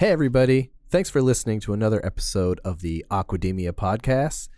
Hey, 0.00 0.12
everybody. 0.12 0.70
Thanks 0.88 1.10
for 1.10 1.20
listening 1.20 1.60
to 1.60 1.74
another 1.74 2.02
episode 2.06 2.58
of 2.64 2.80
the 2.80 3.04
Aquademia 3.10 3.72
podcast. 3.72 4.48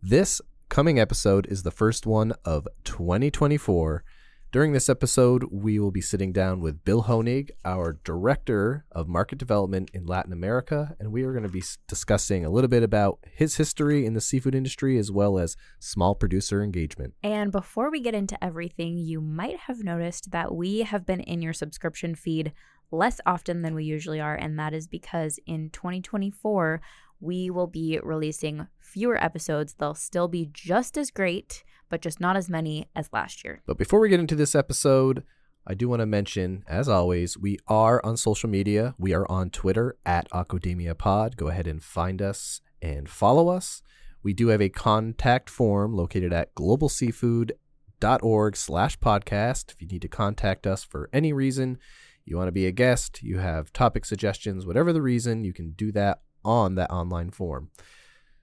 This 0.00 0.40
coming 0.68 1.00
episode 1.00 1.48
is 1.48 1.64
the 1.64 1.72
first 1.72 2.06
one 2.06 2.32
of 2.44 2.68
2024. 2.84 4.04
During 4.52 4.72
this 4.72 4.88
episode, 4.88 5.46
we 5.50 5.80
will 5.80 5.90
be 5.90 6.00
sitting 6.00 6.32
down 6.32 6.60
with 6.60 6.84
Bill 6.84 7.02
Honig, 7.02 7.50
our 7.64 7.98
Director 8.04 8.84
of 8.92 9.08
Market 9.08 9.38
Development 9.38 9.90
in 9.92 10.06
Latin 10.06 10.32
America, 10.32 10.94
and 11.00 11.10
we 11.10 11.24
are 11.24 11.32
going 11.32 11.42
to 11.42 11.48
be 11.48 11.64
discussing 11.88 12.44
a 12.44 12.50
little 12.50 12.68
bit 12.68 12.84
about 12.84 13.18
his 13.32 13.56
history 13.56 14.06
in 14.06 14.14
the 14.14 14.20
seafood 14.20 14.54
industry 14.54 14.96
as 14.96 15.10
well 15.10 15.40
as 15.40 15.56
small 15.80 16.14
producer 16.14 16.62
engagement. 16.62 17.14
And 17.24 17.50
before 17.50 17.90
we 17.90 17.98
get 17.98 18.14
into 18.14 18.42
everything, 18.44 18.96
you 18.96 19.20
might 19.20 19.56
have 19.60 19.82
noticed 19.82 20.30
that 20.30 20.54
we 20.54 20.82
have 20.82 21.04
been 21.04 21.20
in 21.20 21.42
your 21.42 21.52
subscription 21.52 22.14
feed 22.14 22.52
less 22.92 23.20
often 23.26 23.62
than 23.62 23.74
we 23.74 23.84
usually 23.84 24.20
are, 24.20 24.34
and 24.34 24.58
that 24.58 24.74
is 24.74 24.86
because 24.86 25.38
in 25.46 25.70
2024, 25.70 26.80
we 27.20 27.50
will 27.50 27.66
be 27.66 27.98
releasing 28.02 28.66
fewer 28.80 29.22
episodes. 29.22 29.74
They'll 29.74 29.94
still 29.94 30.28
be 30.28 30.50
just 30.52 30.98
as 30.98 31.10
great, 31.10 31.64
but 31.88 32.02
just 32.02 32.20
not 32.20 32.36
as 32.36 32.48
many 32.48 32.88
as 32.94 33.08
last 33.12 33.44
year. 33.44 33.62
But 33.66 33.78
before 33.78 34.00
we 34.00 34.08
get 34.08 34.20
into 34.20 34.36
this 34.36 34.54
episode, 34.54 35.24
I 35.66 35.74
do 35.74 35.88
want 35.88 36.00
to 36.00 36.06
mention, 36.06 36.64
as 36.66 36.88
always, 36.88 37.38
we 37.38 37.58
are 37.68 38.04
on 38.04 38.16
social 38.16 38.50
media. 38.50 38.96
We 38.98 39.14
are 39.14 39.30
on 39.30 39.50
Twitter 39.50 39.96
at 40.04 40.28
Aquademia 40.30 40.98
Pod. 40.98 41.36
Go 41.36 41.48
ahead 41.48 41.68
and 41.68 41.82
find 41.82 42.20
us 42.20 42.60
and 42.80 43.08
follow 43.08 43.48
us. 43.48 43.82
We 44.24 44.32
do 44.32 44.48
have 44.48 44.60
a 44.60 44.68
contact 44.68 45.48
form 45.48 45.94
located 45.94 46.32
at 46.32 46.54
globalseafood.org 46.56 48.56
slash 48.56 48.98
podcast. 48.98 49.72
If 49.72 49.80
you 49.80 49.86
need 49.86 50.02
to 50.02 50.08
contact 50.08 50.66
us 50.66 50.82
for 50.82 51.08
any 51.12 51.32
reason, 51.32 51.78
you 52.24 52.36
want 52.36 52.48
to 52.48 52.52
be 52.52 52.66
a 52.66 52.72
guest, 52.72 53.22
you 53.22 53.38
have 53.38 53.72
topic 53.72 54.04
suggestions, 54.04 54.66
whatever 54.66 54.92
the 54.92 55.02
reason, 55.02 55.44
you 55.44 55.52
can 55.52 55.72
do 55.72 55.92
that 55.92 56.20
on 56.44 56.74
that 56.76 56.90
online 56.90 57.30
form. 57.30 57.70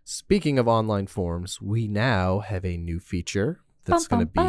Speaking 0.03 0.57
of 0.57 0.67
online 0.67 1.07
forms, 1.07 1.61
we 1.61 1.87
now 1.87 2.39
have 2.39 2.65
a 2.65 2.77
new 2.77 2.99
feature 2.99 3.59
that's 3.85 4.07
going 4.07 4.25
to 4.25 4.31
be 4.31 4.41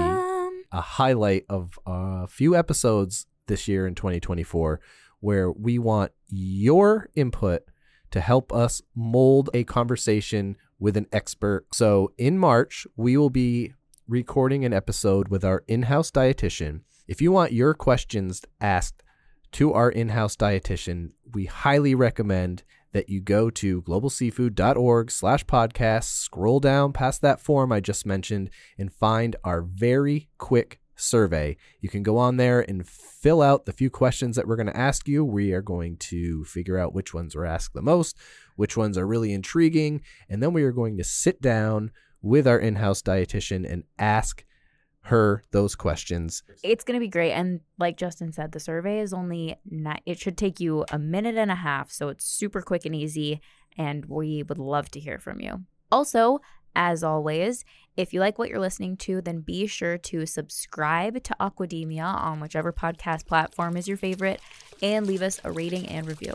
a 0.72 0.80
highlight 0.80 1.44
of 1.48 1.78
a 1.86 2.26
few 2.26 2.56
episodes 2.56 3.26
this 3.46 3.68
year 3.68 3.86
in 3.86 3.94
2024 3.94 4.80
where 5.20 5.50
we 5.52 5.78
want 5.78 6.12
your 6.28 7.08
input 7.14 7.62
to 8.10 8.20
help 8.20 8.52
us 8.52 8.80
mold 8.94 9.50
a 9.54 9.64
conversation 9.64 10.56
with 10.78 10.96
an 10.96 11.06
expert. 11.12 11.66
So 11.72 12.12
in 12.16 12.38
March, 12.38 12.86
we 12.96 13.16
will 13.16 13.30
be 13.30 13.74
recording 14.08 14.64
an 14.64 14.72
episode 14.72 15.28
with 15.28 15.44
our 15.44 15.62
in 15.68 15.82
house 15.82 16.10
dietitian. 16.10 16.80
If 17.06 17.20
you 17.20 17.30
want 17.32 17.52
your 17.52 17.74
questions 17.74 18.44
asked 18.60 19.02
to 19.52 19.72
our 19.72 19.90
in-house 19.90 20.36
dietitian, 20.36 21.10
we 21.32 21.46
highly 21.46 21.94
recommend 21.94 22.62
that 22.92 23.08
you 23.08 23.20
go 23.20 23.50
to 23.50 23.82
globalseafood.org 23.82 25.10
slash 25.10 25.44
podcast, 25.46 26.04
scroll 26.04 26.60
down 26.60 26.92
past 26.92 27.22
that 27.22 27.40
form 27.40 27.70
I 27.72 27.80
just 27.80 28.04
mentioned, 28.04 28.50
and 28.78 28.92
find 28.92 29.36
our 29.44 29.62
very 29.62 30.28
quick 30.38 30.80
survey. 30.96 31.56
You 31.80 31.88
can 31.88 32.02
go 32.02 32.18
on 32.18 32.36
there 32.36 32.60
and 32.60 32.86
fill 32.86 33.42
out 33.42 33.64
the 33.64 33.72
few 33.72 33.90
questions 33.90 34.36
that 34.36 34.46
we're 34.46 34.56
going 34.56 34.66
to 34.66 34.76
ask 34.76 35.08
you. 35.08 35.24
We 35.24 35.52
are 35.52 35.62
going 35.62 35.96
to 35.98 36.44
figure 36.44 36.78
out 36.78 36.94
which 36.94 37.14
ones 37.14 37.34
were 37.34 37.46
asked 37.46 37.74
the 37.74 37.82
most, 37.82 38.18
which 38.56 38.76
ones 38.76 38.98
are 38.98 39.06
really 39.06 39.32
intriguing, 39.32 40.02
and 40.28 40.42
then 40.42 40.52
we 40.52 40.62
are 40.64 40.72
going 40.72 40.96
to 40.98 41.04
sit 41.04 41.40
down 41.40 41.92
with 42.22 42.46
our 42.46 42.58
in-house 42.58 43.02
dietitian 43.02 43.70
and 43.70 43.84
ask 43.98 44.44
her 45.02 45.42
those 45.50 45.74
questions. 45.74 46.42
It's 46.62 46.84
going 46.84 46.98
to 46.98 47.04
be 47.04 47.08
great. 47.08 47.32
And 47.32 47.60
like 47.78 47.96
Justin 47.96 48.32
said, 48.32 48.52
the 48.52 48.60
survey 48.60 49.00
is 49.00 49.12
only, 49.12 49.56
not, 49.68 50.00
it 50.06 50.18
should 50.18 50.36
take 50.36 50.60
you 50.60 50.84
a 50.90 50.98
minute 50.98 51.36
and 51.36 51.50
a 51.50 51.56
half. 51.56 51.90
So 51.90 52.08
it's 52.08 52.24
super 52.24 52.60
quick 52.60 52.84
and 52.84 52.94
easy. 52.94 53.40
And 53.78 54.04
we 54.06 54.42
would 54.42 54.58
love 54.58 54.90
to 54.90 55.00
hear 55.00 55.18
from 55.18 55.40
you. 55.40 55.64
Also, 55.90 56.40
as 56.76 57.02
always, 57.02 57.64
if 57.96 58.12
you 58.12 58.20
like 58.20 58.38
what 58.38 58.48
you're 58.48 58.60
listening 58.60 58.96
to, 58.98 59.20
then 59.20 59.40
be 59.40 59.66
sure 59.66 59.98
to 59.98 60.26
subscribe 60.26 61.22
to 61.24 61.36
Aquademia 61.40 62.04
on 62.04 62.40
whichever 62.40 62.72
podcast 62.72 63.26
platform 63.26 63.76
is 63.76 63.88
your 63.88 63.96
favorite 63.96 64.40
and 64.82 65.06
leave 65.06 65.22
us 65.22 65.40
a 65.44 65.50
rating 65.50 65.86
and 65.88 66.06
review. 66.06 66.34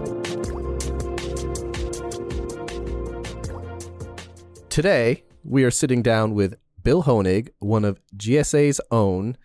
Today, 4.71 5.25
we 5.43 5.65
are 5.65 5.69
sitting 5.69 6.01
down 6.01 6.33
with 6.33 6.55
Bill 6.81 7.03
Honig, 7.03 7.49
one 7.59 7.83
of 7.83 7.99
GSA's 8.15 8.79
own. 8.89 9.35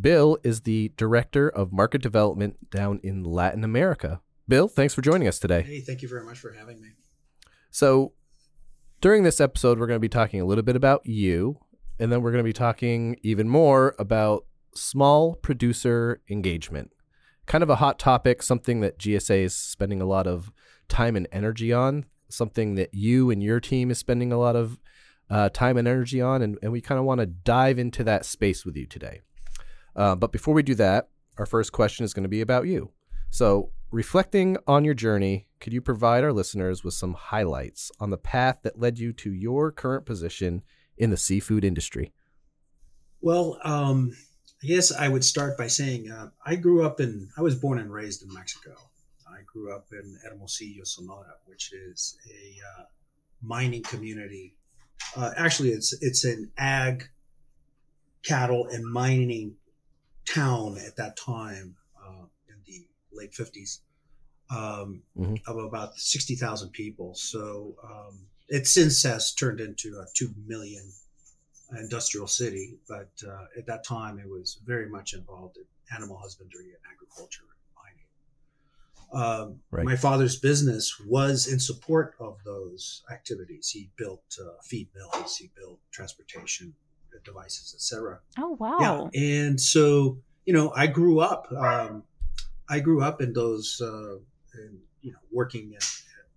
Bill 0.00 0.38
is 0.44 0.60
the 0.60 0.92
Director 0.96 1.48
of 1.48 1.72
Market 1.72 2.02
Development 2.02 2.70
down 2.70 3.00
in 3.02 3.24
Latin 3.24 3.64
America. 3.64 4.20
Bill, 4.46 4.68
thanks 4.68 4.94
for 4.94 5.02
joining 5.02 5.26
us 5.26 5.40
today. 5.40 5.62
Hey, 5.62 5.80
thank 5.80 6.02
you 6.02 6.08
very 6.08 6.22
much 6.22 6.38
for 6.38 6.52
having 6.52 6.80
me. 6.80 6.90
So, 7.72 8.12
during 9.00 9.24
this 9.24 9.40
episode, 9.40 9.80
we're 9.80 9.88
going 9.88 9.96
to 9.96 10.00
be 10.00 10.08
talking 10.08 10.40
a 10.40 10.44
little 10.44 10.62
bit 10.62 10.76
about 10.76 11.04
you, 11.04 11.58
and 11.98 12.12
then 12.12 12.22
we're 12.22 12.30
going 12.30 12.44
to 12.44 12.48
be 12.48 12.52
talking 12.52 13.16
even 13.24 13.48
more 13.48 13.96
about 13.98 14.46
small 14.72 15.34
producer 15.34 16.22
engagement. 16.30 16.92
Kind 17.46 17.64
of 17.64 17.70
a 17.70 17.76
hot 17.76 17.98
topic, 17.98 18.40
something 18.40 18.82
that 18.82 19.00
GSA 19.00 19.46
is 19.46 19.56
spending 19.56 20.00
a 20.00 20.06
lot 20.06 20.28
of 20.28 20.52
time 20.88 21.16
and 21.16 21.26
energy 21.32 21.72
on 21.72 22.06
something 22.28 22.74
that 22.74 22.92
you 22.92 23.30
and 23.30 23.42
your 23.42 23.60
team 23.60 23.90
is 23.90 23.98
spending 23.98 24.32
a 24.32 24.38
lot 24.38 24.56
of 24.56 24.78
uh, 25.30 25.48
time 25.48 25.76
and 25.76 25.88
energy 25.88 26.20
on, 26.20 26.42
and, 26.42 26.58
and 26.62 26.72
we 26.72 26.80
kind 26.80 26.98
of 26.98 27.04
want 27.04 27.20
to 27.20 27.26
dive 27.26 27.78
into 27.78 28.04
that 28.04 28.24
space 28.24 28.64
with 28.64 28.76
you 28.76 28.86
today. 28.86 29.20
Uh, 29.94 30.14
but 30.14 30.32
before 30.32 30.54
we 30.54 30.62
do 30.62 30.74
that, 30.74 31.08
our 31.38 31.46
first 31.46 31.72
question 31.72 32.04
is 32.04 32.14
going 32.14 32.22
to 32.22 32.28
be 32.28 32.40
about 32.40 32.66
you. 32.66 32.92
So, 33.30 33.70
reflecting 33.90 34.56
on 34.66 34.84
your 34.84 34.94
journey, 34.94 35.48
could 35.60 35.72
you 35.72 35.80
provide 35.80 36.22
our 36.22 36.32
listeners 36.32 36.84
with 36.84 36.94
some 36.94 37.14
highlights 37.14 37.90
on 37.98 38.10
the 38.10 38.18
path 38.18 38.58
that 38.62 38.78
led 38.78 38.98
you 38.98 39.12
to 39.14 39.32
your 39.32 39.72
current 39.72 40.06
position 40.06 40.62
in 40.96 41.10
the 41.10 41.16
seafood 41.16 41.64
industry? 41.64 42.12
Well, 43.20 43.58
um, 43.64 44.16
I 44.62 44.66
guess 44.66 44.92
I 44.92 45.08
would 45.08 45.24
start 45.24 45.58
by 45.58 45.66
saying 45.66 46.10
uh, 46.10 46.30
I 46.44 46.56
grew 46.56 46.84
up 46.84 47.00
in, 47.00 47.28
I 47.36 47.42
was 47.42 47.54
born 47.54 47.78
and 47.78 47.92
raised 47.92 48.22
in 48.22 48.32
Mexico. 48.32 48.74
I 49.36 49.42
grew 49.44 49.74
up 49.74 49.86
in 49.92 50.18
Hermosillo, 50.24 50.84
Sonora, 50.84 51.34
which 51.44 51.72
is 51.72 52.16
a 52.28 52.80
uh, 52.80 52.84
mining 53.42 53.82
community. 53.82 54.54
Uh, 55.14 55.32
actually, 55.36 55.70
it's 55.70 55.92
it's 56.00 56.24
an 56.24 56.50
ag, 56.56 57.08
cattle, 58.24 58.66
and 58.70 58.84
mining 58.84 59.56
town 60.24 60.78
at 60.86 60.96
that 60.96 61.16
time 61.16 61.76
uh, 62.02 62.24
in 62.48 62.56
the 62.66 62.86
late 63.12 63.34
fifties 63.34 63.80
um, 64.50 65.02
mm-hmm. 65.16 65.34
of 65.46 65.56
about 65.58 65.96
sixty 65.96 66.34
thousand 66.34 66.70
people. 66.70 67.14
So 67.14 67.76
um, 67.84 68.26
it 68.48 68.66
since 68.66 69.02
has 69.02 69.34
turned 69.34 69.60
into 69.60 69.98
a 69.98 70.06
two 70.14 70.30
million 70.46 70.90
industrial 71.78 72.28
city, 72.28 72.78
but 72.88 73.10
uh, 73.26 73.46
at 73.58 73.66
that 73.66 73.84
time 73.84 74.18
it 74.18 74.28
was 74.28 74.60
very 74.64 74.88
much 74.88 75.14
involved 75.14 75.56
in 75.56 75.64
animal 75.94 76.16
husbandry 76.16 76.66
and 76.66 76.82
agriculture 76.90 77.42
um, 79.12 79.60
right. 79.70 79.84
My 79.84 79.96
father's 79.96 80.36
business 80.36 81.00
was 81.06 81.46
in 81.46 81.58
support 81.58 82.14
of 82.20 82.38
those 82.44 83.02
activities. 83.10 83.70
He 83.70 83.90
built 83.96 84.24
uh, 84.40 84.60
feed 84.64 84.88
mills, 84.94 85.36
he 85.36 85.50
built 85.56 85.78
transportation 85.90 86.74
devices, 87.24 87.74
etc. 87.74 88.20
Oh 88.38 88.56
wow! 88.58 89.10
Yeah, 89.12 89.20
and 89.20 89.60
so 89.60 90.18
you 90.44 90.52
know, 90.52 90.72
I 90.74 90.86
grew 90.86 91.20
up. 91.20 91.50
Um, 91.52 92.04
I 92.68 92.80
grew 92.80 93.02
up 93.02 93.20
in 93.20 93.32
those, 93.32 93.80
uh, 93.80 94.16
in, 94.54 94.78
you 95.02 95.12
know, 95.12 95.18
working 95.30 95.74
at, 95.74 95.84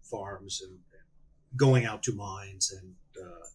farms 0.03 0.61
and, 0.63 0.71
and, 0.71 1.57
going 1.57 1.85
out 1.85 2.01
to 2.01 2.11
mines, 2.13 2.71
and 2.71 2.95
uh, 3.23 3.45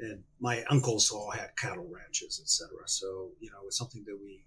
and 0.00 0.22
my 0.40 0.64
uncles 0.70 1.10
all 1.10 1.30
had 1.30 1.56
cattle 1.56 1.88
ranches, 1.88 2.40
etc. 2.42 2.70
So 2.86 3.30
you 3.40 3.50
know, 3.50 3.58
it 3.62 3.66
was 3.66 3.76
something 3.76 4.04
that 4.06 4.18
we 4.20 4.44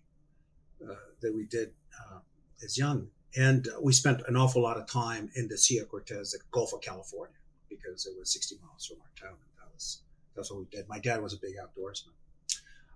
uh, 0.86 0.95
that 1.21 1.33
we 1.33 1.45
did 1.45 1.71
uh, 2.00 2.19
as 2.63 2.77
young 2.77 3.07
and 3.38 3.68
we 3.81 3.94
spent 3.94 4.22
an 4.28 4.36
awful 4.36 4.62
lot 4.62 4.78
of 4.78 4.88
time 4.88 5.30
in 5.36 5.48
the 5.48 5.57
Sea 5.57 5.78
of 5.80 5.89
Cortez, 5.89 6.31
the 6.31 6.39
Gulf 6.51 6.74
of 6.74 6.81
California, 6.81 7.36
because 7.69 8.07
it 8.07 8.13
was 8.18 8.34
60 8.34 8.56
miles 8.63 8.86
from 8.86 8.98
our 9.00 9.30
town. 9.30 9.38
And 9.38 9.57
that 9.60 9.74
was 9.74 10.01
that's 10.36 10.51
what 10.51 10.60
we 10.60 10.66
did. 10.72 10.88
My 10.89 11.00
dad 11.00 11.22
was 11.22 11.34
a 11.34 11.38
big 11.38 11.54
outdoorsman. 11.56 12.13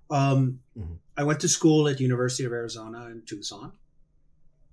Um, 0.09 0.59
mm-hmm. 0.77 0.93
I 1.15 1.23
went 1.23 1.39
to 1.41 1.47
school 1.47 1.87
at 1.87 1.99
University 1.99 2.43
of 2.43 2.51
Arizona 2.51 3.07
in 3.07 3.21
Tucson, 3.25 3.71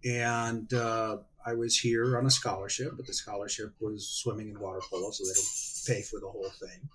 and 0.04 0.72
uh, 0.72 1.18
I 1.44 1.54
was 1.54 1.76
here 1.76 2.18
on 2.18 2.26
a 2.26 2.30
scholarship, 2.30 2.92
but 2.96 3.06
the 3.06 3.14
scholarship 3.14 3.74
was 3.80 4.08
swimming 4.08 4.48
and 4.48 4.58
water 4.58 4.80
polo, 4.90 5.10
so 5.10 5.24
they 5.24 5.34
don't 5.34 5.96
pay 5.96 6.02
for 6.02 6.18
the 6.18 6.28
whole 6.28 6.50
thing. 6.60 6.88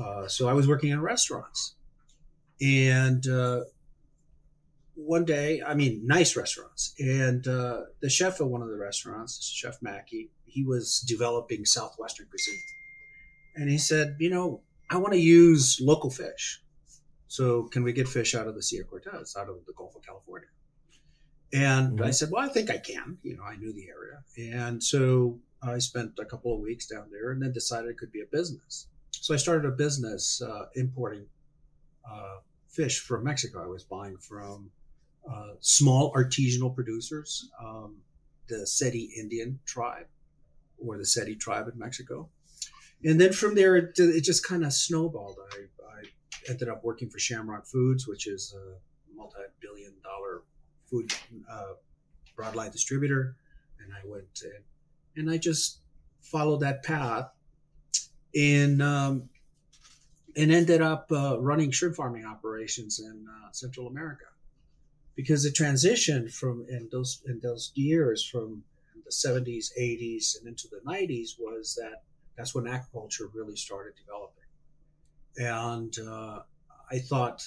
Uh, 0.00 0.28
so 0.28 0.48
I 0.48 0.52
was 0.52 0.68
working 0.68 0.90
in 0.90 1.00
restaurants, 1.00 1.74
and 2.60 3.26
uh, 3.28 3.60
one 4.96 5.24
day, 5.24 5.62
I 5.62 5.74
mean, 5.74 6.06
nice 6.06 6.36
restaurants, 6.36 6.94
and 6.98 7.46
uh, 7.46 7.82
the 8.00 8.08
chef 8.08 8.40
at 8.40 8.46
one 8.46 8.62
of 8.62 8.68
the 8.68 8.76
restaurants, 8.76 9.44
Chef 9.46 9.80
Mackey, 9.82 10.30
he 10.46 10.64
was 10.64 11.00
developing 11.00 11.64
southwestern 11.64 12.26
cuisine, 12.26 12.60
and 13.54 13.68
he 13.68 13.78
said, 13.78 14.16
you 14.18 14.30
know, 14.30 14.62
I 14.90 14.96
want 14.96 15.12
to 15.12 15.20
use 15.20 15.80
local 15.80 16.10
fish. 16.10 16.62
So 17.28 17.64
can 17.64 17.82
we 17.82 17.92
get 17.92 18.08
fish 18.08 18.34
out 18.34 18.46
of 18.46 18.54
the 18.54 18.62
Sea 18.62 18.78
of 18.78 18.88
Cortez, 18.88 19.36
out 19.36 19.48
of 19.48 19.66
the 19.66 19.72
Gulf 19.72 19.96
of 19.96 20.02
California? 20.02 20.48
And 21.52 21.98
mm-hmm. 21.98 22.04
I 22.04 22.10
said, 22.10 22.30
well, 22.30 22.44
I 22.44 22.48
think 22.48 22.70
I 22.70 22.78
can. 22.78 23.18
You 23.22 23.36
know, 23.36 23.42
I 23.42 23.56
knew 23.56 23.72
the 23.72 23.88
area. 23.88 24.56
And 24.60 24.82
so 24.82 25.38
I 25.62 25.78
spent 25.78 26.12
a 26.18 26.24
couple 26.24 26.54
of 26.54 26.60
weeks 26.60 26.86
down 26.86 27.08
there 27.10 27.32
and 27.32 27.42
then 27.42 27.52
decided 27.52 27.90
it 27.90 27.98
could 27.98 28.12
be 28.12 28.20
a 28.20 28.26
business. 28.26 28.86
So 29.10 29.34
I 29.34 29.36
started 29.38 29.66
a 29.66 29.72
business 29.72 30.40
uh, 30.40 30.66
importing 30.76 31.26
uh, 32.08 32.38
fish 32.68 33.00
from 33.00 33.24
Mexico. 33.24 33.62
I 33.62 33.66
was 33.66 33.82
buying 33.82 34.18
from 34.18 34.70
uh, 35.30 35.54
small 35.60 36.12
artisanal 36.14 36.74
producers, 36.74 37.50
um, 37.62 37.96
the 38.48 38.66
Seri 38.66 39.10
Indian 39.16 39.58
tribe 39.64 40.06
or 40.78 40.98
the 40.98 41.06
Seri 41.06 41.34
tribe 41.34 41.68
in 41.72 41.78
Mexico. 41.78 42.28
And 43.04 43.20
then 43.20 43.32
from 43.32 43.54
there, 43.54 43.76
it, 43.76 43.98
it 43.98 44.22
just 44.22 44.46
kind 44.46 44.64
of 44.64 44.72
snowballed. 44.72 45.38
I, 45.52 45.58
I 45.84 46.02
ended 46.48 46.68
up 46.68 46.82
working 46.84 47.10
for 47.10 47.18
Shamrock 47.18 47.66
Foods, 47.66 48.06
which 48.06 48.26
is 48.26 48.54
a 48.56 49.14
multi 49.14 49.38
billion 49.60 49.92
dollar 50.02 50.42
food 50.86 51.12
uh, 51.50 51.74
broadline 52.36 52.72
distributor, 52.72 53.36
and 53.80 53.92
I 53.92 54.06
went 54.08 54.24
in, 54.44 55.20
and 55.20 55.30
I 55.30 55.38
just 55.38 55.80
followed 56.20 56.60
that 56.60 56.82
path, 56.82 57.30
and 58.34 58.82
um, 58.82 59.28
and 60.36 60.52
ended 60.52 60.82
up 60.82 61.10
uh, 61.10 61.38
running 61.40 61.70
shrimp 61.70 61.96
farming 61.96 62.24
operations 62.24 63.00
in 63.00 63.26
uh, 63.28 63.50
Central 63.52 63.88
America, 63.88 64.26
because 65.16 65.42
the 65.42 65.50
transition 65.50 66.28
from 66.28 66.66
in 66.68 66.88
those 66.92 67.22
in 67.26 67.40
those 67.42 67.72
years 67.74 68.24
from 68.24 68.62
the 69.04 69.10
70s, 69.10 69.68
80s, 69.80 70.38
and 70.38 70.48
into 70.48 70.66
the 70.68 70.80
90s 70.84 71.38
was 71.38 71.78
that 71.80 72.02
that's 72.36 72.54
when 72.54 72.64
aquaculture 72.64 73.28
really 73.32 73.56
started 73.56 73.94
developing, 73.96 74.44
and 75.36 75.96
uh, 76.08 76.40
I 76.90 76.98
thought 76.98 77.42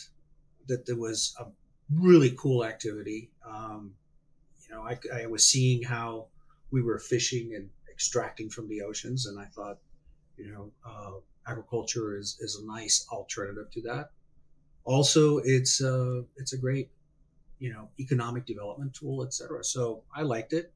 that 0.68 0.86
there 0.86 0.98
was 0.98 1.36
a 1.40 1.46
really 1.94 2.32
cool 2.38 2.66
activity. 2.66 3.32
Um, 3.48 3.94
you 4.68 4.76
know, 4.76 4.84
I, 4.84 4.98
I, 5.24 5.26
was 5.26 5.46
seeing 5.48 5.82
how 5.82 6.28
we 6.72 6.82
were 6.82 7.00
fishing 7.00 7.54
and 7.56 7.70
extracting 7.92 8.50
from 8.50 8.68
the 8.68 8.82
oceans, 8.82 9.26
and 9.26 9.40
I 9.40 9.46
thought, 9.46 9.80
you 10.38 10.52
know, 10.52 10.72
uh, 10.86 11.52
aquaculture 11.52 12.18
is, 12.18 12.38
is 12.40 12.62
a 12.62 12.66
nice 12.66 13.06
alternative 13.12 13.72
to 13.72 13.82
that. 13.84 14.12
Also, 14.86 15.40
it's 15.44 15.82
uh, 15.82 16.22
it's 16.38 16.54
a 16.54 16.58
great, 16.58 16.90
you 17.60 17.72
know, 17.72 17.90
economic 18.00 18.46
development 18.46 18.94
tool, 18.94 19.24
etc. 19.24 19.64
So 19.64 20.04
I 20.16 20.24
liked 20.24 20.54
it, 20.54 20.72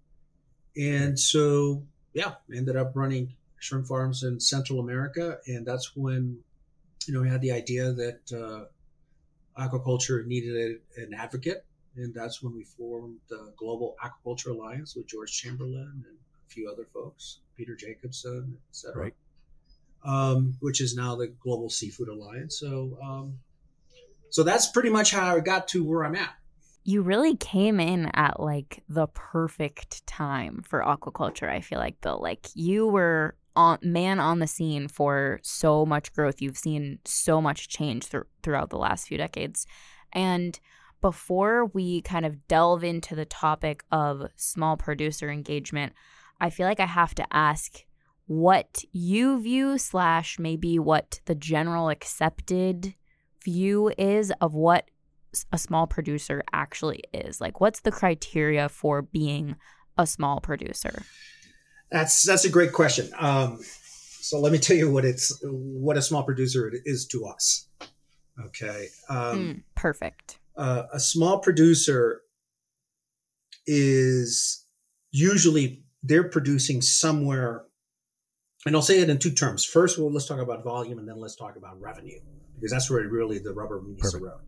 and 0.77 1.19
so 1.19 1.83
yeah, 2.13 2.33
ended 2.53 2.75
up 2.75 2.91
running 2.95 3.33
shrimp 3.59 3.88
farms 3.88 4.24
in 4.24 4.39
Central 4.39 4.80
America, 4.80 5.39
and 5.47 5.65
that's 5.65 5.95
when, 5.95 6.39
you 7.07 7.13
know, 7.13 7.21
we 7.21 7.30
had 7.30 7.41
the 7.41 7.51
idea 7.51 7.91
that. 7.94 8.31
Uh, 8.31 8.65
aquaculture 9.57 10.25
needed 10.25 10.80
a, 10.97 11.01
an 11.01 11.13
advocate, 11.13 11.65
and 11.95 12.13
that's 12.13 12.41
when 12.41 12.56
we 12.56 12.63
formed 12.63 13.18
the 13.29 13.53
Global 13.57 13.95
Aquaculture 14.03 14.47
Alliance 14.47 14.95
with 14.95 15.07
George 15.07 15.31
Chamberlain 15.31 16.03
and 16.07 16.18
a 16.47 16.50
few 16.50 16.69
other 16.69 16.88
folks, 16.94 17.39
Peter 17.56 17.75
Jacobson, 17.75 18.57
etc. 18.69 19.03
Right. 19.03 19.13
Um, 20.06 20.57
which 20.59 20.81
is 20.81 20.95
now 20.95 21.15
the 21.15 21.27
Global 21.27 21.69
Seafood 21.69 22.09
Alliance. 22.09 22.59
So, 22.59 22.97
um, 23.01 23.39
so 24.29 24.44
that's 24.44 24.68
pretty 24.68 24.89
much 24.89 25.12
how 25.12 25.36
I 25.36 25.39
got 25.39 25.68
to 25.69 25.83
where 25.83 26.03
I'm 26.03 26.15
at. 26.15 26.36
You 26.83 27.01
really 27.01 27.35
came 27.35 27.80
in 27.80 28.12
at 28.13 28.39
like 28.39 28.83
the 28.89 29.07
perfect 29.07 30.06
time 30.06 30.63
for 30.68 30.81
aquaculture. 30.81 31.50
I 31.50 31.62
feel 31.62 31.80
like 31.80 32.01
though, 32.01 32.18
like 32.18 32.47
you 32.53 32.88
were 32.88 33.35
on, 33.56 33.80
man 33.81 34.19
on 34.19 34.39
the 34.39 34.47
scene 34.47 34.88
for 34.88 35.39
so 35.44 35.85
much 35.85 36.13
growth. 36.13 36.41
You've 36.41 36.57
seen 36.57 37.00
so 37.06 37.41
much 37.41 37.69
change 37.69 38.09
th- 38.09 38.24
throughout 38.41 38.69
the 38.69 38.77
last 38.77 39.07
few 39.07 39.18
decades. 39.18 39.65
And 40.12 40.59
before 41.01 41.65
we 41.65 42.01
kind 42.01 42.25
of 42.25 42.47
delve 42.47 42.83
into 42.83 43.15
the 43.15 43.25
topic 43.25 43.83
of 43.91 44.27
small 44.36 44.77
producer 44.77 45.29
engagement, 45.29 45.94
I 46.39 46.50
feel 46.50 46.65
like 46.65 46.79
I 46.79 46.86
have 46.86 47.15
to 47.15 47.25
ask 47.31 47.86
what 48.25 48.83
you 48.91 49.41
view 49.41 49.77
slash 49.77 50.39
maybe 50.39 50.79
what 50.79 51.19
the 51.25 51.36
general 51.36 51.89
accepted 51.89 52.95
view 53.44 53.91
is 53.97 54.31
of 54.39 54.53
what 54.53 54.89
a 55.51 55.57
small 55.57 55.88
producer 55.88 56.44
actually 56.53 57.03
is. 57.13 57.41
Like, 57.41 57.59
what's 57.59 57.81
the 57.81 57.91
criteria 57.91 58.69
for 58.69 59.01
being 59.01 59.56
a 59.97 60.06
small 60.06 60.39
producer? 60.39 61.03
That's 61.91 62.24
that's 62.24 62.45
a 62.45 62.50
great 62.50 62.74
question. 62.74 63.09
Um, 63.18 63.59
so 64.21 64.39
let 64.39 64.51
me 64.51 64.57
tell 64.57 64.77
you 64.77 64.91
what 64.91 65.06
it's 65.06 65.38
what 65.44 65.97
a 65.97 66.01
small 66.01 66.24
producer 66.24 66.71
is 66.85 67.06
to 67.07 67.25
us. 67.25 67.68
Okay. 68.45 68.88
Um, 69.09 69.18
mm, 69.18 69.63
perfect. 69.75 70.39
Uh, 70.56 70.83
a 70.94 71.00
small 71.00 71.39
producer 71.39 72.21
is 73.65 74.65
usually 75.12 75.83
they're 76.01 76.27
producing 76.27 76.81
somewhere, 76.81 77.65
and 78.65 78.75
I'll 78.75 78.81
say 78.81 79.00
it 79.00 79.09
in 79.09 79.19
two 79.19 79.31
terms. 79.31 79.65
First, 79.65 79.97
well, 79.97 80.12
let's 80.12 80.25
talk 80.25 80.39
about 80.39 80.63
volume, 80.63 81.00
and 81.00 81.07
then 81.07 81.19
let's 81.19 81.36
talk 81.36 81.56
about 81.56 81.79
revenue 81.79 82.19
because 82.56 82.71
that's 82.71 82.89
where 82.89 83.07
really 83.07 83.39
the 83.39 83.53
rubber 83.53 83.81
meets 83.81 84.01
perfect. 84.01 84.24
the 84.24 84.29
road. 84.29 84.39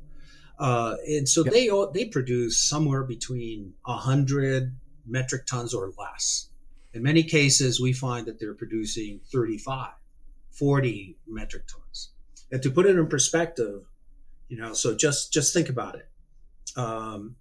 Uh, 0.57 0.95
and 1.07 1.27
so 1.27 1.43
yep. 1.43 1.53
they 1.53 1.69
they 1.93 2.05
produce 2.05 2.63
somewhere 2.63 3.03
between 3.03 3.73
hundred 3.85 4.75
metric 5.05 5.45
tons 5.45 5.73
or 5.73 5.91
less 5.97 6.49
in 6.95 7.03
many 7.03 7.23
cases, 7.23 7.81
we 7.81 7.91
find 7.91 8.25
that 8.25 8.39
they're 8.39 8.53
producing 8.53 9.19
35, 9.29 9.89
40 10.51 11.17
metric 11.27 11.63
tons. 11.67 12.11
And 12.53 12.63
to 12.63 12.71
put 12.71 12.85
it 12.85 12.95
in 12.97 13.07
perspective, 13.07 13.81
you 14.47 14.57
know, 14.57 14.71
so 14.71 14.95
just 14.95 15.33
just 15.33 15.53
think 15.53 15.67
about 15.67 15.95
it. 15.95 16.07
Um, 16.77 17.35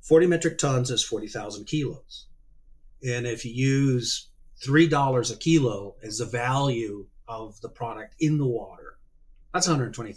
40 0.00 0.26
metric 0.26 0.56
tons 0.56 0.90
is 0.90 1.04
40,000 1.04 1.66
kilos. 1.66 2.28
And 3.06 3.26
if 3.26 3.44
you 3.44 3.52
use 3.52 4.30
$3 4.64 5.32
a 5.32 5.36
kilo 5.36 5.96
as 6.02 6.18
the 6.18 6.24
value 6.24 7.06
of 7.28 7.60
the 7.60 7.68
product 7.68 8.14
in 8.20 8.38
the 8.38 8.46
water, 8.46 8.96
that's 9.52 9.68
$120,000. 9.68 10.16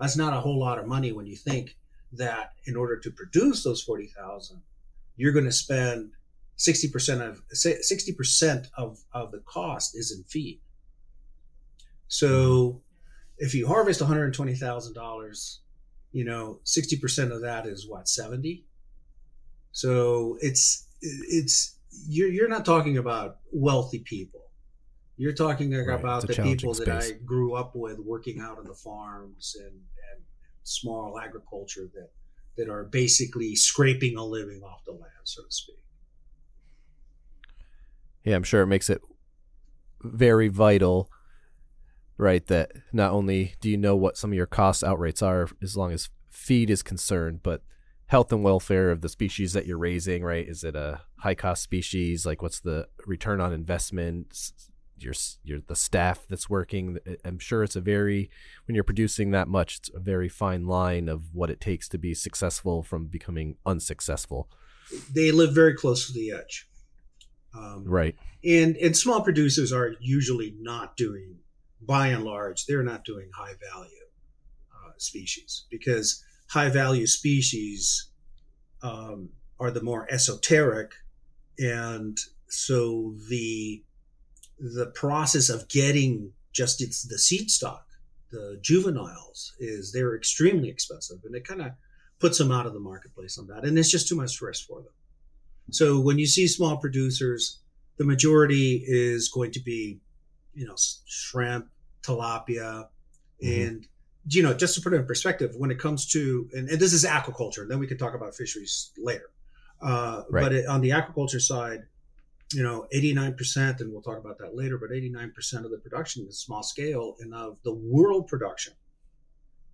That's 0.00 0.16
not 0.16 0.34
a 0.34 0.40
whole 0.40 0.58
lot 0.58 0.78
of 0.78 0.86
money 0.86 1.12
when 1.12 1.26
you 1.26 1.36
think 1.36 1.76
that 2.12 2.52
in 2.66 2.76
order 2.76 2.96
to 2.98 3.10
produce 3.10 3.64
those 3.64 3.82
40,000, 3.82 4.62
you're 5.16 5.32
going 5.32 5.44
to 5.44 5.52
spend 5.52 6.12
60% 6.56 7.20
of 7.20 7.42
60% 7.48 8.68
of, 8.76 8.98
of 9.12 9.30
the 9.30 9.38
cost 9.38 9.96
is 9.96 10.12
in 10.12 10.24
feed. 10.24 10.60
So 12.08 12.80
if 13.38 13.54
you 13.54 13.66
harvest 13.66 14.00
$120,000, 14.00 15.58
you 16.12 16.24
know, 16.24 16.60
60% 16.64 17.32
of 17.32 17.42
that 17.42 17.66
is 17.66 17.88
what, 17.88 18.08
70? 18.08 18.64
So 19.72 20.38
it's, 20.40 20.86
it's, 21.00 21.76
you're, 22.08 22.28
you're 22.28 22.48
not 22.48 22.64
talking 22.64 22.96
about 22.96 23.38
wealthy 23.52 24.00
people. 24.00 24.47
You're 25.18 25.34
talking 25.34 25.70
right. 25.72 25.98
about 25.98 26.26
the 26.26 26.34
people 26.34 26.74
space. 26.74 26.86
that 26.86 27.04
I 27.04 27.10
grew 27.24 27.54
up 27.54 27.74
with 27.74 27.98
working 27.98 28.40
out 28.40 28.58
on 28.58 28.64
the 28.64 28.74
farms 28.74 29.56
and, 29.58 29.72
and 29.72 30.22
small 30.62 31.18
agriculture 31.18 31.90
that, 31.94 32.10
that 32.56 32.70
are 32.70 32.84
basically 32.84 33.54
scraping 33.56 34.16
a 34.16 34.24
living 34.24 34.62
off 34.62 34.84
the 34.86 34.92
land, 34.92 35.24
so 35.24 35.42
to 35.42 35.50
speak 35.50 35.78
yeah, 38.28 38.36
I'm 38.36 38.42
sure 38.42 38.62
it 38.62 38.66
makes 38.66 38.90
it 38.90 39.00
very 40.02 40.48
vital, 40.48 41.10
right? 42.18 42.46
That 42.46 42.72
not 42.92 43.12
only 43.12 43.54
do 43.60 43.70
you 43.70 43.78
know 43.78 43.96
what 43.96 44.18
some 44.18 44.30
of 44.30 44.36
your 44.36 44.46
cost 44.46 44.82
outrates 44.82 45.22
are 45.22 45.48
as 45.62 45.76
long 45.76 45.92
as 45.92 46.10
feed 46.28 46.68
is 46.68 46.82
concerned, 46.82 47.40
but 47.42 47.62
health 48.06 48.30
and 48.30 48.44
welfare 48.44 48.90
of 48.90 49.00
the 49.00 49.08
species 49.08 49.54
that 49.54 49.66
you're 49.66 49.78
raising, 49.78 50.22
right? 50.22 50.46
Is 50.46 50.62
it 50.62 50.76
a 50.76 51.00
high 51.20 51.34
cost 51.34 51.62
species? 51.62 52.26
Like, 52.26 52.42
what's 52.42 52.60
the 52.60 52.88
return 53.06 53.40
on 53.40 53.52
investment? 53.52 54.52
Your, 55.02 55.14
your 55.44 55.60
the 55.66 55.76
staff 55.76 56.26
that's 56.28 56.48
working. 56.48 56.98
I'm 57.24 57.38
sure 57.38 57.62
it's 57.62 57.76
a 57.76 57.80
very 57.80 58.30
when 58.66 58.74
you're 58.74 58.84
producing 58.84 59.30
that 59.32 59.48
much, 59.48 59.78
it's 59.78 59.90
a 59.94 60.00
very 60.00 60.28
fine 60.28 60.66
line 60.66 61.08
of 61.08 61.34
what 61.34 61.50
it 61.50 61.60
takes 61.60 61.88
to 61.90 61.98
be 61.98 62.14
successful 62.14 62.82
from 62.82 63.06
becoming 63.06 63.56
unsuccessful. 63.64 64.48
They 65.12 65.32
live 65.32 65.54
very 65.54 65.74
close 65.74 66.06
to 66.06 66.12
the 66.12 66.32
edge. 66.32 66.68
Um, 67.54 67.84
right. 67.86 68.16
And 68.44 68.76
and 68.76 68.96
small 68.96 69.22
producers 69.22 69.72
are 69.72 69.94
usually 70.00 70.54
not 70.60 70.96
doing, 70.96 71.36
by 71.80 72.08
and 72.08 72.24
large, 72.24 72.66
they're 72.66 72.82
not 72.82 73.04
doing 73.04 73.30
high 73.34 73.54
value 73.72 74.06
uh, 74.72 74.92
species 74.98 75.66
because 75.70 76.24
high 76.50 76.68
value 76.68 77.06
species 77.06 78.10
um, 78.82 79.30
are 79.58 79.70
the 79.70 79.82
more 79.82 80.06
esoteric, 80.10 80.92
and 81.58 82.18
so 82.48 83.14
the 83.28 83.82
the 84.58 84.86
process 84.86 85.48
of 85.48 85.68
getting 85.68 86.32
just 86.52 86.80
it's 86.80 87.02
the 87.02 87.18
seed 87.18 87.50
stock, 87.50 87.86
the 88.30 88.58
juveniles, 88.62 89.54
is 89.58 89.92
they're 89.92 90.16
extremely 90.16 90.68
expensive, 90.68 91.18
and 91.24 91.34
it 91.34 91.46
kind 91.46 91.62
of 91.62 91.72
puts 92.18 92.38
them 92.38 92.50
out 92.50 92.66
of 92.66 92.72
the 92.72 92.80
marketplace 92.80 93.38
on 93.38 93.46
that, 93.46 93.64
and 93.64 93.78
it's 93.78 93.90
just 93.90 94.08
too 94.08 94.16
much 94.16 94.40
risk 94.40 94.66
for 94.66 94.80
them. 94.82 94.92
So 95.70 96.00
when 96.00 96.18
you 96.18 96.26
see 96.26 96.48
small 96.48 96.78
producers, 96.78 97.60
the 97.98 98.04
majority 98.04 98.82
is 98.86 99.28
going 99.28 99.52
to 99.52 99.60
be, 99.60 100.00
you 100.54 100.66
know, 100.66 100.76
shrimp, 101.06 101.68
tilapia, 102.02 102.88
Mhm. 103.42 103.66
and 103.68 103.88
you 104.30 104.42
know, 104.42 104.52
just 104.52 104.74
to 104.74 104.82
put 104.82 104.92
it 104.92 104.96
in 104.96 105.06
perspective, 105.06 105.54
when 105.56 105.70
it 105.70 105.78
comes 105.78 106.04
to 106.06 106.50
and, 106.52 106.68
and 106.68 106.78
this 106.80 106.92
is 106.92 107.02
aquaculture, 107.04 107.66
then 107.66 107.78
we 107.78 107.86
can 107.86 107.96
talk 107.96 108.14
about 108.14 108.34
fisheries 108.34 108.90
later. 108.98 109.30
Uh, 109.80 110.24
Right. 110.28 110.42
But 110.42 110.52
it, 110.52 110.66
on 110.66 110.80
the 110.82 110.90
aquaculture 110.90 111.40
side, 111.40 111.86
you 112.52 112.62
know, 112.62 112.86
89%, 112.94 113.80
and 113.80 113.92
we'll 113.92 114.02
talk 114.02 114.18
about 114.18 114.38
that 114.38 114.56
later, 114.56 114.78
but 114.78 114.90
89% 114.90 115.64
of 115.64 115.70
the 115.70 115.78
production 115.78 116.26
is 116.28 116.38
small 116.38 116.62
scale. 116.62 117.16
And 117.20 117.34
of 117.34 117.58
the 117.62 117.74
world 117.74 118.26
production, 118.26 118.72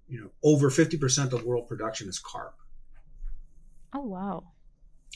you 0.09 0.21
know, 0.21 0.31
over 0.43 0.71
50% 0.71 1.33
of 1.33 1.45
world 1.45 1.69
production 1.69 2.09
is 2.09 2.19
carp. 2.19 2.57
Oh 3.93 4.03
wow. 4.03 4.45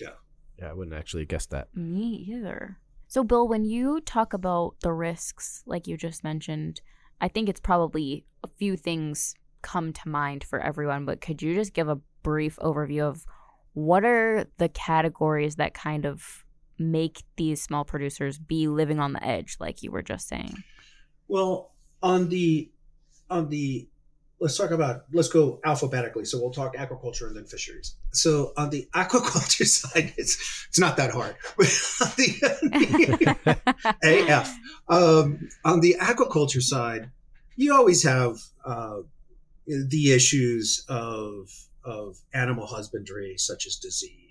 Yeah, 0.00 0.10
Yeah, 0.58 0.70
I 0.70 0.72
wouldn't 0.72 0.96
actually 0.96 1.26
guess 1.26 1.46
that. 1.46 1.74
Me 1.74 2.24
either. 2.28 2.78
So, 3.08 3.24
Bill, 3.24 3.48
when 3.48 3.64
you 3.64 4.00
talk 4.00 4.32
about 4.32 4.76
the 4.82 4.92
risks, 4.92 5.62
like 5.66 5.88
you 5.88 5.96
just 5.96 6.22
mentioned, 6.22 6.80
I 7.20 7.26
think 7.26 7.48
it's 7.48 7.58
probably 7.58 8.24
a 8.44 8.48
few 8.58 8.76
things 8.76 9.34
come 9.62 9.92
to 9.92 10.08
mind 10.08 10.44
for 10.44 10.60
everyone, 10.60 11.04
but 11.04 11.20
could 11.20 11.42
you 11.42 11.54
just 11.54 11.72
give 11.72 11.88
a 11.88 11.98
brief 12.22 12.56
overview 12.56 13.02
of 13.02 13.24
what 13.72 14.04
are 14.04 14.44
the 14.58 14.68
categories 14.68 15.56
that 15.56 15.74
kind 15.74 16.04
of 16.04 16.44
make 16.78 17.25
these 17.37 17.62
small 17.62 17.85
producers 17.85 18.38
be 18.38 18.68
living 18.68 19.00
on 19.00 19.12
the 19.12 19.25
edge, 19.25 19.56
like 19.61 19.82
you 19.82 19.90
were 19.90 20.02
just 20.02 20.28
saying? 20.28 20.62
Well, 21.26 21.73
on 22.02 22.28
the 22.28 22.70
on 23.30 23.49
the 23.49 23.88
let's 24.40 24.56
talk 24.56 24.70
about 24.70 25.02
let's 25.12 25.28
go 25.28 25.61
alphabetically. 25.64 26.25
So 26.25 26.40
we'll 26.40 26.50
talk 26.50 26.76
aquaculture 26.76 27.26
and 27.26 27.37
then 27.37 27.44
fisheries. 27.44 27.97
So 28.12 28.52
on 28.56 28.70
the 28.70 28.88
aquaculture 28.94 29.66
side, 29.66 30.14
it's 30.16 30.66
it's 30.68 30.78
not 30.78 30.97
that 30.97 31.11
hard. 31.11 31.37
on 31.58 32.12
the, 32.16 33.56
AF. 34.02 34.54
Um, 34.90 35.50
on 35.66 35.80
the 35.80 35.97
aquaculture 36.00 36.62
side, 36.62 37.11
you 37.56 37.75
always 37.75 38.02
have 38.04 38.38
uh, 38.64 39.00
the 39.66 40.12
issues 40.12 40.87
of 40.88 41.50
of 41.85 42.16
animal 42.32 42.66
husbandry, 42.66 43.35
such 43.37 43.66
as 43.66 43.76
disease, 43.76 44.27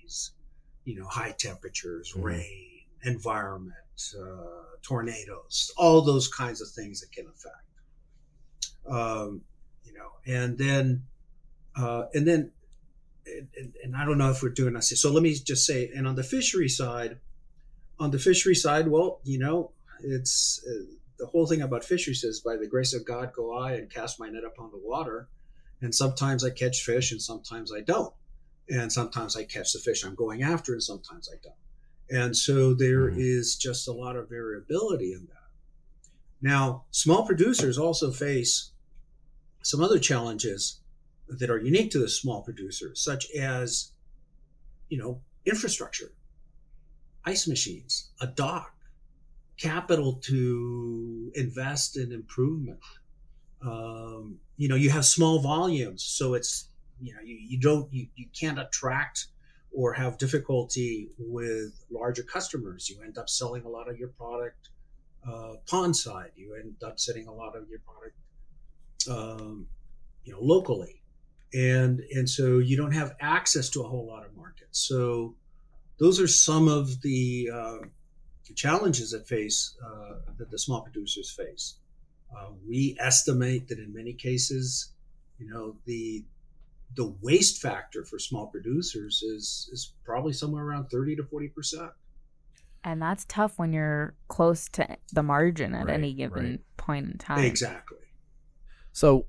you 0.88 0.94
know, 0.98 1.06
high 1.06 1.34
temperatures, 1.48 2.06
Mhm. 2.16 2.22
rain, 2.22 2.80
environment, 3.02 3.74
uh, 4.18 4.64
tornadoes, 4.82 5.70
all 5.76 6.00
those 6.02 6.26
kinds 6.28 6.60
of 6.62 6.68
things 6.78 7.00
that 7.02 7.10
can 7.12 7.26
affect. 7.26 7.66
Um, 8.86 9.42
you 9.84 9.92
know, 9.92 10.10
and 10.26 10.56
then 10.56 11.04
uh, 11.76 12.04
and 12.14 12.26
then 12.26 12.52
and, 13.26 13.74
and- 13.84 13.94
I 13.96 14.04
don't 14.06 14.18
know 14.18 14.30
if 14.30 14.42
we're 14.42 14.48
doing 14.62 14.72
this. 14.74 14.98
So 15.00 15.12
let 15.12 15.22
me 15.22 15.34
just 15.34 15.64
say, 15.66 15.90
and 15.94 16.08
on 16.08 16.14
the 16.16 16.24
fishery 16.24 16.68
side, 16.68 17.18
on 17.98 18.10
the 18.10 18.18
fishery 18.18 18.54
side, 18.54 18.88
well, 18.88 19.20
you 19.24 19.38
know, 19.38 19.72
it's 20.02 20.64
uh, 20.66 20.84
the 21.18 21.26
whole 21.26 21.46
thing 21.46 21.60
about 21.60 21.84
fisheries 21.84 22.24
is 22.24 22.40
by 22.40 22.56
the 22.56 22.66
grace 22.66 22.94
of 22.94 23.04
God 23.04 23.32
go 23.34 23.52
I 23.52 23.72
and 23.74 23.90
cast 23.90 24.18
my 24.18 24.28
net 24.30 24.44
upon 24.44 24.70
the 24.70 24.78
water, 24.82 25.28
and 25.82 25.94
sometimes 25.94 26.42
I 26.44 26.50
catch 26.50 26.82
fish 26.82 27.12
and 27.12 27.20
sometimes 27.20 27.70
I 27.72 27.80
don't, 27.82 28.14
and 28.70 28.92
sometimes 28.92 29.36
I 29.36 29.44
catch 29.44 29.72
the 29.72 29.78
fish 29.78 30.04
I'm 30.04 30.14
going 30.14 30.42
after 30.42 30.72
and 30.72 30.82
sometimes 30.82 31.28
I 31.32 31.36
don't, 31.42 31.54
and 32.22 32.36
so 32.36 32.74
there 32.74 33.08
is 33.08 33.54
Mhm. 33.56 33.60
just 33.60 33.88
a 33.88 33.92
lot 33.92 34.16
of 34.16 34.28
variability 34.28 35.12
in 35.12 35.26
that. 35.26 35.50
Now, 36.40 36.84
small 36.90 37.26
producers 37.26 37.78
also 37.78 38.12
face 38.12 38.70
some 39.62 39.80
other 39.82 39.98
challenges 39.98 40.80
that 41.28 41.50
are 41.50 41.58
unique 41.58 41.90
to 41.90 41.98
the 41.98 42.08
small 42.08 42.42
producers, 42.42 43.00
such 43.00 43.30
as, 43.32 43.92
you 44.88 44.96
know, 44.96 45.22
infrastructure, 45.44 46.12
ice 47.24 47.46
machines, 47.46 48.10
a 48.20 48.26
dock, 48.26 48.74
capital 49.58 50.14
to 50.14 51.32
invest 51.34 51.96
in 51.96 52.12
improvement. 52.12 52.78
Um, 53.60 54.40
you 54.56 54.68
know, 54.68 54.76
you 54.76 54.90
have 54.90 55.04
small 55.04 55.40
volumes, 55.40 56.02
so 56.02 56.34
it's 56.34 56.68
you 57.00 57.14
know 57.14 57.20
you, 57.24 57.36
you 57.36 57.60
don't 57.60 57.92
you, 57.92 58.08
you 58.16 58.26
can't 58.38 58.58
attract 58.58 59.26
or 59.72 59.92
have 59.92 60.18
difficulty 60.18 61.10
with 61.18 61.84
larger 61.90 62.22
customers. 62.22 62.88
You 62.88 63.02
end 63.02 63.18
up 63.18 63.28
selling 63.28 63.64
a 63.64 63.68
lot 63.68 63.88
of 63.88 63.98
your 63.98 64.08
product 64.08 64.70
uh, 65.26 65.92
side. 65.92 66.30
You 66.36 66.54
end 66.54 66.76
up 66.84 66.98
selling 66.98 67.26
a 67.26 67.32
lot 67.32 67.56
of 67.56 67.68
your 67.68 67.80
product, 67.80 68.16
um, 69.10 69.66
you 70.24 70.32
know, 70.32 70.40
locally, 70.40 71.02
and 71.52 72.00
and 72.12 72.28
so 72.28 72.58
you 72.58 72.76
don't 72.76 72.92
have 72.92 73.14
access 73.20 73.68
to 73.70 73.82
a 73.82 73.88
whole 73.88 74.06
lot 74.06 74.24
of 74.24 74.36
markets. 74.36 74.86
So 74.88 75.34
those 75.98 76.20
are 76.20 76.28
some 76.28 76.68
of 76.68 77.02
the 77.02 77.50
uh, 77.52 77.78
challenges 78.54 79.10
that 79.10 79.26
face 79.26 79.76
uh, 79.84 80.14
that 80.38 80.50
the 80.50 80.58
small 80.58 80.82
producers 80.82 81.30
face. 81.30 81.76
Uh, 82.36 82.50
we 82.68 82.96
estimate 83.00 83.68
that 83.68 83.78
in 83.78 83.92
many 83.94 84.12
cases, 84.12 84.92
you 85.38 85.48
know, 85.48 85.76
the 85.86 86.24
the 86.96 87.14
waste 87.22 87.60
factor 87.60 88.04
for 88.04 88.18
small 88.18 88.46
producers 88.46 89.22
is 89.22 89.68
is 89.72 89.94
probably 90.04 90.32
somewhere 90.32 90.64
around 90.64 90.88
thirty 90.88 91.14
to 91.16 91.24
forty 91.24 91.48
percent. 91.48 91.90
And 92.84 93.02
that's 93.02 93.24
tough 93.26 93.58
when 93.58 93.72
you're 93.72 94.14
close 94.28 94.68
to 94.70 94.96
the 95.12 95.22
margin 95.22 95.74
at 95.74 95.86
Right, 95.86 95.94
any 95.94 96.14
given 96.14 96.44
right. 96.44 96.60
point 96.76 97.06
in 97.10 97.18
time. 97.18 97.44
Exactly. 97.44 97.98
So, 98.92 99.26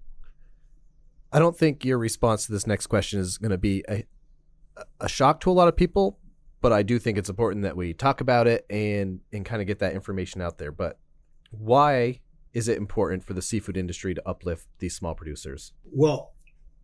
I 1.34 1.40
don't 1.40 1.58
think 1.58 1.84
your 1.84 1.98
response 1.98 2.46
to 2.46 2.52
this 2.52 2.66
next 2.68 2.88
question 2.88 3.20
is 3.20 3.38
going 3.38 3.52
to 3.52 3.58
be 3.58 3.84
a, 3.90 4.04
a 5.02 5.10
shock 5.10 5.42
to 5.42 5.52
a 5.52 5.54
lot 5.54 5.68
of 5.68 5.76
people, 5.76 6.20
but 6.62 6.72
I 6.72 6.84
do 6.84 7.00
think 7.00 7.18
it's 7.18 7.30
important 7.30 7.64
that 7.64 7.76
we 7.76 7.94
talk 7.94 8.22
about 8.22 8.48
it 8.48 8.66
and 8.70 9.20
and 9.34 9.44
kind 9.46 9.62
of 9.62 9.68
get 9.68 9.80
that 9.80 9.94
information 9.94 10.42
out 10.42 10.58
there. 10.58 10.72
But 10.72 11.00
why 11.52 12.22
is 12.54 12.68
it 12.68 12.78
important 12.78 13.24
for 13.24 13.34
the 13.34 13.42
seafood 13.42 13.78
industry 13.78 14.14
to 14.14 14.28
uplift 14.28 14.68
these 14.80 14.96
small 14.96 15.16
producers? 15.16 15.74
Well, 15.92 16.34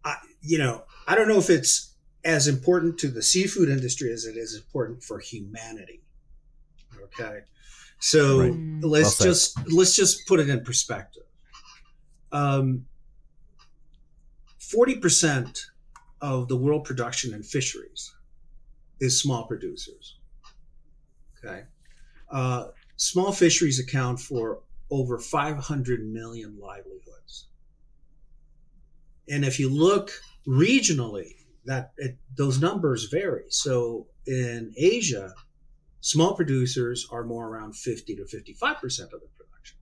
I, 0.06 0.16
you 0.42 0.58
know, 0.58 0.84
I 1.08 1.16
don't 1.16 1.28
know 1.28 1.40
if 1.40 1.50
it's 1.50 1.94
as 2.24 2.48
important 2.48 2.98
to 3.00 3.08
the 3.10 3.22
seafood 3.22 3.70
industry 3.70 4.12
as 4.12 4.26
it 4.26 4.38
is 4.38 4.56
important 4.56 5.04
for 5.04 5.20
humanity. 5.20 6.02
Okay, 7.04 7.42
so 8.00 8.40
Right. 8.40 8.52
Mm. 8.52 8.84
let's 8.84 9.20
Well 9.20 9.28
just 9.28 9.72
let's 9.72 9.96
just 9.96 10.26
put 10.28 10.40
it 10.40 10.50
in 10.50 10.64
perspective. 10.64 11.24
Um, 12.32 12.86
forty 14.60 14.98
percent 14.98 15.68
of 16.22 16.48
the 16.48 16.58
world 16.58 16.84
production 16.86 17.34
in 17.34 17.44
fisheries 17.44 18.14
is 19.00 19.20
small 19.22 19.46
producers. 19.46 20.18
Okay, 21.44 21.64
uh, 22.32 22.70
small 22.98 23.32
fisheries 23.32 23.80
account 23.80 24.20
for 24.20 24.62
over 24.90 25.20
five 25.20 25.58
hundred 25.58 26.06
million 26.06 26.58
livelihoods. 26.60 27.48
And 29.30 29.44
if 29.44 29.60
you 29.60 29.70
look 29.70 30.12
regionally, 30.48 31.34
that 31.66 31.92
it, 31.98 32.18
those 32.38 32.62
numbers 32.62 33.06
vary. 33.06 33.46
So 33.50 34.08
in 34.28 34.74
Asia, 34.78 35.34
small 36.02 36.36
producers 36.36 37.08
are 37.12 37.24
more 37.24 37.48
around 37.48 37.76
50 37.76 38.16
to 38.16 38.26
55 38.26 38.80
percent 38.80 39.14
of 39.14 39.22
the 39.22 39.28
production. 39.28 39.78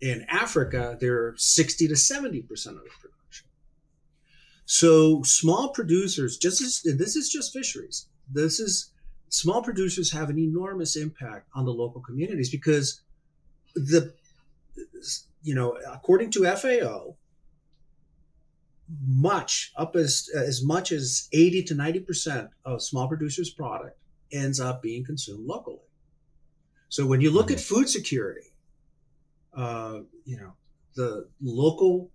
In 0.00 0.26
Africa, 0.28 0.96
they're 1.00 1.34
60 1.36 1.88
to 1.88 1.96
70 1.96 2.42
percent 2.42 2.76
of 2.76 2.84
the 2.84 2.90
production. 3.00 3.46
So 4.66 5.22
small 5.24 5.70
producers, 5.70 6.36
just 6.36 6.60
as 6.60 6.82
this 6.82 7.16
is 7.16 7.30
just 7.30 7.52
fisheries. 7.52 8.06
This 8.30 8.60
is 8.60 8.92
small 9.28 9.62
producers 9.62 10.12
have 10.12 10.28
an 10.28 10.38
enormous 10.38 10.96
impact 10.96 11.48
on 11.54 11.64
the 11.64 11.72
local 11.72 12.00
communities 12.00 12.50
because 12.50 13.00
the 13.74 14.12
you 15.42 15.54
know 15.54 15.76
according 15.90 16.30
to 16.30 16.44
FAO 16.56 17.16
much 19.06 19.72
up 19.76 19.94
as 19.96 20.28
as 20.34 20.64
much 20.64 20.92
as 20.92 21.28
80 21.32 21.62
to 21.64 21.74
90 21.74 22.00
percent 22.00 22.50
of 22.64 22.82
small 22.82 23.08
producers 23.08 23.50
product 23.50 23.98
ends 24.32 24.60
up 24.60 24.82
being 24.82 25.04
consumed 25.04 25.46
locally. 25.46 25.78
So 26.88 27.06
when 27.06 27.20
you 27.20 27.30
look 27.30 27.50
at 27.50 27.60
food 27.60 27.88
security 27.88 28.50
uh, 29.54 30.00
you 30.24 30.36
know 30.36 30.52
the 30.94 31.28
local 31.40 32.10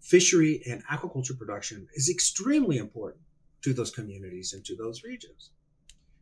fishery 0.00 0.62
and 0.68 0.84
aquaculture 0.86 1.36
production 1.36 1.88
is 1.94 2.08
extremely 2.08 2.78
important 2.78 3.22
to 3.62 3.72
those 3.72 3.90
communities 3.90 4.52
and 4.52 4.64
to 4.64 4.76
those 4.76 5.02
regions. 5.02 5.50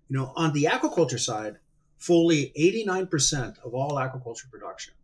You 0.08 0.16
know 0.16 0.32
on 0.36 0.52
the 0.52 0.64
aquaculture 0.64 1.20
side 1.20 1.56
fully 1.98 2.52
89% 2.58 3.58
of 3.64 3.74
all 3.74 3.92
aquaculture 3.92 4.50
production 4.50 4.94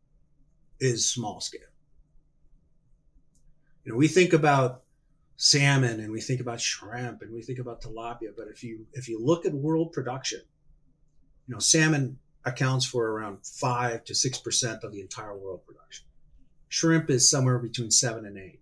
is 0.79 1.09
small 1.09 1.41
scale. 1.41 1.61
You 3.85 3.93
know 3.93 3.99
we 3.99 4.09
think 4.09 4.33
about 4.33 4.83
salmon 5.43 5.99
and 5.99 6.13
we 6.13 6.21
think 6.21 6.41
about 6.41 6.61
shrimp 6.61 7.21
and 7.21 7.35
we 7.35 7.43
think 7.43 7.59
about 7.59 7.83
tilapia. 7.83 8.29
But 8.37 8.47
if 8.47 8.63
you 8.63 8.87
if 8.93 9.09
you 9.09 9.21
look 9.21 9.45
at 9.45 9.53
world 9.53 9.93
production, 9.93 10.41
you 11.49 11.55
know, 11.55 11.59
salmon 11.59 12.19
accounts 12.45 12.87
for 12.87 13.11
around 13.11 13.45
five 13.45 14.05
to 14.05 14.15
six 14.15 14.39
percent 14.39 14.85
of 14.85 14.93
the 14.93 15.01
entire 15.01 15.37
world 15.37 15.67
production. 15.67 16.07
Shrimp 16.69 17.11
is 17.11 17.29
somewhere 17.29 17.59
between 17.59 17.91
seven 17.91 18.25
and 18.25 18.39
eight. 18.39 18.61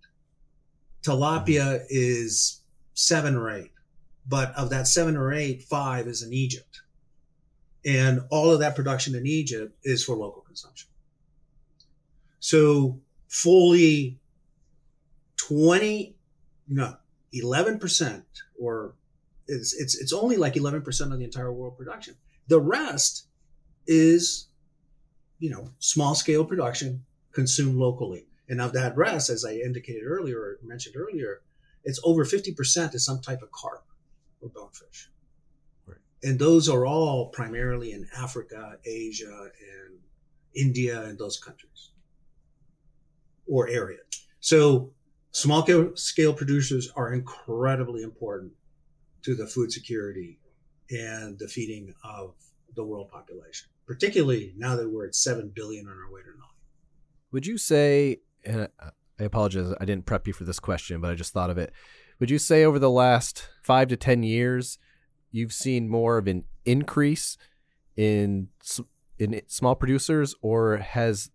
Tilapia 1.02 1.80
mm-hmm. 1.80 1.84
is 1.90 2.62
seven 2.94 3.36
or 3.36 3.50
eight, 3.50 3.72
but 4.26 4.54
of 4.56 4.70
that 4.70 4.86
seven 4.86 5.18
or 5.18 5.34
eight, 5.34 5.62
five 5.64 6.06
is 6.06 6.22
in 6.22 6.32
Egypt, 6.32 6.80
and 7.84 8.22
all 8.30 8.50
of 8.50 8.60
that 8.60 8.74
production 8.74 9.14
in 9.14 9.26
Egypt 9.26 9.76
is 9.84 10.02
for 10.02 10.16
local 10.16 10.40
consumption. 10.40 10.88
So 12.40 12.98
fully 13.28 14.18
20 15.36 16.16
no 16.70 16.96
11% 17.34 18.22
or 18.58 18.94
it's 19.46 19.74
it's 19.74 20.00
it's 20.00 20.12
only 20.12 20.36
like 20.36 20.54
11% 20.54 21.12
of 21.12 21.18
the 21.18 21.24
entire 21.24 21.52
world 21.52 21.76
production. 21.76 22.14
The 22.48 22.60
rest 22.60 23.26
is 23.86 24.48
you 25.38 25.50
know 25.50 25.72
small 25.78 26.14
scale 26.14 26.44
production 26.44 27.04
consumed 27.32 27.76
locally. 27.76 28.26
And 28.48 28.60
of 28.60 28.72
that 28.72 28.96
rest 28.96 29.30
as 29.30 29.44
i 29.44 29.52
indicated 29.52 30.02
earlier 30.04 30.38
or 30.38 30.58
mentioned 30.62 30.96
earlier 30.96 31.42
it's 31.82 32.00
over 32.04 32.26
50% 32.26 32.94
is 32.94 33.04
some 33.06 33.22
type 33.22 33.40
of 33.40 33.50
carp 33.52 33.86
or 34.42 34.50
bonefish. 34.50 35.08
Right. 35.86 35.98
and 36.22 36.38
those 36.38 36.68
are 36.68 36.84
all 36.84 37.28
primarily 37.28 37.92
in 37.92 38.06
africa 38.16 38.76
asia 38.84 39.50
and 39.72 39.98
india 40.54 41.02
and 41.02 41.18
those 41.18 41.38
countries 41.38 41.90
or 43.50 43.68
area. 43.68 43.98
So 44.40 44.92
small 45.32 45.66
scale- 45.94 46.34
producers 46.34 46.90
are 46.96 47.12
incredibly 47.12 48.02
important 48.02 48.52
to 49.22 49.34
the 49.34 49.46
food 49.46 49.72
security 49.72 50.38
and 50.90 51.38
the 51.38 51.46
feeding 51.48 51.94
of 52.02 52.34
the 52.74 52.84
world 52.84 53.10
population, 53.10 53.68
particularly 53.86 54.54
now 54.56 54.76
that 54.76 54.88
we're 54.88 55.06
at 55.06 55.14
7 55.14 55.50
billion 55.54 55.86
on 55.86 55.96
our 55.96 56.10
way 56.12 56.22
to 56.22 56.28
9. 56.28 56.36
Would 57.32 57.46
you 57.46 57.58
say, 57.58 58.20
and 58.44 58.68
I- 58.80 58.90
I 59.18 59.24
apologize, 59.24 59.74
I 59.78 59.84
didn't 59.84 60.06
prep 60.06 60.26
you 60.26 60.32
for 60.32 60.44
this 60.44 60.58
question, 60.58 61.00
but 61.00 61.10
I 61.10 61.14
just 61.14 61.32
thought 61.32 61.50
of 61.50 61.58
it. 61.58 61.72
Would 62.18 62.30
you 62.30 62.38
say 62.38 62.64
over 62.64 62.78
the 62.78 62.90
last 62.90 63.48
five 63.62 63.88
to 63.88 63.96
10 63.96 64.22
years, 64.22 64.78
you've 65.30 65.52
seen 65.52 65.88
more 65.88 66.16
of 66.16 66.26
an 66.26 66.44
increase 66.64 67.36
in, 67.96 68.48
in 69.18 69.42
small 69.46 69.74
producers, 69.74 70.34
or 70.40 70.78
has 70.78 71.30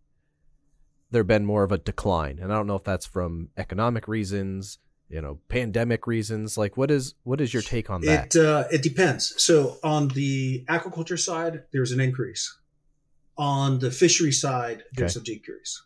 there 1.12 1.24
been 1.24 1.46
more 1.46 1.64
of 1.64 1.72
a 1.72 1.78
decline? 1.78 2.40
And 2.40 2.52
I 2.52 2.56
don't 2.56 2.68
know 2.68 2.76
if 2.76 2.84
that's 2.84 3.06
from 3.06 3.50
economic 3.58 4.08
reasons, 4.08 4.80
you 5.10 5.22
know, 5.22 5.40
pandemic 5.48 6.08
reasons. 6.08 6.58
Like, 6.58 6.78
what 6.78 6.92
is 6.92 7.14
what 7.24 7.42
is 7.42 7.54
your 7.54 7.62
take 7.64 7.90
on 7.90 8.02
that? 8.02 8.36
It 8.36 8.42
uh, 8.42 8.66
it 8.72 8.82
depends. 8.84 9.34
So 9.42 9.78
on 9.84 10.10
the 10.10 10.66
aquaculture 10.68 11.20
side, 11.20 11.64
there's 11.72 11.92
an 11.92 12.00
increase. 12.00 12.58
On 13.38 13.80
the 13.80 13.92
fishery 13.92 14.32
side, 14.32 14.84
there's 14.94 15.18
a 15.18 15.22
decrease. 15.22 15.82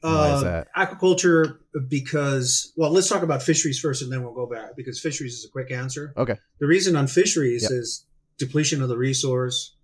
Why 0.00 0.34
is 0.34 0.42
Uh, 0.42 0.44
that? 0.44 0.68
Aquaculture, 0.76 1.58
because 1.88 2.72
well, 2.76 2.90
let's 2.90 3.08
talk 3.08 3.22
about 3.22 3.42
fisheries 3.42 3.78
first, 3.78 4.02
and 4.02 4.12
then 4.12 4.22
we'll 4.22 4.34
go 4.34 4.46
back 4.46 4.76
because 4.76 5.00
fisheries 5.00 5.34
is 5.34 5.44
a 5.46 5.48
quick 5.48 5.70
answer. 5.70 6.12
Okay. 6.16 6.36
The 6.58 6.66
reason 6.66 6.94
on 6.96 7.06
fisheries 7.06 7.62
Yep. 7.62 7.70
is 7.72 8.04
depletion 8.36 8.82
of 8.82 8.88
the 8.88 8.98
resource, 8.98 9.76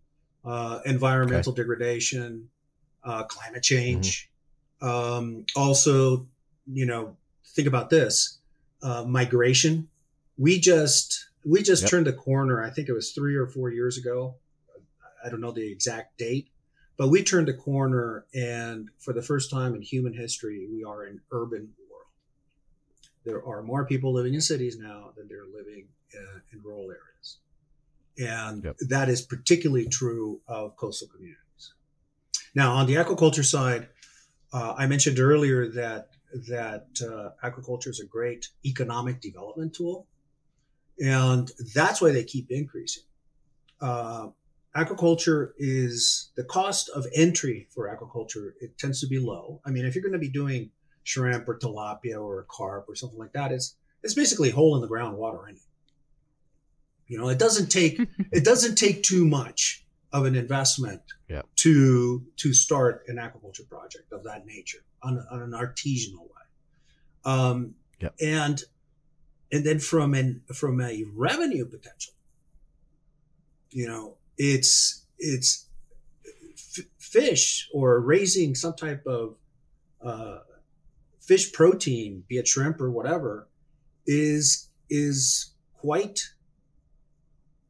uh, 0.45 0.81
environmental 0.85 1.53
degradation, 1.53 2.51
uh, 3.05 3.25
climate 3.25 3.63
change. 3.63 4.31
Um, 4.81 5.45
also, 5.57 6.27
you 6.67 6.87
know, 6.87 7.17
think 7.55 7.69
about 7.69 7.91
this: 7.91 8.39
uh, 8.83 9.05
migration. 9.05 9.89
We 10.39 10.59
just 10.59 11.27
we 11.45 11.63
just 11.63 11.83
Yep. 11.83 11.91
turned 11.91 12.07
the 12.07 12.13
corner. 12.13 12.63
I 12.63 12.71
think 12.71 12.89
it 12.89 12.93
was 12.93 13.13
three 13.13 13.35
or 13.35 13.47
four 13.47 13.71
years 13.71 13.99
ago. 13.99 14.37
I 15.25 15.29
don't 15.29 15.41
know 15.41 15.53
the 15.53 15.71
exact 15.71 16.17
date, 16.17 16.49
but 16.97 17.09
we 17.09 17.23
turned 17.23 17.49
a 17.51 17.55
corner, 17.55 18.25
and 18.35 18.89
for 18.99 19.13
the 19.13 19.21
first 19.23 19.51
time 19.51 19.75
in 19.75 19.83
human 19.83 20.15
history, 20.15 20.67
we 20.73 20.83
are 20.83 21.05
an 21.05 21.21
urban 21.31 21.75
world. 21.91 22.07
There 23.25 23.45
are 23.47 23.63
more 23.63 23.85
people 23.85 24.15
living 24.15 24.33
in 24.33 24.41
cities 24.41 24.79
now 24.79 25.13
than 25.17 25.29
there 25.29 25.43
are 25.43 25.49
living 25.55 25.89
uh, 26.15 26.39
in 26.53 26.63
rural 26.63 26.91
areas, 26.91 27.39
and 28.19 28.65
Yep. 28.65 28.77
that 28.89 29.09
is 29.11 29.21
particularly 29.21 29.87
true 29.87 30.41
of 30.49 30.75
coastal 30.77 31.09
communities. 31.09 31.40
Now, 32.55 32.75
on 32.75 32.87
the 32.87 32.95
aquaculture 32.95 33.45
side, 33.45 33.89
uh, 34.53 34.75
I 34.77 34.87
mentioned 34.87 35.21
earlier 35.21 35.69
that 35.69 36.09
that 36.49 36.87
uh, 37.03 37.31
aquaculture 37.47 37.89
is 37.89 38.01
a 38.01 38.07
great 38.07 38.49
economic 38.65 39.21
development 39.21 39.75
tool, 39.75 40.07
and 40.99 41.51
that's 41.75 42.01
why 42.01 42.13
they 42.13 42.25
keep 42.25 42.51
increasing. 42.51 43.05
Uh, 43.81 44.29
aquaculture 44.77 45.53
is 45.59 46.31
the 46.37 46.45
cost 46.45 46.89
of 46.91 47.07
entry 47.15 47.67
for 47.71 47.89
aquaculture. 47.89 48.53
It 48.61 48.79
tends 48.79 49.01
to 49.01 49.07
be 49.07 49.19
low. 49.19 49.61
I 49.65 49.71
mean, 49.71 49.85
if 49.85 49.95
you're 49.95 50.03
going 50.03 50.13
to 50.13 50.19
be 50.19 50.29
doing 50.29 50.71
shrimp 51.05 51.49
or 51.49 51.59
tilapia 51.59 52.21
or 52.21 52.47
carp 52.49 52.89
or 52.89 52.95
something 52.95 53.19
like 53.19 53.33
that, 53.33 53.53
it's 53.53 53.77
it's 54.03 54.15
basically 54.15 54.51
hole 54.51 54.75
in 54.77 54.83
the 54.83 54.89
ground 54.89 55.17
water 55.17 55.49
in 55.49 55.57
it. 55.57 55.63
You 57.07 57.19
know, 57.19 57.29
it 57.29 57.39
doesn't 57.39 57.69
take 57.69 58.01
it 58.33 58.45
doesn't 58.45 58.77
take 58.77 59.03
too 59.03 59.25
much 59.25 59.85
of 60.13 60.25
an 60.25 60.35
investment 60.35 61.03
Yep. 61.29 61.47
to 61.57 62.27
to 62.37 62.53
start 62.53 63.05
an 63.09 63.17
aquaculture 63.17 63.69
project 63.69 64.13
of 64.13 64.25
that 64.25 64.45
nature 64.47 64.85
on, 65.03 65.25
on 65.31 65.43
an 65.43 65.53
artisanal 65.53 66.23
way. 66.23 66.45
Um, 67.25 67.75
Yep. 68.01 68.15
And 68.21 68.63
and 69.53 69.65
then 69.67 69.79
from 69.79 70.15
an 70.15 70.43
from 70.55 70.81
a 70.81 71.05
revenue 71.15 71.67
potential, 71.67 72.15
you 73.71 73.87
know, 73.87 74.17
it's 74.39 75.05
it's 75.19 75.67
f- 76.55 76.87
fish 76.99 77.69
or 77.75 78.01
raising 78.01 78.55
some 78.55 78.75
type 78.75 79.07
of 79.07 79.37
uh, 80.01 80.39
fish 81.21 81.53
protein, 81.53 82.25
be 82.27 82.39
it 82.39 82.49
shrimp 82.49 82.81
or 82.81 82.91
whatever, 82.91 83.49
is 84.07 84.69
is 84.89 85.53
quite 85.75 86.31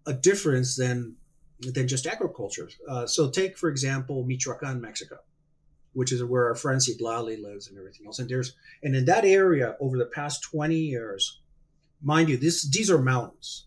a 0.06 0.12
difference 0.14 0.76
than 0.76 1.16
than 1.60 1.86
just 1.88 2.06
agriculture. 2.06 2.68
Uh, 2.88 3.06
so 3.06 3.28
take 3.30 3.56
for 3.58 3.68
example 3.68 4.24
Michoacan, 4.24 4.80
Mexico, 4.80 5.18
which 5.92 6.12
is 6.12 6.22
where 6.24 6.46
our 6.46 6.54
friend 6.54 6.80
Citlali 6.80 7.40
lives 7.40 7.68
and 7.68 7.78
everything 7.78 8.06
else. 8.06 8.18
And 8.18 8.28
there's 8.28 8.54
and 8.82 8.96
in 8.96 9.04
that 9.06 9.24
area 9.24 9.76
over 9.80 9.98
the 9.98 10.06
past 10.06 10.42
20 10.42 10.74
years, 10.76 11.40
mind 12.02 12.28
you, 12.28 12.36
this 12.36 12.68
these 12.68 12.90
are 12.90 13.00
mountains, 13.00 13.66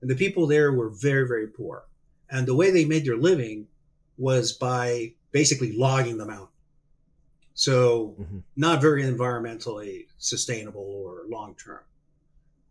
and 0.00 0.10
the 0.10 0.16
people 0.16 0.46
there 0.46 0.72
were 0.72 0.88
very 0.90 1.26
very 1.26 1.46
poor, 1.46 1.84
and 2.30 2.46
the 2.46 2.54
way 2.54 2.70
they 2.70 2.84
made 2.84 3.04
their 3.04 3.16
living 3.16 3.68
was 4.16 4.52
by 4.52 5.12
basically 5.32 5.72
logging 5.72 6.18
the 6.18 6.26
mountain. 6.26 6.48
So 7.54 8.16
Mhm. 8.20 8.42
not 8.56 8.80
very 8.80 9.02
environmentally 9.02 10.06
sustainable 10.18 10.80
or 10.82 11.24
long 11.28 11.54
term. 11.56 11.80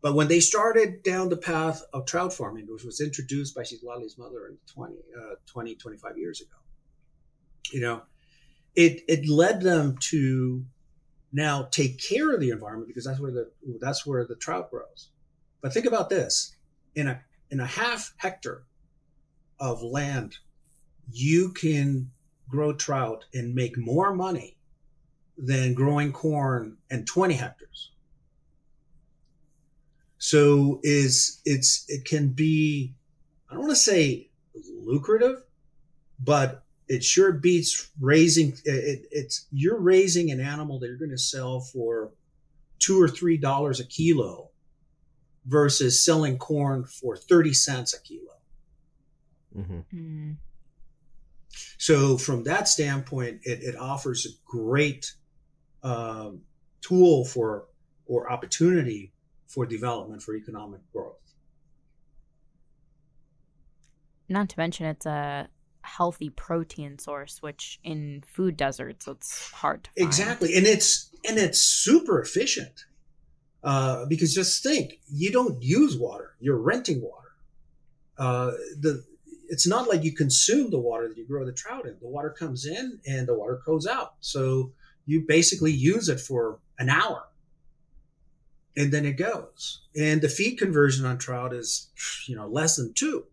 But 0.04 0.16
when 0.16 0.28
they 0.28 0.42
started 0.42 1.02
down 1.02 1.30
the 1.30 1.38
path 1.38 1.82
of 1.94 2.06
trout 2.06 2.34
farming, 2.34 2.68
which 2.68 2.84
was 2.84 3.00
introduced 3.00 3.56
by 3.56 3.62
Citlali's 3.62 4.18
mother 4.18 4.48
in 4.48 4.58
20, 4.68 4.96
uh, 5.18 5.36
20, 5.46 5.76
25 5.76 6.18
years 6.18 6.42
ago, 6.42 6.58
you 7.72 7.80
know, 7.80 8.02
it, 8.76 9.02
it 9.08 9.30
led 9.30 9.62
them 9.62 9.96
to 10.10 10.66
now 11.32 11.70
take 11.72 12.02
care 12.02 12.34
of 12.34 12.42
the 12.42 12.50
environment 12.50 12.89
because 12.89 13.06
that's 13.06 13.22
where 13.22 13.32
the, 13.32 13.50
that's 13.80 14.06
where 14.06 14.26
the 14.28 14.36
trout 14.36 14.70
grows. 14.70 15.08
But 15.62 15.72
think 15.72 15.86
about 15.86 16.10
this 16.10 16.54
in 16.96 17.08
a, 17.08 17.22
in 17.50 17.62
a 17.62 17.66
half 17.66 18.13
hectare 18.18 18.63
of 19.58 19.82
land, 19.82 20.36
you 21.13 21.54
can 21.54 22.12
grow 22.50 22.74
trout 22.74 23.24
and 23.34 23.56
make 23.56 23.78
more 23.78 24.13
money 24.13 24.58
than 25.38 25.74
growing 25.74 26.12
corn 26.12 26.78
and 26.92 27.08
20 27.08 27.36
hectares. 27.36 27.93
So 30.24 30.80
is 30.84 31.42
it's 31.44 31.84
it 31.90 32.06
can 32.06 32.30
be 32.30 32.96
I 33.50 33.56
don't 33.56 33.64
want 33.64 33.72
to 33.74 33.76
say 33.76 34.30
lucrative, 34.56 35.44
but 36.18 36.64
it 36.88 37.04
sure 37.04 37.34
beats 37.34 37.90
raising 38.00 38.54
it, 38.64 38.72
it- 38.94 39.08
it's 39.12 39.48
you're 39.52 39.82
raising 39.82 40.32
an 40.32 40.40
animal 40.40 40.80
that 40.80 40.88
you're 40.88 40.98
going 40.98 41.12
to 41.12 41.18
sell 41.18 41.60
for 41.60 42.14
two 42.80 43.02
or 43.02 43.10
three 43.10 43.36
dollars 43.36 43.82
a 43.82 43.86
kilo 43.86 44.52
versus 45.46 46.02
selling 46.02 46.38
corn 46.38 46.86
for 46.86 47.18
30 47.18 47.54
cents 47.54 47.94
a 47.94 48.02
kilo. 48.02 48.38
hmm 49.54 49.80
Mm. 49.94 50.38
So 51.78 52.18
from 52.18 52.46
that 52.46 52.70
standpoint, 52.70 53.42
it, 53.44 53.62
it 53.62 53.76
offers 53.76 54.26
a 54.26 54.30
great 54.46 55.14
um, 55.84 56.44
tool 56.82 57.26
for 57.26 57.66
or 58.06 58.32
opportunity 58.32 59.12
for 59.54 59.66
development 59.66 60.22
for 60.22 60.36
economic 60.36 60.82
growth. 60.92 61.18
Not 64.30 64.50
to 64.50 64.56
mention, 64.58 64.88
it's 64.88 65.06
a 65.06 65.48
healthy 65.82 66.30
protein 66.30 66.98
source, 66.98 67.42
which 67.42 67.80
in 67.84 68.24
food 68.26 68.58
deserts, 68.58 69.08
it's 69.08 69.52
hard 69.52 69.84
to 69.84 69.92
find. 69.92 70.08
Exactly, 70.08 70.56
and 70.56 70.66
it's 70.66 71.12
and 71.28 71.38
it's 71.38 71.60
super 71.60 72.20
efficient. 72.22 72.86
Uh, 73.63 74.06
because 74.08 74.34
just 74.34 74.62
think, 74.62 75.00
you 75.10 75.32
don't 75.32 75.62
use 75.62 75.96
water; 75.96 76.36
you're 76.39 76.58
renting 76.58 77.02
water. 77.02 77.30
Uh, 78.18 78.52
the 78.80 79.04
it's 79.50 79.68
not 79.68 79.88
like 79.88 80.04
you 80.04 80.13
consume 80.13 80.72
the 80.72 80.80
water 80.80 81.08
that 81.08 81.18
you 81.18 81.28
grow 81.28 81.46
the 81.46 81.52
trout 81.52 81.86
in. 81.86 81.96
The 82.02 82.08
water 82.08 82.32
comes 82.32 82.66
in 82.66 83.00
and 83.06 83.28
the 83.28 83.38
water 83.38 83.62
goes 83.66 83.86
out. 83.86 84.16
So 84.20 84.72
you 85.06 85.26
basically 85.28 85.72
use 85.72 86.10
it 86.10 86.20
for 86.20 86.60
an 86.80 86.89
hour 86.89 87.26
and 88.76 88.92
then 88.92 89.06
it 89.06 89.14
goes. 89.14 89.82
And 89.96 90.22
the 90.22 90.30
feed 90.30 90.58
conversion 90.58 91.06
on 91.06 91.18
trout 91.18 91.54
is, 91.54 91.92
you 92.28 92.36
know, 92.36 92.48
less 92.48 92.76
than 92.76 92.94
two. 92.94 93.26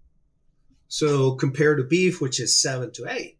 So 0.89 1.35
compared 1.37 1.79
to 1.79 1.85
beef, 1.85 2.21
which 2.21 2.41
is 2.41 2.61
seven 2.61 2.93
to 2.93 3.07
eight. 3.09 3.39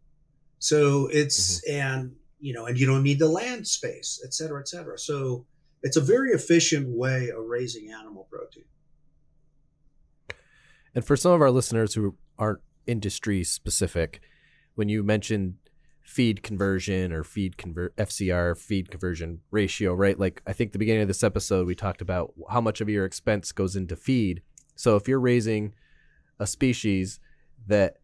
So 0.59 1.09
it's, 1.13 1.61
mm-hmm. 1.67 1.81
and, 1.81 2.17
you 2.39 2.53
know, 2.53 2.67
and 2.67 2.79
you 2.79 2.87
don't 2.87 3.03
need 3.03 3.19
the 3.19 3.29
land 3.29 3.67
space, 3.67 4.21
et 4.25 4.33
cetera, 4.33 4.61
et 4.61 4.69
cetera. 4.69 4.99
So 4.99 5.47
it's 5.83 5.97
a 5.97 6.01
very 6.01 6.33
efficient 6.33 6.89
way 6.89 7.31
of 7.31 7.45
raising 7.45 7.91
animal 7.91 8.29
protein. 8.31 8.65
And 10.95 11.05
for 11.05 11.17
some 11.17 11.33
of 11.33 11.41
our 11.41 11.51
listeners 11.51 11.95
who 11.95 12.17
aren't 12.39 12.61
industry 12.87 13.45
specific, 13.45 14.21
when 14.75 14.89
you 14.89 15.03
mentioned 15.03 15.55
feed 16.11 16.43
conversion 16.43 17.13
or 17.13 17.23
feed 17.23 17.57
convert 17.57 17.97
FCR 17.97 18.59
feed 18.59 18.91
conversion 18.91 19.41
ratio, 19.53 19.95
right? 19.95 20.19
Like 20.19 20.43
I 20.45 20.53
think 20.53 20.73
the 20.73 20.79
beginning 20.79 21.03
of 21.03 21.09
this 21.09 21.23
episode 21.23 21.69
we 21.69 21.77
talked 21.77 22.03
about 22.03 22.35
how 22.51 22.61
much 22.61 22.81
of 22.81 22.89
your 22.89 23.05
expense 23.05 23.53
goes 23.53 23.77
into 23.77 23.95
feed. 23.95 24.43
So 24.75 24.97
if 24.97 25.07
you're 25.07 25.21
raising 25.21 25.73
a 26.41 26.49
species 26.49 27.21
that 27.69 27.99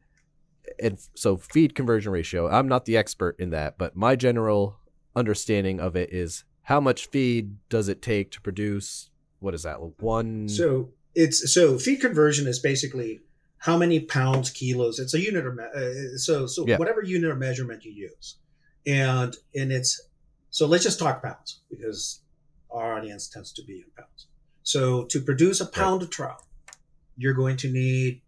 and 0.81 1.01
so 1.17 1.37
feed 1.37 1.75
conversion 1.75 2.13
ratio, 2.13 2.49
I'm 2.49 2.69
not 2.69 2.85
the 2.85 2.97
expert 2.97 3.41
in 3.41 3.51
that, 3.51 3.77
but 3.77 3.97
my 3.97 4.15
general 4.15 4.79
understanding 5.17 5.81
of 5.81 5.97
it 5.97 6.13
is 6.13 6.45
how 6.63 6.79
much 6.79 7.09
feed 7.09 7.57
does 7.69 7.89
it 7.89 8.03
take 8.03 8.31
to 8.31 8.41
produce 8.41 9.11
what 9.41 9.53
is 9.53 9.65
that? 9.65 9.79
One 10.01 10.49
So 10.49 10.91
it's 11.17 11.53
so 11.53 11.77
feed 11.77 12.01
conversion 12.01 12.47
is 12.47 12.61
basically 12.61 13.23
how 13.67 13.77
many 13.77 13.99
pounds, 13.99 14.49
kilos. 14.51 15.01
It's 15.01 15.13
a 15.13 15.21
unit 15.21 15.45
of 15.45 15.59
uh, 15.59 16.17
so 16.19 16.47
so 16.47 16.65
yeah. 16.67 16.77
whatever 16.77 17.03
unit 17.03 17.33
of 17.33 17.39
measurement 17.39 17.85
you 17.85 17.91
use, 17.91 18.37
and 18.87 19.35
and 19.57 19.73
it's 19.73 20.01
so 20.51 20.69
let's 20.69 20.85
just 20.85 21.01
talk 21.01 21.21
pounds 21.21 21.63
because 21.69 22.21
our 22.71 22.97
audience 22.97 23.29
tends 23.29 23.53
to 23.55 23.65
be 23.65 23.79
in 23.79 23.91
pounds. 23.99 24.29
So 24.63 25.05
to 25.07 25.21
produce 25.21 25.61
a 25.61 25.67
pound 25.67 26.03
right. 26.03 26.05
of 26.05 26.11
trout, 26.11 26.43
you're 27.17 27.35
going 27.35 27.57
to 27.59 27.73
need 27.73 28.23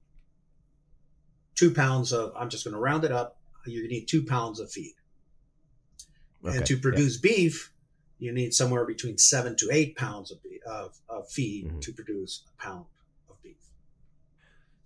two 1.54 1.72
pounds 1.72 2.12
of. 2.12 2.32
I'm 2.36 2.50
just 2.50 2.64
going 2.64 2.74
to 2.74 2.80
round 2.80 3.04
it 3.04 3.12
up. 3.12 3.38
You 3.64 3.86
need 3.86 4.06
two 4.06 4.24
pounds 4.24 4.58
of 4.58 4.72
feed, 4.72 4.94
okay. 6.44 6.56
and 6.56 6.66
to 6.66 6.76
produce 6.78 7.20
yeah. 7.22 7.30
beef, 7.30 7.72
you 8.18 8.32
need 8.32 8.54
somewhere 8.54 8.84
between 8.84 9.18
seven 9.18 9.54
to 9.58 9.68
eight 9.70 9.96
pounds 9.96 10.32
of 10.32 10.38
of, 10.66 10.98
of 11.08 11.30
feed 11.30 11.68
mm-hmm. 11.68 11.78
to 11.78 11.92
produce 11.92 12.42
a 12.48 12.62
pound 12.62 12.86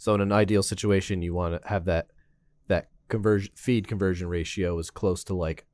so 0.03 0.17
in 0.17 0.21
an 0.21 0.33
ideal 0.33 0.65
situation, 0.65 1.23
you 1.23 1.33
want 1.33 1.63
to 1.63 1.69
have 1.69 1.85
that 1.85 2.09
that 2.67 2.89
conversion 3.07 3.53
feed 3.55 3.87
conversion 3.87 4.27
ratio 4.27 4.77
as 4.81 4.91
close 4.91 5.23
to 5.23 5.35
like 5.35 5.65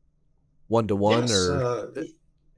one 0.66 0.86
to 0.88 0.96
one 0.96 1.30
or 1.30 1.86
uh, 1.96 2.02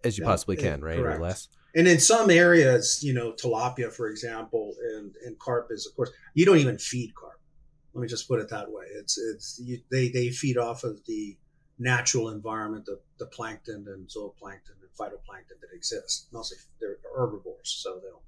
as 0.03 0.19
you 0.19 0.25
yeah, 0.25 0.31
possibly 0.31 0.57
can, 0.57 0.81
right? 0.81 0.99
Correct. 0.99 1.21
Or 1.21 1.23
less. 1.23 1.49
And 1.77 1.87
in 1.87 2.01
some 2.01 2.29
areas, 2.29 3.05
you 3.05 3.15
know, 3.15 3.35
tilapia, 3.35 3.93
for 3.93 4.09
example, 4.09 4.75
and, 4.97 5.15
and 5.25 5.39
carp 5.39 5.69
is, 5.71 5.87
of 5.87 5.95
course, 5.95 6.11
you 6.35 6.45
don't 6.45 6.59
even 6.59 6.77
feed 6.77 7.15
carp. 7.15 7.41
Let 7.95 8.03
me 8.03 8.09
just 8.09 8.27
put 8.27 8.41
it 8.41 8.49
that 8.49 8.69
way. 8.69 8.87
It's 8.99 9.17
it's 9.17 9.61
you, 9.65 9.79
they 9.93 10.09
they 10.09 10.31
feed 10.31 10.59
off 10.59 10.83
of 10.83 10.99
the 11.07 11.39
natural 11.79 12.31
environment, 12.31 12.85
the, 12.85 12.99
the 13.21 13.27
plankton 13.27 13.87
and 13.87 14.09
zooplankton 14.09 14.75
and 14.83 14.91
phytoplankton 14.99 15.61
that 15.61 15.73
exists. 15.73 16.27
Mostly 16.33 16.59
they're 16.81 16.97
herbivores, 17.17 17.79
so 17.81 18.01
they'll 18.03 18.23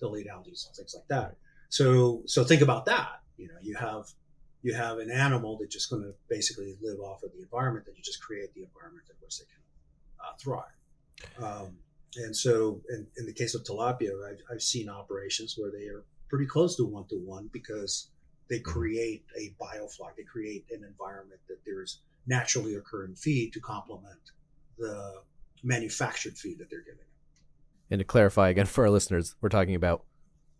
they'll 0.00 0.18
eat 0.18 0.26
algae 0.26 0.50
and 0.50 0.74
things 0.74 0.96
like 0.96 1.06
that. 1.06 1.36
So 1.68 2.22
so 2.26 2.44
think 2.44 2.62
about 2.62 2.86
that. 2.86 3.20
You 3.36 3.48
know, 3.48 3.58
you 3.62 3.76
have 3.76 4.06
you 4.62 4.74
have 4.74 4.98
an 4.98 5.10
animal 5.10 5.56
that's 5.58 5.72
just 5.72 5.90
going 5.90 6.02
to 6.02 6.12
basically 6.28 6.76
live 6.82 6.98
off 7.00 7.22
of 7.22 7.32
the 7.32 7.42
environment 7.42 7.86
that 7.86 7.96
you 7.96 8.02
just 8.02 8.22
create 8.22 8.52
the 8.54 8.62
environment 8.62 9.06
in 9.08 9.16
which 9.20 9.38
they 9.38 9.44
can 9.44 9.62
uh, 10.20 10.34
thrive. 10.38 10.64
Um, 11.42 11.76
and 12.16 12.34
so, 12.34 12.80
in, 12.88 13.06
in, 13.16 13.26
the 13.26 13.32
case 13.32 13.54
of 13.54 13.62
tilapia, 13.64 14.10
I've, 14.28 14.38
I've, 14.50 14.62
seen 14.62 14.88
operations 14.88 15.54
where 15.56 15.70
they 15.70 15.86
are 15.86 16.04
pretty 16.28 16.46
close 16.46 16.76
to 16.76 16.84
one 16.84 17.06
to 17.08 17.16
one 17.16 17.50
because 17.52 18.10
they 18.48 18.56
mm-hmm. 18.56 18.70
create 18.70 19.24
a 19.38 19.54
biofloc, 19.62 20.16
they 20.16 20.24
create 20.24 20.64
an 20.70 20.84
environment 20.84 21.40
that 21.48 21.58
there's 21.64 22.00
naturally 22.26 22.74
occurring 22.74 23.14
feed 23.14 23.52
to 23.52 23.60
complement 23.60 24.32
the 24.78 25.22
manufactured 25.62 26.36
feed 26.36 26.58
that 26.58 26.70
they're 26.70 26.80
giving. 26.80 27.04
And 27.90 27.98
to 28.00 28.04
clarify 28.04 28.48
again 28.48 28.66
for 28.66 28.84
our 28.84 28.90
listeners, 28.90 29.34
we're 29.40 29.48
talking 29.48 29.74
about 29.74 30.04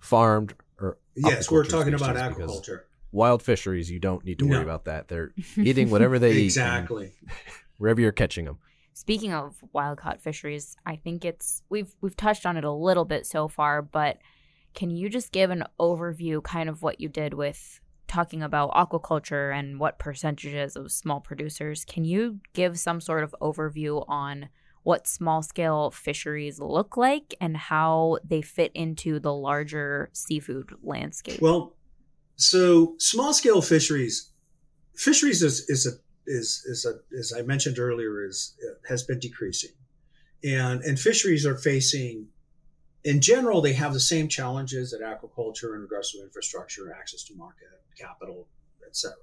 farmed 0.00 0.54
or 0.80 0.98
yes, 1.14 1.50
we're 1.50 1.64
talking 1.64 1.94
about 1.94 2.16
aquaculture. 2.16 2.82
Wild 3.10 3.42
fisheries, 3.42 3.90
you 3.90 3.98
don't 3.98 4.24
need 4.24 4.38
to 4.38 4.46
worry 4.46 4.58
no. 4.58 4.62
about 4.62 4.84
that. 4.84 5.08
They're 5.08 5.32
eating 5.56 5.90
whatever 5.90 6.18
they 6.18 6.42
exactly. 6.42 7.06
eat. 7.06 7.12
Exactly. 7.22 7.64
Wherever 7.78 8.00
you're 8.00 8.10
catching 8.10 8.44
them. 8.44 8.58
Speaking 8.92 9.32
of 9.32 9.62
wild 9.72 9.98
caught 9.98 10.20
fisheries, 10.20 10.76
I 10.84 10.96
think 10.96 11.24
it's 11.24 11.62
we've 11.68 11.94
we've 12.00 12.16
touched 12.16 12.44
on 12.44 12.56
it 12.56 12.64
a 12.64 12.72
little 12.72 13.04
bit 13.04 13.24
so 13.24 13.46
far, 13.46 13.82
but 13.82 14.18
can 14.74 14.90
you 14.90 15.08
just 15.08 15.30
give 15.30 15.50
an 15.50 15.64
overview 15.80 16.42
kind 16.42 16.68
of 16.68 16.82
what 16.82 17.00
you 17.00 17.08
did 17.08 17.34
with 17.34 17.80
talking 18.08 18.42
about 18.42 18.72
aquaculture 18.72 19.56
and 19.56 19.78
what 19.78 19.98
percentages 19.98 20.74
of 20.74 20.90
small 20.90 21.20
producers? 21.20 21.84
Can 21.84 22.04
you 22.04 22.40
give 22.54 22.78
some 22.78 23.00
sort 23.00 23.22
of 23.22 23.34
overview 23.40 24.04
on 24.08 24.48
what 24.88 25.07
small 25.07 25.42
scale 25.42 25.90
fisheries 25.90 26.59
look 26.59 26.96
like 26.96 27.35
and 27.42 27.55
how 27.59 28.16
they 28.24 28.40
fit 28.40 28.72
into 28.74 29.20
the 29.20 29.35
larger 29.35 30.09
seafood 30.14 30.74
landscape? 30.83 31.42
Well, 31.42 31.77
so 32.37 32.94
small 32.98 33.35
scale 33.35 33.61
fisheries, 33.61 34.33
fisheries 34.96 35.42
is, 35.42 35.68
is 35.68 35.87
a 35.87 35.90
is 36.27 36.64
is 36.64 36.87
a 36.87 37.01
as 37.18 37.35
I 37.37 37.42
mentioned 37.42 37.79
earlier 37.79 38.24
is 38.24 38.57
uh, 38.66 38.77
has 38.88 39.03
been 39.03 39.18
decreasing, 39.18 39.72
and 40.42 40.81
and 40.81 40.98
fisheries 40.98 41.44
are 41.44 41.59
facing, 41.59 42.29
in 43.05 43.20
general, 43.20 43.61
they 43.61 43.74
have 43.74 43.92
the 43.92 44.01
same 44.01 44.27
challenges 44.27 44.92
that 44.92 45.03
aquaculture 45.03 45.74
in 45.74 45.83
regards 45.83 46.16
infrastructure, 46.18 46.94
access 46.98 47.24
to 47.24 47.35
market, 47.35 47.68
capital, 47.94 48.48
etc. 48.87 49.18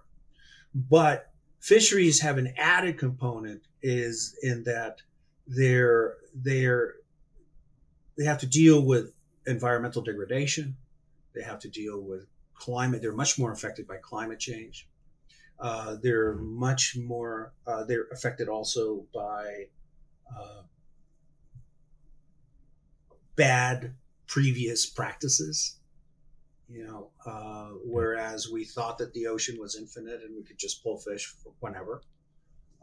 But 0.75 1.32
fisheries 1.60 2.21
have 2.21 2.38
an 2.38 2.54
added 2.56 2.99
component 2.99 3.63
is 3.82 4.38
in 4.43 4.63
that 4.65 5.01
they're 5.47 6.15
they're 6.34 6.95
they 8.17 8.25
have 8.25 8.39
to 8.39 8.47
deal 8.47 8.81
with 8.81 9.13
environmental 9.45 10.01
degradation. 10.01 10.75
They 11.34 11.43
have 11.43 11.60
to 11.60 11.69
deal 11.69 12.01
with 12.01 12.27
climate. 12.55 13.01
They're 13.01 13.12
much 13.12 13.38
more 13.38 13.51
affected 13.51 13.88
by 13.88 13.97
climate 13.97 14.39
change. 14.39 14.88
Uh, 15.60 15.97
they're 16.01 16.36
much 16.36 16.97
more. 16.97 17.53
Uh, 17.67 17.84
they're 17.84 18.08
affected 18.12 18.47
also 18.49 19.05
by 19.13 19.67
uh, 20.36 20.62
bad 23.36 23.93
previous 24.27 24.86
practices. 24.86 25.77
You 26.67 26.88
know, 26.88 27.10
uh, 27.25 27.69
whereas 27.84 28.49
we 28.49 28.65
thought 28.65 28.97
that 28.97 29.13
the 29.13 29.27
ocean 29.27 29.58
was 29.60 29.75
infinite 29.75 30.23
and 30.23 30.36
we 30.36 30.43
could 30.43 30.58
just 30.58 30.84
pull 30.84 30.97
fish 30.97 31.31
whenever. 31.60 32.01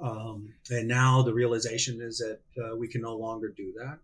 Um, 0.03 0.53
and 0.69 0.89
now 0.89 1.23
the 1.23 1.33
realization 1.33 2.01
is 2.03 2.19
that 2.19 2.41
uh, 2.61 2.77
we 2.77 2.89
can 2.89 3.01
no 3.01 3.17
longer 3.17 3.49
do 3.49 3.73
that. 3.79 3.99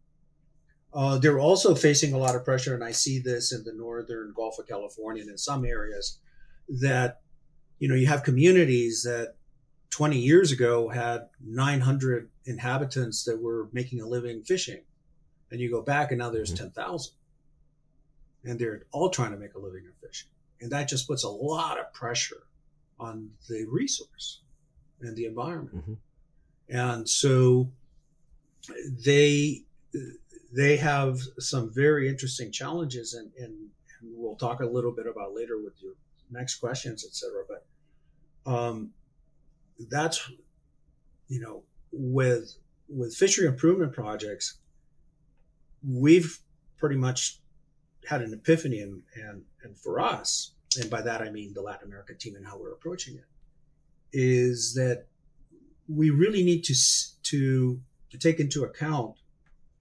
Uh, 0.94 1.18
they're 1.18 1.40
also 1.40 1.74
facing 1.74 2.14
a 2.14 2.18
lot 2.18 2.36
of 2.36 2.44
pressure, 2.44 2.74
and 2.74 2.84
I 2.84 2.92
see 2.92 3.18
this 3.18 3.52
in 3.52 3.64
the 3.64 3.74
northern 3.74 4.32
Gulf 4.34 4.58
of 4.58 4.68
California 4.68 5.22
and 5.22 5.30
in 5.30 5.36
some 5.36 5.64
areas 5.64 6.18
that, 6.68 7.20
you 7.78 7.88
know, 7.88 7.96
you 7.96 8.06
have 8.06 8.22
communities 8.22 9.02
that 9.02 9.34
20 9.90 10.18
years 10.18 10.52
ago 10.52 10.88
had 10.88 11.28
900 11.44 12.30
inhabitants 12.44 13.24
that 13.24 13.42
were 13.42 13.68
making 13.72 14.00
a 14.00 14.06
living 14.06 14.42
fishing. 14.44 14.82
And 15.50 15.60
you 15.60 15.70
go 15.70 15.82
back, 15.82 16.12
and 16.12 16.20
now 16.20 16.30
there's 16.30 16.52
mm-hmm. 16.54 16.64
10,000. 16.64 17.12
And 18.44 18.58
they're 18.58 18.82
all 18.92 19.10
trying 19.10 19.32
to 19.32 19.36
make 19.36 19.54
a 19.54 19.58
living 19.58 19.84
of 19.88 20.08
fishing. 20.08 20.30
And 20.60 20.70
that 20.70 20.88
just 20.88 21.08
puts 21.08 21.24
a 21.24 21.28
lot 21.28 21.78
of 21.78 21.92
pressure 21.92 22.44
on 23.00 23.30
the 23.48 23.66
resource 23.70 24.40
and 25.00 25.16
the 25.16 25.26
environment. 25.26 25.76
Mm-hmm. 25.76 25.94
And 26.70 27.08
so 27.08 27.70
they 29.04 29.62
they 30.54 30.76
have 30.76 31.18
some 31.38 31.72
very 31.72 32.08
interesting 32.08 32.50
challenges, 32.50 33.14
and, 33.14 33.30
and, 33.38 33.54
we'll 34.00 34.36
talk 34.36 34.60
a 34.60 34.66
little 34.66 34.92
bit 34.92 35.08
about 35.08 35.34
later 35.34 35.60
with 35.60 35.74
your 35.82 35.94
next 36.30 36.60
questions, 36.60 37.04
etc. 37.04 37.42
But 37.48 38.50
um, 38.50 38.90
that's 39.90 40.30
you 41.26 41.40
know 41.40 41.64
with 41.90 42.54
with 42.88 43.14
fishery 43.14 43.48
improvement 43.48 43.92
projects, 43.92 44.58
we've 45.84 46.38
pretty 46.76 46.94
much 46.94 47.40
had 48.08 48.22
an 48.22 48.32
epiphany, 48.32 48.80
and 48.80 49.02
and, 49.16 49.42
and 49.64 49.76
for 49.76 49.98
us, 49.98 50.52
and 50.80 50.88
by 50.88 51.02
that 51.02 51.20
I 51.20 51.30
mean 51.30 51.52
the 51.54 51.62
Latin 51.62 51.88
American 51.88 52.18
team 52.18 52.36
and 52.36 52.46
how 52.46 52.56
we're 52.58 52.72
approaching 52.72 53.16
it 53.16 53.24
is 54.12 54.74
that 54.74 55.06
we 55.88 56.10
really 56.10 56.42
need 56.42 56.64
to 56.64 56.74
to 57.22 57.80
take 58.18 58.40
into 58.40 58.64
account 58.64 59.14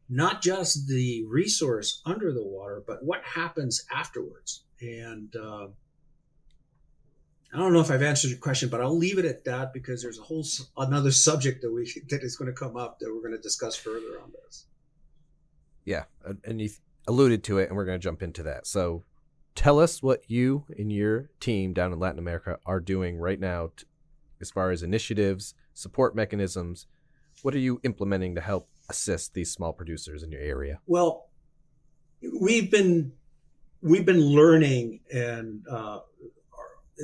not 0.10 0.42
just 0.42 0.88
the 0.88 1.26
resource 1.28 2.02
under 2.06 2.32
the 2.32 2.44
water, 2.44 2.84
but 2.86 3.04
what 3.04 3.22
happens 3.24 3.86
afterwards. 3.94 4.63
And 4.80 5.36
uh, 5.36 5.68
I 7.54 7.58
don't 7.58 7.74
know 7.74 7.82
if 7.82 7.92
I've 7.92 8.02
answered 8.02 8.30
your 8.30 8.40
question, 8.40 8.70
but 8.70 8.82
I'll 8.82 8.98
leave 8.98 9.18
it 9.18 9.26
at 9.26 9.44
that 9.46 9.74
because 9.74 10.02
there's 10.02 10.20
a 10.20 10.24
whole 10.24 10.46
another 10.78 11.12
subject 11.12 11.62
that 11.62 11.72
we 11.72 11.84
that 12.10 12.24
is 12.24 12.36
going 12.36 12.54
to 12.54 12.58
come 12.58 12.78
up 12.78 13.00
that 13.00 13.13
we're 13.13 13.22
going 13.22 13.36
to 13.36 13.42
discuss 13.42 13.76
further 13.76 14.20
on 14.22 14.32
this. 14.44 14.66
Yeah, 15.86 16.04
and 16.44 16.60
you 16.60 16.70
alluded 17.08 17.44
to 17.46 17.60
it, 17.60 17.70
and 17.70 17.78
we're 17.78 17.86
going 17.86 18.00
to 18.00 18.04
jump 18.04 18.22
into 18.22 18.44
that. 18.44 18.68
So, 18.68 19.04
tell 19.56 19.80
us 19.80 20.04
what 20.04 20.30
you 20.30 20.66
and 20.78 20.92
your 20.92 21.30
team 21.40 21.74
down 21.74 21.94
in 21.94 22.00
Latin 22.00 22.20
America 22.20 22.60
are 22.66 22.82
doing 22.82 23.18
right 23.18 23.40
now, 23.40 23.72
as 24.41 24.52
far 24.52 24.71
as 24.71 24.84
initiatives, 24.84 25.54
support 25.73 26.15
mechanisms. 26.15 26.88
What 27.41 27.54
are 27.54 27.60
you 27.60 27.80
implementing 27.84 28.36
to 28.36 28.41
help 28.41 28.69
assist 28.89 29.34
these 29.34 29.52
small 29.52 29.73
producers 29.73 30.23
in 30.23 30.32
your 30.32 30.41
area? 30.41 30.80
Well, 30.88 31.28
we've 32.39 32.71
been 32.71 33.13
we've 33.82 34.06
been 34.06 34.21
learning 34.21 35.02
and 35.13 35.65
uh, 35.69 36.00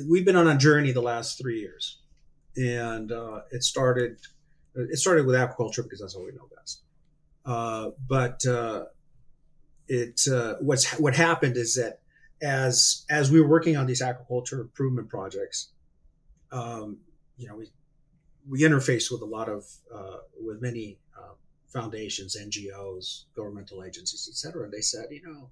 we've 0.10 0.26
been 0.26 0.36
on 0.36 0.48
a 0.48 0.58
journey 0.58 0.92
the 0.92 1.02
last 1.02 1.38
three 1.38 1.60
years, 1.60 2.00
and 2.58 3.12
uh, 3.12 3.42
it 3.52 3.64
started 3.64 4.18
it 4.76 4.98
started 4.98 5.26
with 5.26 5.36
aquaculture 5.36 5.84
because 5.84 6.00
that's 6.00 6.16
what 6.16 6.26
we 6.26 6.32
know 6.32 6.50
best. 6.56 6.82
Uh, 7.46 7.92
but 8.08 8.46
uh, 8.46 8.86
it 9.88 10.22
uh, 10.32 10.56
what's 10.62 10.98
what 11.00 11.16
happened 11.16 11.58
is 11.58 11.76
that 11.76 12.00
as 12.42 13.06
as 13.10 13.32
we 13.32 13.40
were 13.42 13.48
working 13.48 13.78
on 13.78 13.86
these 13.86 14.02
aquaculture 14.02 14.62
improvement 14.62 15.10
projects, 15.10 15.70
um, 16.52 16.98
you 17.38 17.48
know, 17.48 17.56
we 17.56 17.72
we 18.48 18.62
interfaced 18.62 19.12
with 19.12 19.22
a 19.22 19.26
lot 19.26 19.50
of 19.50 19.66
uh, 19.94 20.18
with 20.42 20.62
many 20.62 21.00
uh, 21.18 21.34
foundations, 21.68 22.38
NGOs, 22.40 23.26
governmental 23.36 23.84
agencies, 23.84 24.28
et 24.30 24.36
cetera. 24.36 24.64
And 24.64 24.74
they 24.74 24.82
said, 24.82 25.06
you 25.12 25.22
know, 25.24 25.50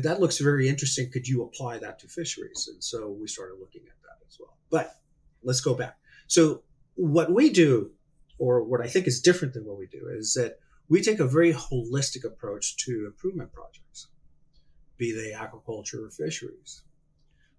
that 0.00 0.20
looks 0.20 0.38
very 0.38 0.68
interesting. 0.68 1.10
Could 1.10 1.28
you 1.28 1.42
apply 1.42 1.78
that 1.78 1.98
to 2.00 2.08
fisheries? 2.08 2.68
And 2.72 2.82
so 2.82 3.10
we 3.10 3.28
started 3.28 3.56
looking 3.60 3.82
at 3.82 4.00
that 4.02 4.26
as 4.26 4.38
well. 4.40 4.56
But 4.70 4.98
let's 5.42 5.60
go 5.60 5.74
back. 5.74 5.98
So 6.26 6.62
what 6.94 7.32
we 7.32 7.50
do, 7.50 7.90
or 8.38 8.62
what 8.62 8.80
I 8.80 8.86
think 8.88 9.06
is 9.06 9.20
different 9.20 9.54
than 9.54 9.64
what 9.64 9.78
we 9.78 9.86
do, 9.86 10.08
is 10.10 10.34
that 10.34 10.58
we 10.88 11.02
take 11.02 11.20
a 11.20 11.26
very 11.26 11.52
holistic 11.52 12.24
approach 12.24 12.76
to 12.84 13.06
improvement 13.06 13.52
projects, 13.52 14.08
be 14.96 15.12
they 15.12 15.32
aquaculture 15.32 16.06
or 16.06 16.10
fisheries, 16.10 16.82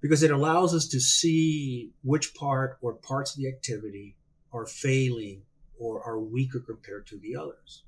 because 0.03 0.21
it 0.21 0.31
allows 0.31 0.75
us 0.75 0.85
to 0.85 0.99
see 0.99 1.89
which 2.03 2.35
part 2.35 2.77
or 2.81 2.93
parts 2.93 3.31
of 3.31 3.37
the 3.37 3.47
activity 3.47 4.17
are 4.51 4.65
failing 4.65 5.43
or 5.79 6.03
are 6.03 6.19
weaker 6.19 6.59
compared 6.59 7.07
to 7.07 7.17
the 7.17 7.37
others. 7.37 7.83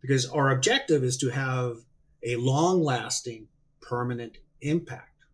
Because 0.00 0.30
our 0.30 0.50
objective 0.50 1.02
is 1.02 1.16
to 1.16 1.30
have 1.30 1.78
a 2.22 2.36
long 2.36 2.80
lasting, 2.84 3.48
permanent 3.82 4.38
impact. 4.60 5.24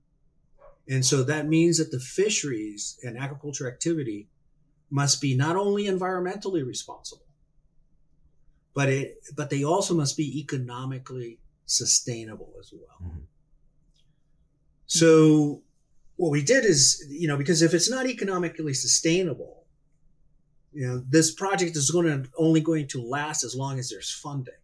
And 0.88 1.04
so 1.04 1.22
that 1.24 1.46
means 1.46 1.76
that 1.76 1.90
the 1.90 2.00
fisheries 2.00 2.98
and 3.02 3.18
aquaculture 3.18 3.70
activity 3.70 4.28
must 4.88 5.20
be 5.20 5.36
not 5.36 5.56
only 5.56 5.84
environmentally 5.84 6.66
responsible, 6.66 7.26
but 8.72 8.88
it 8.88 9.18
but 9.36 9.50
they 9.50 9.62
also 9.62 9.94
must 9.94 10.16
be 10.16 10.40
economically 10.40 11.38
sustainable 11.66 12.54
as 12.58 12.72
well. 12.72 12.96
Mm-hmm. 13.02 13.24
So 14.86 15.62
what 16.16 16.30
we 16.30 16.42
did 16.42 16.64
is, 16.64 17.06
you 17.08 17.28
know, 17.28 17.36
because 17.36 17.62
if 17.62 17.74
it's 17.74 17.90
not 17.90 18.06
economically 18.06 18.74
sustainable, 18.74 19.64
you 20.72 20.86
know, 20.86 21.02
this 21.08 21.34
project 21.34 21.76
is 21.76 21.90
going 21.90 22.06
to 22.06 22.28
only 22.36 22.60
going 22.60 22.86
to 22.88 23.02
last 23.02 23.44
as 23.44 23.54
long 23.54 23.78
as 23.78 23.90
there's 23.90 24.10
funding. 24.10 24.54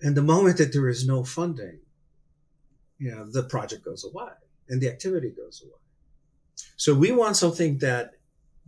And 0.00 0.16
the 0.16 0.22
moment 0.22 0.58
that 0.58 0.72
there 0.72 0.88
is 0.88 1.06
no 1.06 1.24
funding, 1.24 1.80
you 2.98 3.10
know, 3.10 3.30
the 3.30 3.44
project 3.44 3.84
goes 3.84 4.04
away 4.04 4.32
and 4.68 4.80
the 4.80 4.88
activity 4.88 5.30
goes 5.30 5.62
away. 5.62 5.80
So 6.76 6.94
we 6.94 7.12
want 7.12 7.36
something 7.36 7.78
that 7.78 8.12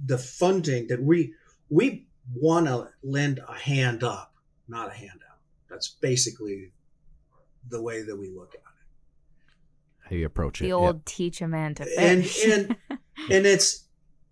the 0.04 0.18
funding 0.18 0.88
that 0.88 1.02
we 1.02 1.34
we 1.68 2.06
want 2.34 2.66
to 2.66 2.88
lend 3.02 3.40
a 3.46 3.54
hand 3.54 4.02
up, 4.02 4.34
not 4.68 4.88
a 4.88 4.94
handout. 4.94 5.40
That's 5.68 5.88
basically 5.88 6.72
the 7.68 7.82
way 7.82 8.02
that 8.02 8.16
we 8.16 8.30
look 8.30 8.54
at 8.54 8.60
it. 8.60 8.65
How 10.08 10.16
you 10.16 10.26
approach 10.26 10.60
the 10.60 10.66
it. 10.66 10.68
The 10.68 10.74
old 10.74 10.96
yeah. 10.96 11.02
teach 11.04 11.40
a 11.40 11.48
man 11.48 11.74
to 11.76 11.84
fish. 11.84 11.94
And 11.98 12.26
and 12.52 12.76
and 13.30 13.46
it's 13.46 13.84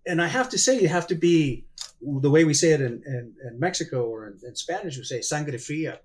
and 0.05 0.21
I 0.21 0.27
have 0.27 0.49
to 0.49 0.57
say 0.57 0.79
you 0.79 0.87
have 0.87 1.07
to 1.07 1.15
be 1.15 1.65
the 2.01 2.29
way 2.29 2.43
we 2.43 2.53
say 2.53 2.71
it 2.71 2.81
in, 2.81 3.01
in, 3.05 3.33
in 3.47 3.59
Mexico 3.59 4.05
or 4.05 4.27
in, 4.27 4.39
in 4.47 4.55
Spanish 4.55 4.97
we 4.97 5.03
say 5.03 5.21
sangre 5.21 5.57
fria 5.57 5.99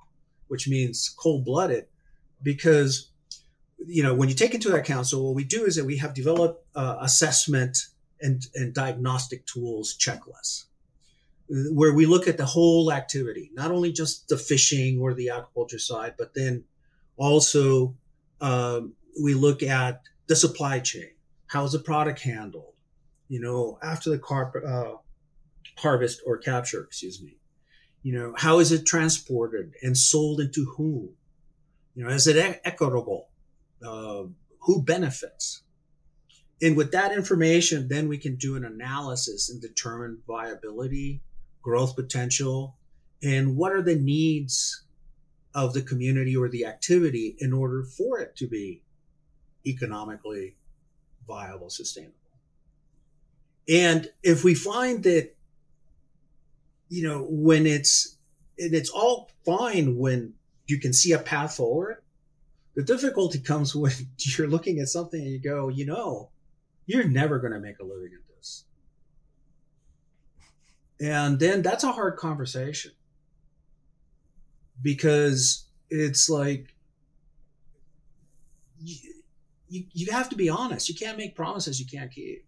which 0.51 0.67
means 0.67 1.09
cold 1.17 1.45
blooded, 1.45 1.87
because 2.43 3.13
you 3.87 4.03
know 4.03 4.13
when 4.13 4.29
you 4.29 4.35
take 4.35 4.53
into 4.53 4.75
account. 4.75 5.07
So 5.07 5.23
what 5.23 5.35
we 5.35 5.45
do 5.45 5.65
is 5.65 5.77
that 5.77 5.85
we 5.85 5.99
have 5.99 6.13
developed 6.13 6.67
uh, 6.75 6.97
assessment 7.01 7.79
and, 8.21 8.45
and 8.57 8.75
diagnostic 8.75 9.47
tools 9.47 9.97
checklists 9.97 10.65
where 11.49 11.95
we 11.95 12.07
look 12.07 12.29
at 12.29 12.37
the 12.37 12.45
whole 12.45 12.93
activity, 12.93 13.51
not 13.55 13.71
only 13.71 13.93
just 13.93 14.29
the 14.29 14.37
fishing 14.37 15.01
or 15.01 15.15
the 15.15 15.29
aquaculture 15.29 15.81
side, 15.81 16.15
but 16.19 16.35
then 16.35 16.65
also 17.17 17.95
um, 18.41 18.93
we 19.21 19.35
look 19.35 19.63
at 19.63 20.03
the 20.27 20.37
supply 20.37 20.81
chain. 20.81 21.11
How's 21.47 21.73
the 21.73 21.79
product 21.79 22.21
handled? 22.21 22.75
You 23.29 23.41
know, 23.41 23.79
after 23.83 24.11
the 24.11 24.19
car, 24.19 24.53
uh, 24.67 24.97
harvest 25.77 26.21
or 26.27 26.39
capture, 26.39 26.83
excuse 26.83 27.23
me. 27.23 27.37
You 28.03 28.19
know, 28.19 28.35
how 28.37 28.59
is 28.61 28.73
it 28.73 28.87
transported 28.87 29.73
and 29.83 29.97
sold 29.97 30.41
into 30.41 30.65
whom? 30.77 31.11
You 31.95 32.05
know, 32.05 32.11
is 32.11 32.27
it 32.27 32.61
equitable? 32.65 33.29
Uh, 33.85 34.25
who 34.61 34.83
benefits? 34.83 35.63
And 36.63 36.77
with 36.77 36.93
that 36.93 37.13
information, 37.13 37.89
then 37.89 38.09
we 38.09 38.19
can 38.19 38.37
do 38.37 38.57
an 38.57 38.65
analysis 38.65 39.49
and 39.51 39.61
determine 39.61 40.23
viability, 40.27 41.23
growth 41.63 41.97
potential, 41.97 42.77
and 43.23 43.57
what 43.57 43.73
are 43.73 43.83
the 43.83 43.97
needs 43.97 44.85
of 45.55 45.73
the 45.73 45.83
community 45.83 46.37
or 46.37 46.49
the 46.49 46.67
activity 46.67 47.37
in 47.39 47.53
order 47.53 47.83
for 47.83 48.19
it 48.19 48.37
to 48.37 48.47
be 48.47 48.83
economically 49.67 50.57
viable, 51.27 51.71
sustainable. 51.71 52.15
And 53.69 54.11
if 54.23 54.43
we 54.43 54.55
find 54.55 55.03
that 55.05 55.35
you 56.91 57.07
know, 57.07 57.25
when 57.31 57.67
it's 57.67 58.19
and 58.59 58.75
it's 58.75 58.91
all 58.91 59.31
fine 59.47 59.97
when 59.97 60.35
you 60.67 60.79
can 60.79 60.93
see 60.93 61.13
a 61.13 61.19
path 61.19 61.57
forward. 61.57 62.03
The 62.75 62.83
difficulty 62.83 63.39
comes 63.39 63.75
when 63.75 63.93
you're 64.19 64.49
looking 64.49 64.81
at 64.81 64.89
something 64.89 65.21
and 65.21 65.31
you 65.31 65.39
go, 65.39 65.69
you 65.69 65.87
know, 65.87 66.31
you're 66.87 67.09
never 67.09 67.39
going 67.39 67.53
to 67.53 67.61
make 67.61 67.79
a 67.79 67.85
living 67.85 68.11
at 68.15 68.37
this. 68.37 68.65
And 71.01 71.39
then 71.39 71.63
that's 71.63 71.85
a 71.85 71.93
hard 71.93 72.17
conversation 72.17 72.93
because 74.83 75.67
it's 75.89 76.29
like 76.29 76.75
you, 79.71 79.85
you, 79.93 80.13
have 80.13 80.29
to 80.31 80.37
be 80.37 80.49
honest. 80.49 80.89
You 80.89 80.95
can't 80.95 81.17
make 81.17 81.35
promises 81.35 81.81
you 81.81 81.87
can't 81.87 82.11
keep. 82.11 82.45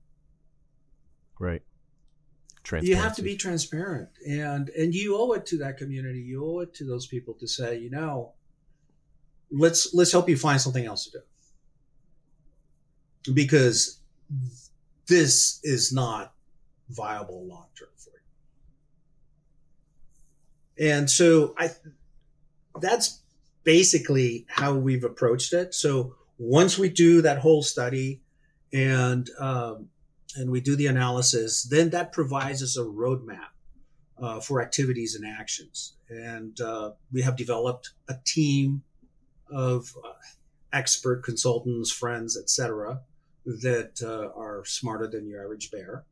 Right. 1.39 1.63
You 2.83 2.97
have 2.97 3.17
to 3.17 3.23
be 3.23 3.37
transparent. 3.37 4.09
And 4.29 4.69
and 4.71 4.95
you 4.95 5.17
owe 5.17 5.33
it 5.33 5.47
to 5.47 5.59
that 5.59 5.79
community. 5.79 6.21
You 6.21 6.45
owe 6.45 6.61
it 6.61 6.75
to 6.75 6.85
those 6.85 7.07
people 7.07 7.35
to 7.35 7.49
say 7.49 7.79
you 7.79 7.91
know 7.91 8.33
let's 9.51 9.93
let's 9.95 10.13
help 10.13 10.29
you 10.29 10.37
find 10.37 10.61
something 10.61 10.85
else 10.85 11.07
to 11.07 11.19
do. 13.27 13.33
Because 13.33 13.99
this 15.07 15.61
is 15.63 15.93
not 15.93 16.35
viable 16.91 17.47
long 17.47 17.67
term 17.79 17.89
for 17.97 18.11
you. 20.79 20.91
And 20.91 21.11
so 21.11 21.55
i 21.59 21.71
that's 22.81 23.21
basically 23.65 24.47
how 24.49 24.75
we've 24.75 25.05
approached 25.05 25.53
it. 25.53 25.75
So 25.75 26.15
once 26.43 26.77
we 26.77 26.89
do 26.89 27.23
that 27.23 27.39
whole 27.39 27.63
study 27.63 28.21
and 28.73 29.31
um, 29.39 29.89
and 30.35 30.51
we 30.51 30.61
do 30.61 30.75
the 30.75 30.87
analysis, 30.87 31.63
then 31.63 31.91
that 31.91 32.13
provides 32.13 32.63
us 32.63 32.77
a 32.77 32.83
roadmap 32.83 33.53
uh, 34.21 34.41
for 34.41 34.63
activities 34.63 35.15
and 35.15 35.27
actions. 35.27 35.95
And 36.09 36.59
uh, 36.61 36.93
we 37.13 37.23
have 37.23 37.37
developed 37.37 37.91
a 38.09 38.15
team 38.25 38.83
of 39.51 39.95
uh, 40.03 40.13
expert 40.73 41.23
consultants, 41.23 41.93
friends, 41.93 42.37
etc., 42.37 43.01
that 43.45 44.01
uh, 44.03 44.37
are 44.39 44.65
smarter 44.65 45.07
than 45.07 45.29
your 45.29 45.45
average 45.45 45.71
bear. 45.71 46.05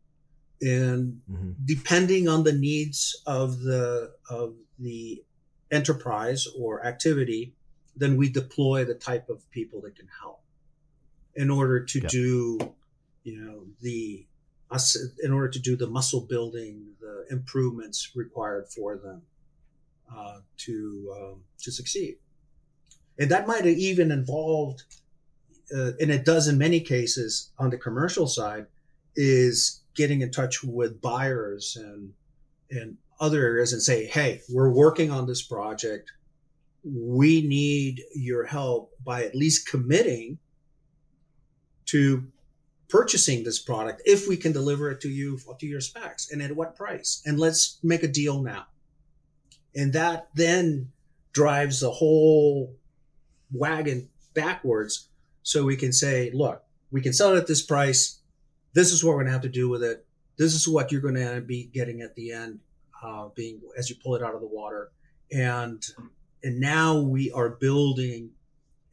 And 0.61 1.23
mm-hmm. 1.31 1.53
depending 1.65 2.29
on 2.29 2.45
the 2.45 2.53
needs 2.53 3.21
of 3.27 3.61
the 3.63 4.13
of 4.29 4.55
the 4.79 5.25
enterprise 5.71 6.47
or 6.59 6.85
activity, 6.85 7.55
then 8.01 8.17
we 8.17 8.29
deploy 8.29 8.85
the 8.85 8.95
type 8.95 9.29
of 9.29 9.49
people 9.51 9.81
that 9.83 9.95
can 9.95 10.09
help 10.21 10.41
in 11.37 11.51
order 11.51 11.85
to 11.85 12.01
yep. 12.01 12.11
do 12.11 12.75
you 13.23 13.37
know 13.37 13.67
the 13.81 14.27
us 14.71 14.97
in 15.23 15.33
order 15.33 15.49
to 15.49 15.59
do 15.59 15.77
the 15.77 15.87
muscle 15.87 16.23
building 16.23 16.87
the 17.01 17.27
improvements 17.31 18.13
required 18.15 18.69
for 18.69 18.97
them 18.97 19.23
uh, 20.15 20.39
to 20.59 21.15
um, 21.17 21.41
to 21.59 21.71
succeed. 21.71 22.17
And 23.19 23.31
that 23.31 23.47
might 23.47 23.65
have 23.65 23.77
even 23.77 24.11
involved, 24.11 24.85
uh, 25.77 25.93
and 26.01 26.11
it 26.11 26.25
does 26.25 26.49
in 26.49 26.57
many 26.57 26.81
cases 26.81 27.51
on 27.59 27.71
the 27.71 27.77
commercial 27.77 28.27
side, 28.27 28.67
is 29.15 29.83
getting 29.95 30.23
in 30.23 30.31
touch 30.31 30.65
with 30.65 31.01
buyers 31.01 31.77
and 31.77 32.15
and 32.71 32.97
other 33.21 33.43
areas 33.43 33.73
and 33.73 33.83
say, 33.83 34.07
hey, 34.07 34.41
we're 34.49 34.71
working 34.71 35.11
on 35.11 35.27
this 35.27 35.43
project. 35.43 36.13
We 36.83 37.43
need 37.47 38.03
your 38.15 38.45
help 38.45 38.93
by 39.05 39.25
at 39.25 39.35
least 39.35 39.69
committing 39.69 40.39
to 41.87 42.25
purchasing 42.89 43.45
this 43.45 43.59
product 43.59 44.03
if 44.05 44.27
we 44.27 44.37
can 44.37 44.53
deliver 44.53 44.91
it 44.91 45.01
to 45.01 45.09
you 45.09 45.39
to 45.59 45.67
your 45.67 45.81
specs 45.81 46.31
and 46.31 46.43
at 46.43 46.55
what 46.55 46.77
price. 46.77 47.23
And 47.25 47.39
let's 47.39 47.79
make 47.83 48.03
a 48.03 48.09
deal 48.09 48.43
now. 48.43 48.67
And 49.75 49.93
that 49.93 50.29
then 50.35 50.91
drives 51.33 51.81
the 51.81 51.91
whole 51.91 52.75
wagon 53.53 54.09
backwards 54.35 55.09
so 55.43 55.65
we 55.65 55.77
can 55.77 55.93
say 55.93 56.31
look 56.33 56.63
we 56.91 57.01
can 57.01 57.13
sell 57.13 57.35
it 57.35 57.39
at 57.39 57.47
this 57.47 57.63
price. 57.63 58.19
This 58.73 58.93
is 58.93 59.05
what 59.05 59.11
we're 59.11 59.23
going 59.23 59.27
to 59.27 59.33
have 59.33 59.43
to 59.43 59.49
do 59.49 59.69
with 59.69 59.83
it. 59.83 60.05
This 60.37 60.55
is 60.55 60.67
what 60.67 60.91
you're 60.91 61.01
going 61.01 61.15
to 61.15 61.41
be 61.41 61.65
getting 61.73 62.03
at 62.03 62.15
the 62.15 62.33
end 62.33 62.61
uh, 63.03 63.29
being 63.35 63.61
as 63.77 63.91
you 63.91 63.97
pull 64.03 64.15
it 64.15 64.23
out 64.23 64.35
of 64.35 64.41
the 64.41 64.47
water. 64.47 64.91
And 65.33 65.85
and 66.43 66.61
now 66.61 67.01
we 67.01 67.31
are 67.33 67.51
building 67.51 68.31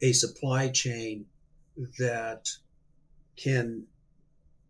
a 0.02 0.12
supply 0.12 0.68
chain 0.68 1.26
that 1.98 2.48
can 3.36 3.84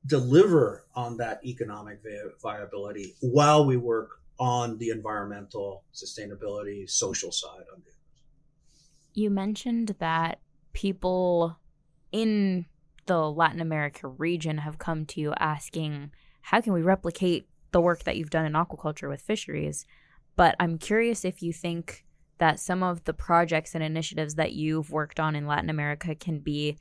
deliver 0.07 0.87
on 0.95 1.17
that 1.17 1.45
economic 1.45 2.01
vi- 2.03 2.31
viability 2.43 3.15
while 3.21 3.67
we 3.67 3.77
work 3.77 4.21
on 4.39 4.79
the 4.79 4.91
environmental 4.91 5.83
sustainability 5.93 6.89
social 6.89 7.33
side 7.33 7.65
of 7.73 7.81
it 7.87 7.95
You 9.15 9.31
mentioned 9.31 9.97
that 9.99 10.41
people 10.73 11.59
in 12.13 12.67
the 13.07 13.31
Latin 13.31 13.61
America 13.61 14.07
region 14.07 14.59
have 14.59 14.79
come 14.79 15.05
to 15.07 15.21
you 15.21 15.35
asking, 15.39 16.13
how 16.43 16.61
can 16.61 16.73
we 16.73 16.83
replicate 16.83 17.49
the 17.73 17.81
work 17.81 18.05
that 18.05 18.17
you've 18.17 18.31
done 18.31 18.47
in 18.47 18.53
aquaculture 18.53 19.09
with 19.09 19.23
fisheries? 19.23 19.85
But 20.37 20.55
I'm 20.61 20.79
curious 20.79 21.25
if 21.25 21.43
you 21.43 21.53
think 21.53 22.05
that 22.39 22.61
some 22.61 22.83
of 22.83 23.05
the 23.05 23.13
projects 23.13 23.75
and 23.75 23.85
initiatives 23.85 24.37
that 24.37 24.53
you've 24.53 24.91
worked 24.91 25.21
on 25.21 25.37
in 25.37 25.47
Latin 25.47 25.71
America 25.71 26.15
can 26.15 26.39
be 26.39 26.79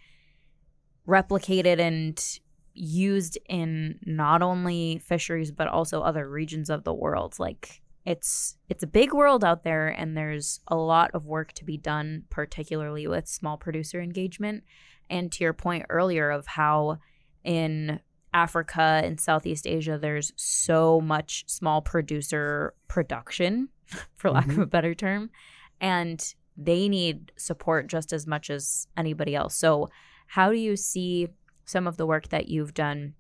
replicated 1.08 1.80
and 1.80 2.40
used 2.74 3.38
in 3.50 4.00
not 4.06 4.42
only 4.42 5.00
fisheries 5.00 5.52
but 5.52 5.68
also 5.68 6.02
other 6.02 6.30
regions 6.30 6.70
of 6.70 6.84
the 6.84 6.94
world. 6.94 7.36
Like 7.40 7.82
it's 8.06 8.56
it's 8.70 8.84
a 8.84 8.88
big 8.88 9.14
world 9.14 9.44
out 9.44 9.64
there 9.64 9.88
and 9.88 10.16
there's 10.16 10.60
a 10.68 10.76
lot 10.76 11.12
of 11.14 11.26
work 11.26 11.54
to 11.54 11.66
be 11.66 11.78
done 11.78 12.24
particularly 12.30 13.08
with 13.08 13.28
small 13.28 13.58
producer 13.58 14.00
engagement. 14.00 14.64
And 15.10 15.32
to 15.32 15.44
your 15.44 15.54
point 15.54 15.86
earlier 15.90 16.30
of 16.30 16.46
how 16.46 17.00
in 17.44 18.00
Africa 18.34 19.02
and 19.04 19.20
Southeast 19.20 19.66
Asia 19.66 19.98
there's 19.98 20.34
so 20.36 21.02
much 21.02 21.46
small 21.48 21.82
producer 21.82 22.76
production 22.88 23.70
for 24.16 24.32
lack 24.32 24.48
of 24.50 24.60
a 24.60 24.66
better 24.66 24.94
term 24.94 25.30
and 25.80 26.34
they 26.56 26.90
need 26.90 27.32
support 27.38 27.88
just 27.88 28.12
as 28.12 28.26
much 28.26 28.50
as 28.50 28.88
anybody 28.98 29.36
else 29.36 29.56
so 29.56 29.88
how 30.28 30.52
do 30.52 30.58
you 30.58 30.76
see 30.76 31.28
some 31.66 31.88
of 31.88 31.98
the 31.98 32.06
work 32.06 32.30
that 32.30 32.48
you've 32.48 32.74
done 32.74 33.14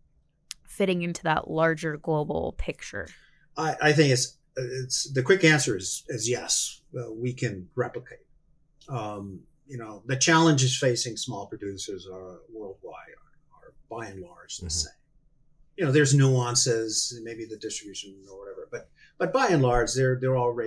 fitting 0.67 1.01
into 1.01 1.23
that 1.23 1.49
larger 1.49 1.97
global 1.97 2.53
picture? 2.58 3.08
I, 3.56 3.75
I 3.82 3.93
think 3.93 4.12
it's 4.12 4.38
it's 4.56 5.12
the 5.12 5.23
quick 5.23 5.43
answer 5.43 5.77
is 5.77 6.03
is 6.08 6.30
yes 6.30 6.82
uh, 6.99 7.12
we 7.12 7.34
can 7.34 7.67
replicate 7.75 8.25
um, 8.89 9.41
you 9.67 9.77
know 9.77 10.03
the 10.06 10.15
challenges 10.17 10.77
facing 10.77 11.15
small 11.17 11.47
producers 11.47 12.08
are 12.12 12.39
worldwide 12.53 13.13
are, 13.53 13.67
are 13.67 13.73
by 13.89 14.08
and 14.08 14.21
large 14.21 14.58
the 14.58 14.67
Mhm. 14.67 14.71
same 14.71 14.93
you 15.77 15.86
know 15.86 15.91
there's 15.91 16.13
nuances 16.13 17.19
maybe 17.23 17.45
the 17.45 17.58
distribution 17.58 18.15
or 18.32 18.39
whatever 18.39 18.56
but 19.17 19.34
by 19.34 19.47
and 19.47 19.62
large 19.62 19.93
they're 19.93 20.17
they're 20.19 20.36
all 20.36 20.51
ra- 20.51 20.65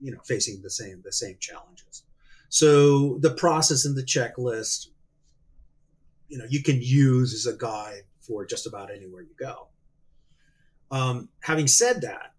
you 0.00 0.12
know 0.12 0.20
facing 0.24 0.60
the 0.62 0.70
same 0.70 1.02
the 1.04 1.12
same 1.12 1.36
challenges. 1.38 2.02
So 2.48 3.18
the 3.18 3.30
process 3.30 3.84
and 3.84 3.96
the 3.96 4.02
checklist 4.02 4.88
you 6.28 6.38
know 6.38 6.44
you 6.48 6.62
can 6.62 6.80
use 6.80 7.34
as 7.34 7.52
a 7.52 7.56
guide 7.56 8.02
for 8.20 8.44
just 8.44 8.66
about 8.66 8.90
anywhere 8.90 9.22
you 9.22 9.34
go. 9.38 9.68
Um, 10.90 11.28
having 11.40 11.66
said 11.66 12.02
that 12.02 12.34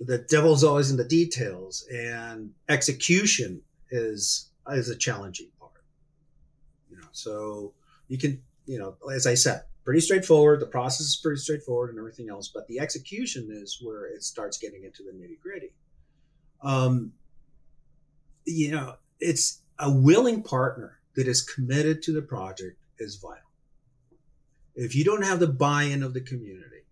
the 0.00 0.18
devil's 0.18 0.64
always 0.64 0.90
in 0.90 0.96
the 0.96 1.04
details 1.04 1.86
and 1.92 2.52
execution 2.68 3.62
is 3.90 4.50
is 4.70 4.88
a 4.88 4.96
challenging 4.96 5.48
part. 5.58 5.82
You 6.90 6.96
know 6.96 7.08
so 7.12 7.72
you 8.08 8.18
can 8.18 8.42
you 8.66 8.78
know 8.78 8.96
as 9.12 9.26
i 9.26 9.34
said 9.34 9.62
pretty 9.84 10.00
straightforward. 10.00 10.60
The 10.60 10.66
process 10.66 11.06
is 11.06 11.16
pretty 11.22 11.40
straightforward 11.40 11.90
and 11.90 11.98
everything 11.98 12.28
else 12.30 12.48
but 12.48 12.66
the 12.68 12.78
execution 12.80 13.48
is 13.50 13.78
where 13.82 14.06
it 14.06 14.22
starts 14.22 14.58
getting 14.58 14.84
into 14.84 15.02
the 15.02 15.10
nitty 15.12 15.40
gritty 15.40 15.72
um 16.62 17.12
you 18.44 18.70
know 18.70 18.94
it's 19.20 19.62
a 19.78 19.90
willing 19.90 20.42
partner 20.42 20.98
that 21.16 21.26
is 21.28 21.42
committed 21.42 22.02
to 22.02 22.12
the 22.12 22.22
project 22.22 22.78
is 22.98 23.16
vital. 23.16 23.38
If 24.74 24.94
you 24.94 25.04
don't 25.04 25.24
have 25.24 25.40
the 25.40 25.48
buy-in 25.48 26.02
of 26.02 26.14
the 26.14 26.20
community 26.20 26.84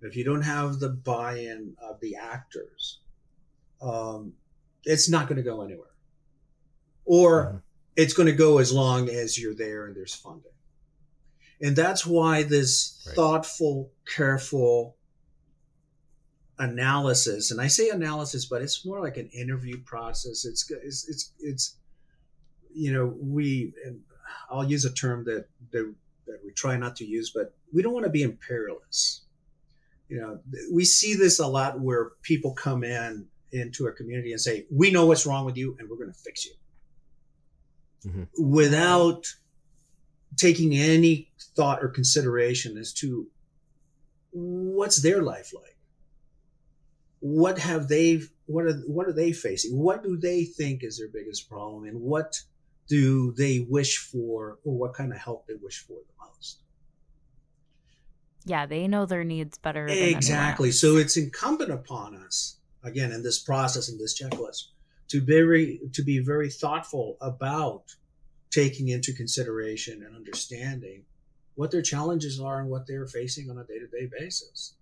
if 0.00 0.16
you 0.16 0.24
don't 0.24 0.42
have 0.42 0.78
the 0.80 0.88
buy-in 0.88 1.76
of 1.82 2.00
the 2.00 2.16
actors 2.16 3.00
um, 3.80 4.34
it's 4.84 5.10
not 5.10 5.26
going 5.28 5.36
to 5.36 5.42
go 5.42 5.62
anywhere. 5.62 5.88
Or 7.04 7.46
Mhm. 7.46 7.62
it's 7.96 8.14
going 8.14 8.26
to 8.28 8.32
go 8.32 8.58
as 8.58 8.72
long 8.72 9.08
as 9.08 9.38
you're 9.38 9.54
there 9.54 9.86
and 9.86 9.94
there's 9.96 10.14
funding 10.14 10.51
and 11.62 11.74
that's 11.76 12.04
why 12.04 12.42
this 12.42 13.02
Right. 13.06 13.16
thoughtful 13.16 13.90
careful 14.06 14.96
analysis 16.58 17.50
and 17.50 17.60
i 17.60 17.66
say 17.66 17.88
analysis 17.88 18.44
but 18.44 18.62
it's 18.62 18.84
more 18.84 19.00
like 19.00 19.16
an 19.16 19.28
interview 19.30 19.82
process 19.84 20.44
it's 20.44 20.70
it's 20.70 21.08
it's, 21.08 21.32
it's 21.40 21.76
you 22.74 22.92
know 22.92 23.14
we 23.20 23.72
and 23.84 24.00
i'll 24.50 24.68
use 24.68 24.84
a 24.84 24.92
term 24.92 25.24
that, 25.24 25.46
that 25.72 25.92
that 26.26 26.38
we 26.44 26.52
try 26.52 26.76
not 26.76 26.94
to 26.96 27.04
use 27.04 27.30
but 27.34 27.54
we 27.72 27.82
don't 27.82 27.92
want 27.94 28.04
to 28.04 28.10
be 28.10 28.22
imperialists 28.22 29.22
you 30.08 30.20
know 30.20 30.38
we 30.72 30.84
see 30.84 31.14
this 31.14 31.38
a 31.40 31.46
lot 31.46 31.80
where 31.80 32.10
people 32.22 32.52
come 32.54 32.84
in 32.84 33.26
into 33.50 33.86
a 33.86 33.92
community 33.92 34.30
and 34.32 34.40
say 34.40 34.66
we 34.70 34.90
know 34.90 35.06
what's 35.06 35.26
wrong 35.26 35.44
with 35.44 35.56
you 35.56 35.74
and 35.80 35.88
we're 35.88 35.96
going 35.96 36.12
to 36.12 36.18
fix 36.18 36.44
you 36.44 36.52
Mhm. 38.06 38.26
without 38.38 39.26
taking 40.36 40.74
any 40.74 41.30
thought 41.56 41.82
or 41.82 41.88
consideration 41.88 42.76
as 42.76 42.92
to 42.94 43.26
what's 44.32 45.02
their 45.02 45.22
life 45.22 45.52
like? 45.54 45.76
What 47.20 47.58
have 47.58 47.88
they 47.88 48.22
what 48.46 48.64
are 48.64 48.74
what 48.86 49.06
are 49.06 49.12
they 49.12 49.32
facing? 49.32 49.78
What 49.78 50.02
do 50.02 50.16
they 50.16 50.44
think 50.44 50.82
is 50.82 50.98
their 50.98 51.08
biggest 51.08 51.48
problem? 51.48 51.84
And 51.84 52.00
what 52.00 52.40
do 52.88 53.32
they 53.32 53.60
wish 53.68 53.98
for 53.98 54.58
or 54.64 54.76
what 54.76 54.94
kind 54.94 55.12
of 55.12 55.18
help 55.18 55.46
they 55.46 55.54
wish 55.54 55.80
for 55.86 55.94
the 55.94 56.26
most? 56.26 56.58
Yeah, 58.44 58.66
they 58.66 58.88
know 58.88 59.06
their 59.06 59.24
needs 59.24 59.58
better. 59.58 59.86
Than 59.86 59.96
exactly. 59.96 60.72
so 60.72 60.96
it's 60.96 61.16
incumbent 61.16 61.70
upon 61.70 62.16
us 62.16 62.56
again 62.82 63.12
in 63.12 63.22
this 63.22 63.38
process 63.38 63.88
in 63.88 63.98
this 63.98 64.20
checklist 64.20 64.64
to 65.08 65.20
be 65.20 65.34
very 65.34 65.80
to 65.92 66.02
be 66.02 66.18
very 66.18 66.50
thoughtful 66.50 67.16
about 67.20 67.94
taking 68.52 68.88
into 68.88 69.12
consideration 69.12 70.04
and 70.04 70.14
understanding 70.14 71.02
what 71.54 71.70
their 71.70 71.82
challenges 71.82 72.40
are 72.40 72.60
and 72.60 72.70
what 72.70 72.86
they're 72.86 73.06
facing 73.06 73.50
on 73.50 73.58
a 73.58 73.64
day-to-day 73.64 74.08
basis. 74.18 74.74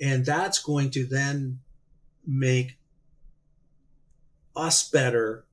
And 0.00 0.24
that's 0.24 0.62
going 0.62 0.90
to 0.92 1.04
then 1.04 1.60
make 2.26 2.78
us 4.54 4.88
better 4.88 5.44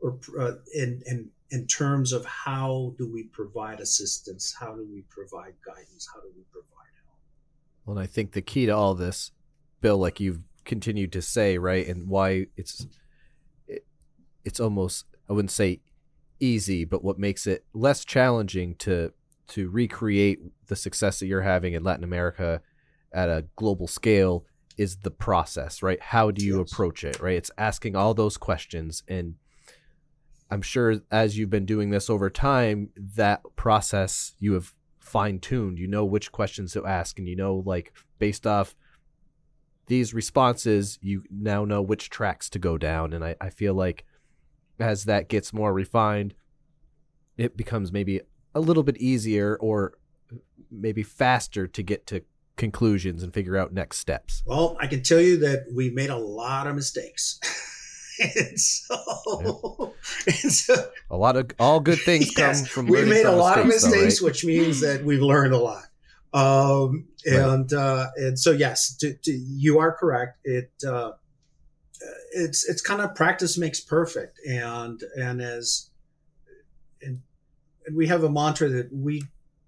or 0.00 0.18
uh, 0.38 0.52
in 0.74 1.02
in 1.06 1.30
in 1.50 1.66
terms 1.66 2.12
of 2.12 2.24
how 2.24 2.94
do 2.96 3.10
we 3.10 3.24
provide 3.24 3.80
assistance 3.80 4.54
how 4.58 4.74
do 4.74 4.86
we 4.90 5.02
provide 5.10 5.52
guidance 5.64 6.08
how 6.12 6.20
do 6.20 6.28
we 6.34 6.42
provide 6.50 6.90
help. 7.04 7.18
Well, 7.84 7.98
and 7.98 8.02
I 8.02 8.06
think 8.06 8.32
the 8.32 8.40
key 8.40 8.66
to 8.66 8.72
all 8.72 8.94
this, 8.94 9.30
Bill, 9.80 9.98
like 9.98 10.20
you've 10.20 10.40
continued 10.64 11.12
to 11.12 11.22
say, 11.22 11.58
right, 11.58 11.86
and 11.86 12.08
why 12.08 12.46
it's 12.56 12.86
it, 13.68 13.84
it's 14.44 14.58
almost 14.58 15.04
I 15.28 15.32
wouldn't 15.32 15.50
say 15.50 15.80
easy, 16.40 16.84
but 16.84 17.04
what 17.04 17.18
makes 17.18 17.46
it 17.46 17.64
less 17.72 18.04
challenging 18.04 18.74
to 18.76 19.12
to 19.48 19.68
recreate 19.68 20.38
the 20.68 20.76
success 20.76 21.18
that 21.18 21.26
you're 21.26 21.42
having 21.42 21.74
in 21.74 21.82
Latin 21.82 22.04
America 22.04 22.62
at 23.12 23.28
a 23.28 23.46
global 23.56 23.88
scale 23.88 24.44
is 24.76 24.98
the 24.98 25.10
process, 25.10 25.82
right? 25.82 26.00
How 26.00 26.30
do 26.30 26.44
you 26.44 26.58
Yes. 26.60 26.72
approach 26.72 27.02
it, 27.04 27.20
right? 27.20 27.36
It's 27.36 27.50
asking 27.58 27.96
all 27.96 28.14
those 28.14 28.36
questions 28.36 29.02
and 29.08 29.34
I'm 30.52 30.62
sure 30.62 31.00
as 31.10 31.38
you've 31.38 31.50
been 31.50 31.66
doing 31.66 31.90
this 31.90 32.10
over 32.10 32.28
time, 32.28 32.90
that 32.96 33.42
process 33.56 34.34
you 34.40 34.54
have 34.54 34.74
fine 34.98 35.38
tuned. 35.38 35.78
You 35.78 35.86
know 35.86 36.04
which 36.04 36.32
questions 36.32 36.72
to 36.72 36.86
ask, 36.86 37.18
and 37.18 37.28
you 37.28 37.36
know, 37.36 37.62
like, 37.64 37.92
based 38.18 38.46
off 38.46 38.74
these 39.86 40.12
responses, 40.14 40.98
you 41.02 41.22
now 41.30 41.64
know 41.64 41.82
which 41.82 42.10
tracks 42.10 42.50
to 42.50 42.58
go 42.58 42.78
down. 42.78 43.12
And 43.12 43.24
I, 43.24 43.36
I 43.40 43.50
feel 43.50 43.74
like 43.74 44.04
as 44.82 45.04
that 45.04 45.28
gets 45.28 45.52
more 45.52 45.72
refined, 45.72 46.34
it 47.36 47.56
becomes 47.56 47.92
maybe 47.92 48.20
a 48.54 48.60
little 48.60 48.82
bit 48.82 48.96
easier 48.98 49.56
or 49.60 49.94
maybe 50.70 51.02
faster 51.02 51.66
to 51.66 51.82
get 51.82 52.06
to 52.06 52.22
conclusions 52.56 53.22
and 53.22 53.32
figure 53.32 53.56
out 53.56 53.72
next 53.72 53.98
steps. 53.98 54.42
Well, 54.46 54.76
I 54.80 54.86
can 54.86 55.02
tell 55.02 55.20
you 55.20 55.38
that 55.38 55.66
we 55.74 55.90
made 55.90 56.10
a 56.10 56.16
lot 56.18 56.66
of 56.66 56.74
mistakes. 56.74 57.40
and 58.20 58.60
so, 58.60 59.94
and 60.26 60.52
so 60.52 60.90
a 61.10 61.16
lot 61.16 61.36
of 61.36 61.50
all 61.58 61.80
good 61.80 61.98
things 62.00 62.30
yes, 62.38 62.60
come 62.60 62.66
from 62.68 62.86
we 62.86 63.04
made 63.04 63.24
a 63.24 63.32
lot 63.32 63.64
mistakes, 63.64 63.84
of 63.84 63.90
mistakes, 63.90 64.20
though, 64.20 64.26
right? 64.26 64.30
which 64.32 64.44
means 64.44 64.80
that 64.80 65.04
we've 65.04 65.22
learned 65.22 65.54
a 65.54 65.58
lot. 65.58 65.84
Um, 66.32 67.06
Right. 67.26 67.36
and 67.38 67.70
uh, 67.74 68.06
and 68.16 68.38
so 68.38 68.50
yes, 68.50 68.96
to, 68.96 69.12
to, 69.12 69.30
you 69.30 69.78
are 69.78 69.92
correct. 69.92 70.38
It 70.44 70.70
uh, 70.88 71.12
it's 72.32 72.68
it's 72.68 72.82
kind 72.82 73.00
of 73.00 73.14
practice 73.14 73.58
makes 73.58 73.80
perfect, 73.80 74.38
and 74.46 75.02
and 75.16 75.40
as 75.40 75.90
and, 77.02 77.20
and 77.86 77.96
we 77.96 78.06
have 78.06 78.24
a 78.24 78.30
mantra 78.30 78.68
that 78.68 78.92
we 78.92 79.22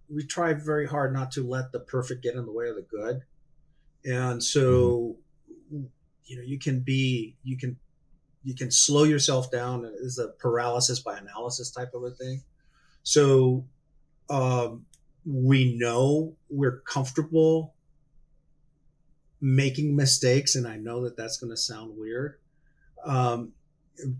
we 0.09 0.25
try 0.25 0.53
very 0.53 0.87
hard 0.87 1.13
not 1.13 1.33
to 1.33 1.47
let 1.47 1.73
the 1.73 1.81
perfect 1.81 2.23
get 2.23 2.35
in 2.35 2.45
the 2.45 2.53
way 2.53 2.69
of 2.69 2.77
the 2.77 2.83
good, 2.83 3.23
and 4.05 4.43
so 4.43 5.17
you 5.71 6.37
know 6.37 6.43
you 6.43 6.59
can 6.59 6.81
be 6.81 7.37
you 7.43 7.57
can 7.57 7.77
you 8.45 8.55
can 8.55 8.71
slow 8.71 9.05
yourself 9.05 9.51
down 9.51 9.85
is 10.01 10.19
a 10.19 10.29
paralysis 10.29 11.01
by 11.01 11.17
analysis 11.17 11.71
type 11.71 11.93
of 11.95 12.03
a 12.05 12.11
thing. 12.11 12.43
So 13.05 13.65
um, 14.29 14.87
we 15.25 15.77
know 15.77 16.35
we're 16.49 16.81
comfortable 16.81 17.72
making 19.43 19.97
mistakes 19.97 20.55
and 20.55 20.67
i 20.67 20.77
know 20.77 21.03
that 21.03 21.17
that's 21.17 21.37
going 21.37 21.51
to 21.51 21.57
sound 21.57 21.93
weird 21.99 22.39
um, 23.05 23.53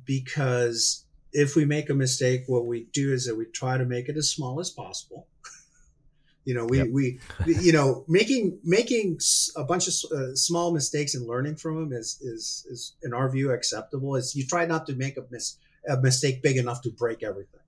because 0.05 1.05
if 1.33 1.55
we 1.57 1.65
make 1.65 1.89
a 1.89 1.95
mistake 1.95 2.43
what 2.49 2.67
we 2.67 2.85
do 2.93 3.13
is 3.13 3.27
that 3.27 3.37
we 3.37 3.45
try 3.47 3.79
to 3.79 3.85
make 3.85 4.09
it 4.09 4.17
as 4.17 4.29
small 4.29 4.61
as 4.61 4.71
possible 4.71 5.29
you 6.45 6.55
know 6.55 6.67
we, 6.67 6.79
Yep. 6.79 6.89
we 6.93 7.21
you 7.47 7.73
know 7.73 8.05
making 8.09 8.59
making 8.65 9.19
a 9.57 9.65
bunch 9.65 9.87
of 9.89 9.95
uh, 10.13 10.35
small 10.35 10.73
mistakes 10.73 11.15
and 11.15 11.27
learning 11.27 11.57
from 11.57 11.77
them 11.77 11.93
is 11.99 12.21
is 12.21 12.67
is 12.69 12.95
in 13.03 13.15
our 13.15 13.31
view 13.31 13.53
acceptable 13.53 14.17
is 14.17 14.35
you 14.35 14.45
try 14.47 14.67
not 14.67 14.87
to 14.87 14.95
make 14.95 15.17
a, 15.17 15.25
mis- 15.31 15.57
a 15.89 15.97
mistake 15.99 16.43
big 16.43 16.57
enough 16.57 16.83
to 16.83 16.91
break 16.91 17.23
everything 17.23 17.61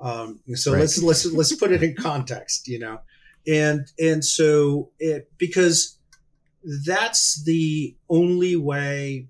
um, 0.00 0.40
so 0.54 0.72
Right. 0.72 0.80
let's 0.80 1.02
let's 1.02 1.26
let's 1.26 1.54
put 1.54 1.72
it 1.72 1.82
in 1.82 1.94
context 1.94 2.68
you 2.68 2.78
know 2.78 3.00
and 3.46 3.86
and 4.00 4.24
so 4.24 4.90
it 4.98 5.30
because 5.38 5.95
that's 6.84 7.42
the 7.44 7.96
only 8.08 8.56
way 8.56 9.28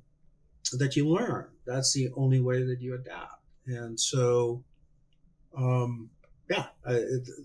that 0.72 0.96
you 0.96 1.08
learn. 1.08 1.46
That's 1.66 1.92
the 1.92 2.10
only 2.16 2.40
way 2.40 2.62
that 2.64 2.80
you 2.80 2.94
adapt. 2.94 3.42
And 3.66 3.98
so 4.00 4.64
um 5.56 6.10
yeah 6.50 6.66
uh, 6.84 6.98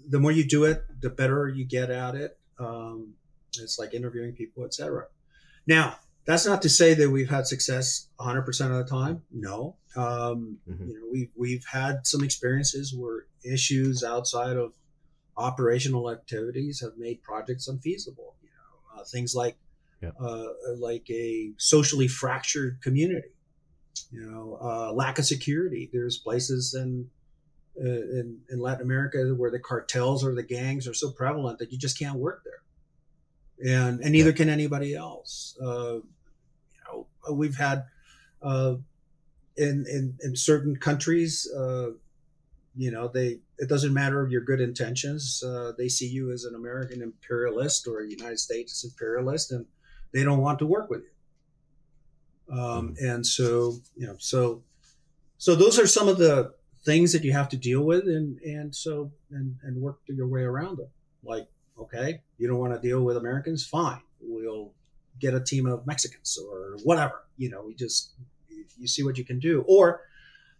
the 0.10 0.20
more 0.20 0.32
you 0.32 0.44
do 0.48 0.66
it 0.66 0.84
the 1.02 1.10
better 1.10 1.48
you 1.48 1.66
get 1.66 1.89
at 1.89 2.16
it. 2.16 2.38
Um 2.60 3.16
it's 3.60 3.78
like 3.80 3.94
interviewing 3.94 4.34
people 4.34 4.64
etc 4.66 5.06
now 5.68 5.98
that's 6.26 6.46
not 6.46 6.62
to 6.62 6.70
say 6.70 6.94
that 6.94 7.10
we've 7.10 7.30
had 7.30 7.48
success 7.48 8.08
100% 8.20 8.48
of 8.48 8.78
the 8.78 8.84
time. 8.86 9.24
No. 9.32 9.76
Um 9.96 10.60
Mhm. 10.70 10.88
you 10.88 10.94
know 11.00 11.08
we've 11.12 11.32
we've 11.36 11.66
had 11.72 12.06
some 12.06 12.24
experiences 12.24 12.94
where 12.96 13.26
issues 13.44 14.04
outside 14.04 14.56
of 14.56 14.74
operational 15.38 16.12
activities 16.12 16.82
have 16.82 16.98
made 16.98 17.24
projects 17.24 17.68
unfeasible 17.68 18.36
you 18.44 18.50
know 18.50 19.02
uh, 19.02 19.04
things 19.06 19.34
like 19.34 19.58
Yeah. 20.02 20.10
uh, 20.20 20.47
like 20.78 21.10
a 21.10 21.52
socially 21.58 22.08
fractured 22.08 22.82
community 22.82 23.30
you 24.12 24.22
know 24.22 24.58
uh, 24.62 24.91
lack 24.93 25.20
of 25.20 25.26
security. 25.26 25.89
There's 25.91 26.18
places 26.18 26.74
in, 26.74 27.10
uh, 27.80 27.88
in 27.88 28.39
in 28.49 28.60
latin 28.60 28.82
america 28.82 29.34
where 29.36 29.52
the 29.52 29.60
cartels 29.60 30.24
or 30.24 30.36
the 30.36 30.43
gangs 30.43 30.88
are 30.88 30.93
so 30.93 31.12
prevalent 31.12 31.60
that 31.60 31.72
you 31.72 31.78
just 31.78 31.97
can't 31.97 32.18
work 32.18 32.43
there. 32.43 33.84
And 33.84 34.02
and 34.02 34.12
neither 34.12 34.34
can 34.34 34.49
anybody 34.49 34.95
else. 34.95 35.58
Uh, 35.62 35.95
you 35.95 36.82
know 36.88 37.08
we've 37.32 37.58
had 37.58 37.86
uh, 38.41 38.76
in, 39.58 39.86
in 39.88 40.18
in 40.22 40.36
certain 40.36 40.76
countries 40.76 41.49
uh, 41.56 41.91
you 42.76 42.91
know 42.91 43.08
they 43.08 43.39
it 43.58 43.70
doesn't 43.70 43.93
matter 43.93 44.28
your 44.30 44.41
good 44.41 44.60
intentions 44.60 45.43
uh, 45.45 45.72
they 45.78 45.88
see 45.88 46.08
you 46.08 46.32
as 46.32 46.45
an 46.45 46.56
american 46.56 47.02
imperialist 47.02 47.86
or 47.86 47.99
a 47.99 48.10
united 48.10 48.39
states 48.39 48.84
imperialist 48.84 49.52
and 49.52 49.66
they 50.14 50.24
don't 50.24 50.41
want 50.41 50.59
to 50.59 50.66
work 50.66 50.89
with 50.89 51.01
you. 51.01 52.57
Um, 52.57 52.95
and 52.99 53.26
so 53.26 53.76
you 53.95 54.07
know 54.07 54.16
so 54.20 54.64
so 55.38 55.55
those 55.55 55.80
are 55.80 55.88
some 55.88 56.07
of 56.07 56.18
the 56.18 56.53
things 56.84 57.14
that 57.14 57.24
you 57.24 57.32
have 57.32 57.49
to 57.49 57.57
deal 57.57 57.82
with 57.82 58.07
and 58.07 58.39
and 58.41 58.76
so 58.76 59.12
and 59.32 59.55
and 59.64 59.82
work 59.82 59.99
your 60.07 60.28
way 60.28 60.41
around 60.41 60.78
them. 60.78 60.89
Like 61.24 61.47
okay 61.80 62.22
you 62.38 62.47
don't 62.47 62.59
want 62.59 62.74
to 62.74 62.88
deal 62.88 63.03
with 63.03 63.18
americans? 63.18 63.66
Fine. 63.66 64.01
We'll 64.20 64.74
get 65.20 65.34
a 65.34 65.39
team 65.39 65.66
of 65.66 65.86
mexicans 65.86 66.38
or 66.38 66.78
whatever 66.84 67.24
you 67.38 67.49
know 67.49 67.64
we 67.66 67.76
just 67.76 68.12
you 68.78 68.88
see 68.88 69.03
what 69.03 69.18
you 69.18 69.24
can 69.24 69.39
do. 69.39 69.64
Or 69.68 70.01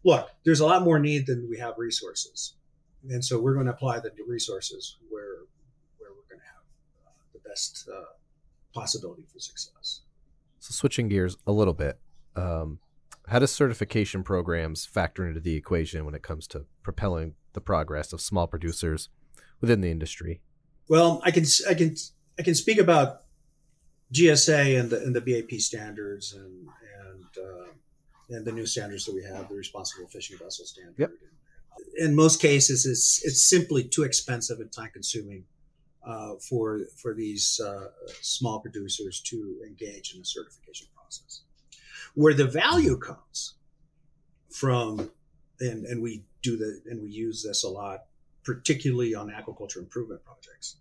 look 0.04 0.30
there's 0.46 0.62
a 0.62 0.66
lot 0.66 0.84
more 0.84 1.00
need 1.00 1.28
than 1.28 1.50
we 1.50 1.58
have 1.60 1.78
resources. 1.78 2.54
And 3.10 3.26
so 3.26 3.40
we're 3.40 3.56
going 3.56 3.66
to 3.66 3.74
apply 3.74 4.00
the 4.00 4.12
resources 4.26 4.98
where 5.10 5.40
where 5.98 6.12
we're 6.12 6.30
going 6.30 6.40
to 6.40 6.46
have 6.46 6.64
uh, 7.06 7.12
the 7.34 7.40
best 7.50 7.90
uh, 7.92 8.14
possibility 8.74 9.24
for 9.32 9.40
success 9.40 10.02
So 10.60 10.74
switching 10.74 11.10
gears 11.10 11.38
a 11.46 11.52
little 11.52 11.74
bit, 11.74 12.00
um, 12.36 12.80
how 13.28 13.40
does 13.40 13.52
certification 13.52 14.24
programs 14.24 14.86
factor 14.86 15.28
into 15.28 15.40
the 15.40 15.56
equation 15.56 16.06
when 16.06 16.16
it 16.16 16.24
comes 16.24 16.48
to 16.48 16.66
propelling 16.84 17.36
the 17.54 17.62
progress 17.62 18.14
of 18.14 18.22
small 18.22 18.48
producers 18.48 19.10
within 19.60 19.82
the 19.82 19.92
industry? 19.92 20.42
Well, 20.90 21.22
I 21.24 21.32
can 21.32 21.46
I 21.70 21.74
can 21.74 21.96
I 22.40 22.44
can 22.44 22.56
speak 22.56 22.78
about 22.78 23.22
GSA 24.14 24.80
and 24.80 24.90
the 24.90 24.98
and 24.98 25.16
the 25.16 25.22
BAP 25.22 25.60
standards 25.60 26.34
and 26.34 26.68
and 27.08 27.26
uh, 27.38 27.72
and 28.30 28.46
the 28.46 28.52
new 28.52 28.66
standards 28.66 29.06
that 29.06 29.16
we 29.16 29.24
have, 29.24 29.50
the 29.50 29.56
responsible 29.56 30.08
fishing 30.08 30.38
vessel 30.38 30.66
standard. 30.66 30.96
Yep. 30.98 31.12
In 31.98 32.16
most 32.16 32.42
cases, 32.42 32.86
it's 32.86 33.22
it's 33.24 33.48
simply 33.48 33.84
too 33.84 34.04
expensive 34.04 34.60
and 34.60 34.72
time 34.72 34.90
consuming 34.92 35.46
uh, 36.06 36.36
for 36.36 36.82
for 36.98 37.14
these 37.14 37.60
uh, 37.60 37.88
small 38.22 38.60
producers 38.60 39.22
to 39.22 39.60
engage 39.66 40.14
in 40.16 40.22
a 40.22 40.26
certification 40.26 40.88
process. 40.96 41.42
Where 42.16 42.34
the 42.34 42.46
value 42.46 42.98
comes 42.98 43.56
from, 44.50 45.12
and 45.60 45.86
and 45.86 46.02
we 46.02 46.24
do 46.42 46.58
the 46.58 46.82
and 46.90 47.02
we 47.02 47.10
use 47.10 47.44
this 47.44 47.64
a 47.64 47.70
lot, 47.70 48.06
particularly 48.44 49.16
on 49.16 49.30
aquaculture 49.30 49.78
improvement 49.78 50.24
projects, 50.26 50.78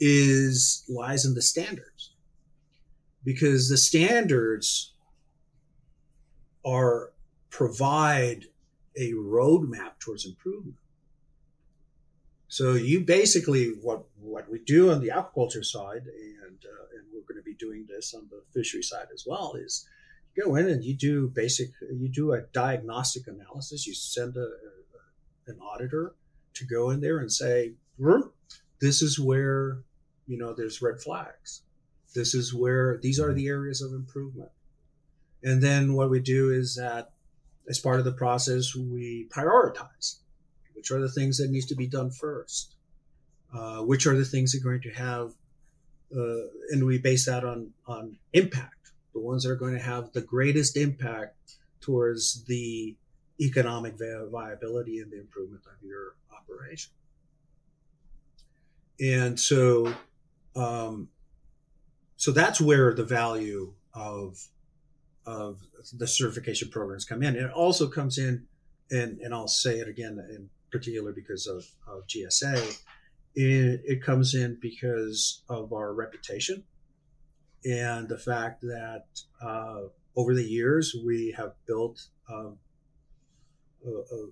is 0.00 0.84
lies 0.88 1.24
in 1.24 1.34
the 1.34 1.42
standards, 1.42 2.14
because 3.24 3.68
the 3.68 3.76
standards 3.76 4.94
are 6.64 7.12
provide 7.50 8.46
a 8.96 9.12
roadmap 9.12 9.98
towards 9.98 10.24
improvement. 10.26 10.76
So 12.52 12.74
you 12.74 13.00
basically 13.00 13.68
what 13.80 14.04
what 14.20 14.50
we 14.50 14.58
do 14.58 14.92
on 14.92 15.00
the 15.00 15.08
aquaculture 15.08 15.64
side, 15.64 16.02
and 16.04 16.58
uh, 16.62 16.84
and 16.94 17.06
we're 17.10 17.22
going 17.22 17.40
to 17.40 17.42
be 17.42 17.54
doing 17.54 17.86
this 17.88 18.12
on 18.12 18.28
the 18.28 18.42
fishery 18.52 18.82
side 18.82 19.06
as 19.10 19.24
well, 19.26 19.54
is 19.54 19.88
you 20.36 20.44
go 20.44 20.56
in 20.56 20.68
and 20.68 20.84
you 20.84 20.94
do 20.94 21.28
basic 21.28 21.70
you 21.90 22.10
do 22.10 22.34
a 22.34 22.42
diagnostic 22.52 23.26
analysis. 23.26 23.86
You 23.86 23.94
send 23.94 24.36
a, 24.36 24.40
a 24.40 25.50
an 25.50 25.60
auditor 25.60 26.14
to 26.52 26.66
go 26.66 26.90
in 26.90 27.00
there 27.00 27.20
and 27.20 27.32
say, 27.32 27.72
"Hmm, 27.98 28.28
this 28.82 29.00
is 29.00 29.18
where 29.18 29.78
you 30.26 30.36
know 30.36 30.52
there's 30.52 30.82
red 30.82 31.00
flags. 31.00 31.62
This 32.14 32.34
is 32.34 32.52
where 32.52 32.98
these 33.02 33.18
are 33.18 33.32
the 33.32 33.48
areas 33.48 33.80
of 33.80 33.92
improvement. 33.92 34.50
And 35.42 35.62
then 35.62 35.94
what 35.94 36.10
we 36.10 36.20
do 36.20 36.50
is 36.50 36.76
that 36.76 37.12
as 37.66 37.78
part 37.78 37.98
of 37.98 38.04
the 38.04 38.12
process, 38.12 38.74
we 38.74 39.26
prioritize 39.34 40.18
which 40.74 40.90
are 40.90 41.00
the 41.00 41.10
things 41.10 41.38
that 41.38 41.50
needs 41.50 41.66
to 41.66 41.74
be 41.74 41.86
done 41.86 42.10
first, 42.10 42.76
uh, 43.54 43.80
which 43.80 44.06
are 44.06 44.16
the 44.16 44.24
things 44.24 44.52
that 44.52 44.60
are 44.60 44.64
going 44.64 44.82
to 44.82 44.90
have, 44.90 45.32
uh, 46.16 46.46
and 46.70 46.84
we 46.84 46.98
base 46.98 47.26
that 47.26 47.44
on 47.44 47.72
on 47.86 48.16
impact, 48.32 48.92
the 49.14 49.20
ones 49.20 49.44
that 49.44 49.50
are 49.50 49.56
going 49.56 49.74
to 49.74 49.82
have 49.82 50.12
the 50.12 50.20
greatest 50.20 50.76
impact 50.76 51.56
towards 51.80 52.44
the 52.44 52.96
economic 53.40 53.98
vi- 53.98 54.26
viability 54.30 55.00
and 55.00 55.10
the 55.10 55.18
improvement 55.18 55.64
of 55.66 55.82
your 55.86 56.14
operation. 56.32 56.92
And 59.00 59.38
so, 59.38 59.92
um, 60.54 61.08
so 62.16 62.30
that's 62.30 62.60
where 62.60 62.94
the 62.94 63.04
value 63.04 63.74
of 63.94 64.38
of 65.24 65.60
the 65.92 66.06
certification 66.06 66.68
programs 66.68 67.04
come 67.04 67.22
in. 67.22 67.36
It 67.36 67.50
also 67.50 67.88
comes 67.88 68.18
in, 68.18 68.46
and 68.90 69.18
and 69.18 69.34
I'll 69.34 69.48
say 69.48 69.78
it 69.78 69.88
again 69.88 70.18
in 70.30 70.50
particular 70.72 71.12
because 71.12 71.46
of, 71.46 71.64
of 71.86 72.06
GSA. 72.06 72.78
It, 73.34 73.80
it 73.84 74.02
comes 74.02 74.34
in 74.34 74.58
because 74.60 75.42
of 75.48 75.72
our 75.72 75.94
reputation 75.94 76.64
and 77.64 78.08
the 78.08 78.18
fact 78.18 78.60
that 78.62 79.04
uh, 79.40 79.82
over 80.16 80.34
the 80.34 80.44
years 80.44 80.94
we 81.04 81.34
have 81.36 81.52
built 81.66 82.06
um, 82.30 82.58
a, 83.86 83.90
a, 83.90 84.26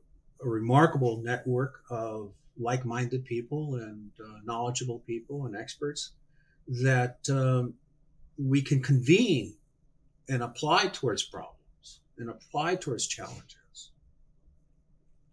a, 0.44 0.48
remarkable 0.48 1.18
network 1.18 1.82
of 1.90 2.32
like-minded 2.58 3.24
people 3.24 3.76
and 3.76 4.10
uh, 4.22 4.38
knowledgeable 4.44 5.00
people 5.00 5.46
and 5.46 5.56
experts 5.56 6.12
that 6.68 7.18
um, 7.30 7.74
we 8.36 8.60
can 8.60 8.82
convene 8.82 9.54
and 10.28 10.42
apply 10.42 10.86
towards 10.88 11.22
problems 11.22 12.00
and 12.18 12.30
apply 12.30 12.76
towards 12.76 13.06
challenges. 13.06 13.90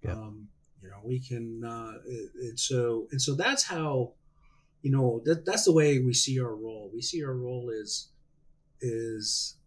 Yeah. 0.04 0.14
Um, 0.14 0.48
know, 0.98 1.08
we 1.08 1.20
can, 1.20 1.64
uh, 1.64 1.94
and 2.42 2.60
so 2.60 3.08
and 3.12 3.22
so 3.22 3.36
that's 3.36 3.64
how, 3.64 4.14
you 4.82 4.92
know, 4.92 5.22
that 5.26 5.46
that's 5.46 5.66
the 5.66 5.74
way 5.74 6.00
we 6.00 6.14
see 6.14 6.40
our 6.40 6.56
role. 6.56 6.90
We 6.94 7.02
see 7.02 7.24
our 7.24 7.34
role 7.34 7.70
is 7.70 8.10
is 8.82 9.58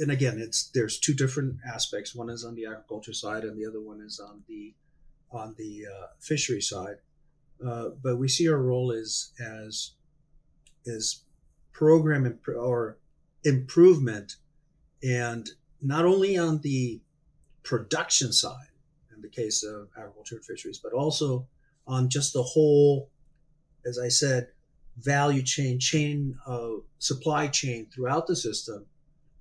and 0.00 0.10
again 0.10 0.38
it's 0.38 0.70
there's 0.74 0.98
two 0.98 1.14
different 1.14 1.56
aspects 1.66 2.14
one 2.14 2.30
is 2.30 2.44
on 2.44 2.54
the 2.54 2.64
aquaculture 2.64 3.14
side 3.14 3.44
and 3.44 3.56
the 3.56 3.66
other 3.66 3.80
one 3.80 4.00
is 4.00 4.18
on 4.20 4.42
the 4.48 4.74
on 5.30 5.54
the 5.58 5.84
uh, 5.86 6.06
fishery 6.18 6.60
side 6.60 6.96
uh, 7.64 7.90
but 8.02 8.16
we 8.16 8.28
see 8.28 8.48
our 8.48 8.58
role 8.58 8.92
as 8.92 9.32
as 9.40 9.92
is 10.84 11.24
program 11.72 12.26
imp- 12.26 12.48
or 12.48 12.98
improvement 13.44 14.36
and 15.02 15.50
not 15.82 16.04
only 16.04 16.36
on 16.36 16.60
the 16.62 17.00
production 17.62 18.32
side 18.32 18.69
in 19.20 19.30
the 19.30 19.42
case 19.42 19.62
of 19.62 19.88
aquaculture 19.98 20.32
and 20.32 20.44
fisheries 20.44 20.80
but 20.82 20.92
also 20.92 21.46
on 21.86 22.08
just 22.08 22.32
the 22.32 22.42
whole 22.42 23.10
as 23.86 23.98
i 23.98 24.08
said 24.08 24.48
value 24.98 25.42
chain 25.42 25.78
chain 25.78 26.36
of 26.46 26.82
supply 26.98 27.46
chain 27.46 27.86
throughout 27.92 28.26
the 28.26 28.36
system 28.36 28.86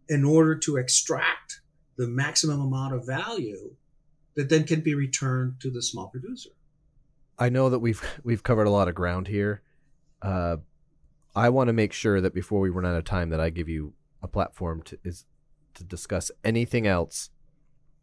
in 0.07 0.23
order 0.23 0.55
to 0.55 0.77
extract 0.77 1.61
the 1.97 2.07
maximum 2.07 2.61
amount 2.61 2.93
of 2.93 3.05
value 3.05 3.75
that 4.36 4.49
then 4.49 4.63
can 4.63 4.82
be 4.82 4.95
returned 4.95 5.59
to 5.59 5.69
the 5.69 5.82
small 5.82 6.07
producer. 6.07 6.49
I 7.38 7.49
know 7.49 7.69
that 7.69 7.80
we've 7.80 8.01
we've 8.23 8.43
covered 8.43 8.67
a 8.67 8.69
lot 8.69 8.88
of 8.88 8.95
ground 8.95 9.27
here. 9.27 9.61
Uh, 10.21 10.57
I 11.36 11.49
want 11.49 11.67
to 11.67 11.73
make 11.73 11.93
sure 11.93 12.21
that 12.21 12.34
before 12.34 12.59
we 12.59 12.69
run 12.69 12.86
out 12.86 12.95
of 12.95 13.05
time, 13.05 13.30
that 13.30 13.39
I 13.39 13.49
give 13.49 13.69
you 13.69 13.93
a 14.21 14.27
platform 14.27 14.82
to 14.84 14.99
is 15.03 15.25
to 15.75 15.84
discuss 15.84 16.32
anything 16.43 16.88
else 16.88 17.30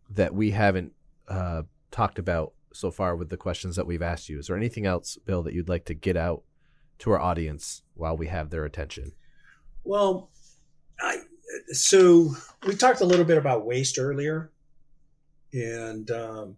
that 0.08 0.34
we 0.34 0.52
haven't 0.52 0.92
uh, 1.28 1.62
talked 1.90 2.18
about 2.18 2.52
so 2.72 2.90
far 2.90 3.16
with 3.16 3.30
the 3.30 3.36
questions 3.36 3.76
that 3.76 3.86
we've 3.86 4.02
asked 4.02 4.28
you. 4.28 4.38
Is 4.38 4.48
there 4.48 4.56
anything 4.56 4.86
else, 4.86 5.16
Bill, 5.24 5.42
that 5.42 5.54
you'd 5.54 5.68
like 5.68 5.84
to 5.86 5.94
get 5.94 6.16
out 6.16 6.42
to 6.98 7.10
our 7.10 7.20
audience 7.20 7.82
while 7.94 8.16
we 8.16 8.26
have 8.26 8.50
their 8.50 8.64
attention? 8.64 9.12
Well, 9.84 10.30
I 11.00 11.18
so 11.72 12.34
we 12.66 12.74
talked 12.74 13.00
a 13.00 13.04
little 13.04 13.24
bit 13.24 13.38
about 13.38 13.64
waste 13.64 13.98
earlier, 13.98 14.50
and 15.52 16.10
um, 16.10 16.56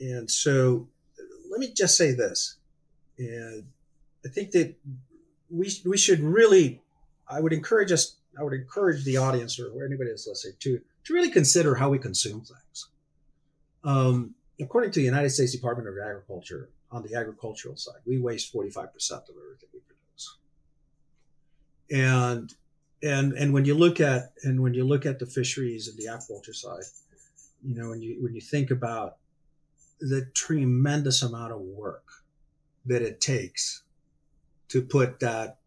and 0.00 0.30
so 0.30 0.88
let 1.50 1.60
me 1.60 1.72
just 1.72 1.96
say 1.96 2.12
this, 2.12 2.56
and 3.18 3.64
I 4.24 4.28
think 4.28 4.52
that 4.52 4.74
we 5.50 5.70
we 5.84 5.96
should 5.96 6.20
really, 6.20 6.82
I 7.28 7.40
would 7.40 7.52
encourage 7.52 7.92
us, 7.92 8.16
I 8.38 8.42
would 8.42 8.54
encourage 8.54 9.04
the 9.04 9.16
audience 9.16 9.58
or 9.58 9.84
anybody 9.84 10.10
that's 10.10 10.26
listening 10.26 10.54
to 10.60 10.80
to 11.04 11.14
really 11.14 11.30
consider 11.30 11.74
how 11.74 11.90
we 11.90 11.98
consume 11.98 12.40
things. 12.40 12.88
Um, 13.86 14.34
according 14.60 14.90
to 14.90 14.98
the 14.98 15.04
United 15.04 15.30
States 15.30 15.52
Department 15.52 15.88
of 15.88 15.94
Agriculture, 15.96 16.68
on 16.90 17.02
the 17.02 17.14
agricultural 17.14 17.76
side, 17.76 18.00
we 18.04 18.18
waste 18.18 18.52
forty 18.52 18.70
five 18.70 18.92
percent 18.92 19.22
of 19.28 19.36
everything 19.36 19.68
we 19.72 19.80
produce, 19.80 20.36
and 21.90 22.54
and 23.02 23.32
and 23.32 23.52
when 23.54 23.64
you 23.64 23.74
look 23.74 24.00
at 24.00 24.32
and 24.42 24.60
when 24.60 24.74
you 24.74 24.84
look 24.84 25.06
at 25.06 25.18
the 25.18 25.26
fisheries 25.26 25.88
and 25.88 25.96
the 25.98 26.06
aquaculture 26.06 26.54
side, 26.54 26.82
you 27.64 27.76
know, 27.76 27.90
when 27.90 28.02
you 28.02 28.18
when 28.20 28.34
you 28.34 28.40
think 28.40 28.70
about 28.70 29.16
the 30.00 30.26
tremendous 30.34 31.22
amount 31.22 31.52
of 31.52 31.60
work 31.60 32.04
that 32.86 33.02
it 33.02 33.20
takes 33.20 33.82
to 34.68 34.82
put 34.82 35.20
that 35.20 35.58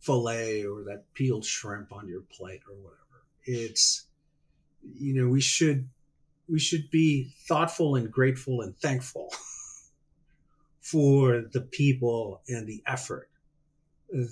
fillet 0.00 0.64
or 0.64 0.82
that 0.82 1.04
peeled 1.14 1.44
shrimp 1.44 1.92
on 1.92 2.08
your 2.08 2.22
plate 2.22 2.60
or 2.68 2.74
whatever, 2.74 3.24
it's 3.44 4.06
you 4.98 5.14
know 5.14 5.28
we 5.28 5.40
should 5.40 5.88
we 6.48 6.58
should 6.58 6.90
be 6.90 7.32
thoughtful 7.46 7.96
and 7.96 8.10
grateful 8.10 8.60
and 8.60 8.76
thankful 8.78 9.32
for 10.80 11.44
the 11.52 11.60
people 11.60 12.42
and 12.48 12.66
the 12.66 12.82
effort 12.86 13.28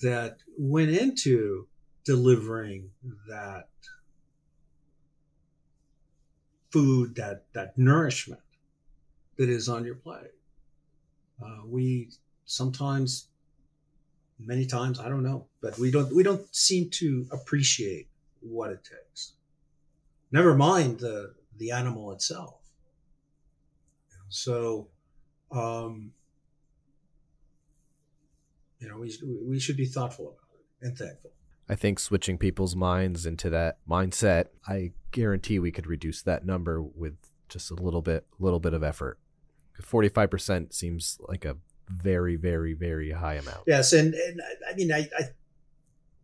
that 0.02 0.36
went 0.58 0.90
into 0.90 1.66
delivering 2.04 2.90
that 3.28 3.68
food, 6.70 7.14
that 7.16 7.44
that 7.52 7.76
nourishment 7.76 8.40
that 9.36 9.48
is 9.48 9.68
on 9.68 9.84
your 9.84 9.94
plate. 9.94 10.30
Uh, 11.42 11.62
we 11.66 12.10
sometimes, 12.44 13.28
many 14.38 14.66
times, 14.66 15.00
I 15.00 15.08
don't 15.08 15.22
know, 15.22 15.46
but 15.60 15.78
we 15.78 15.90
don't 15.90 16.14
we 16.14 16.22
don't 16.22 16.54
seem 16.54 16.90
to 16.90 17.26
appreciate 17.32 18.08
what 18.40 18.70
it 18.70 18.84
takes. 18.84 19.32
Never 20.30 20.54
mind 20.54 21.00
the 21.00 21.34
the 21.59 21.70
animal 21.70 22.12
itself. 22.12 22.55
So, 24.28 24.88
um, 25.50 26.12
you 28.80 28.88
know, 28.88 28.96
we 28.98 29.12
we 29.46 29.61
should 29.61 29.76
be 29.76 29.86
thoughtful 29.86 30.28
about 30.28 30.59
it 30.59 30.86
and 30.86 30.96
thankful. 30.96 31.32
I 31.68 31.74
think 31.74 31.98
switching 31.98 32.38
people's 32.38 32.74
minds 32.74 33.26
into 33.26 33.48
that 33.50 33.78
mindset, 33.88 34.46
I 34.66 34.92
guarantee 35.11 35.59
we 35.59 35.70
could 35.70 35.86
reduce 35.86 36.22
that 36.22 36.44
number 36.44 36.82
with 36.82 37.16
just 37.48 37.70
a 37.70 37.74
little 37.74 38.03
bit, 38.03 38.26
little 38.38 38.61
bit 38.61 38.74
of 38.74 38.82
effort. 38.82 39.18
Forty-five 39.80 40.30
percent 40.30 40.74
seems 40.74 41.18
like 41.28 41.44
a 41.44 41.57
very, 41.88 42.36
very, 42.36 42.72
very 42.72 43.12
high 43.12 43.34
amount. 43.34 43.64
Yes, 43.66 43.92
and, 43.92 44.14
and 44.14 44.40
I 44.68 44.74
mean, 44.74 44.92
I, 44.92 45.09
I, 45.18 45.22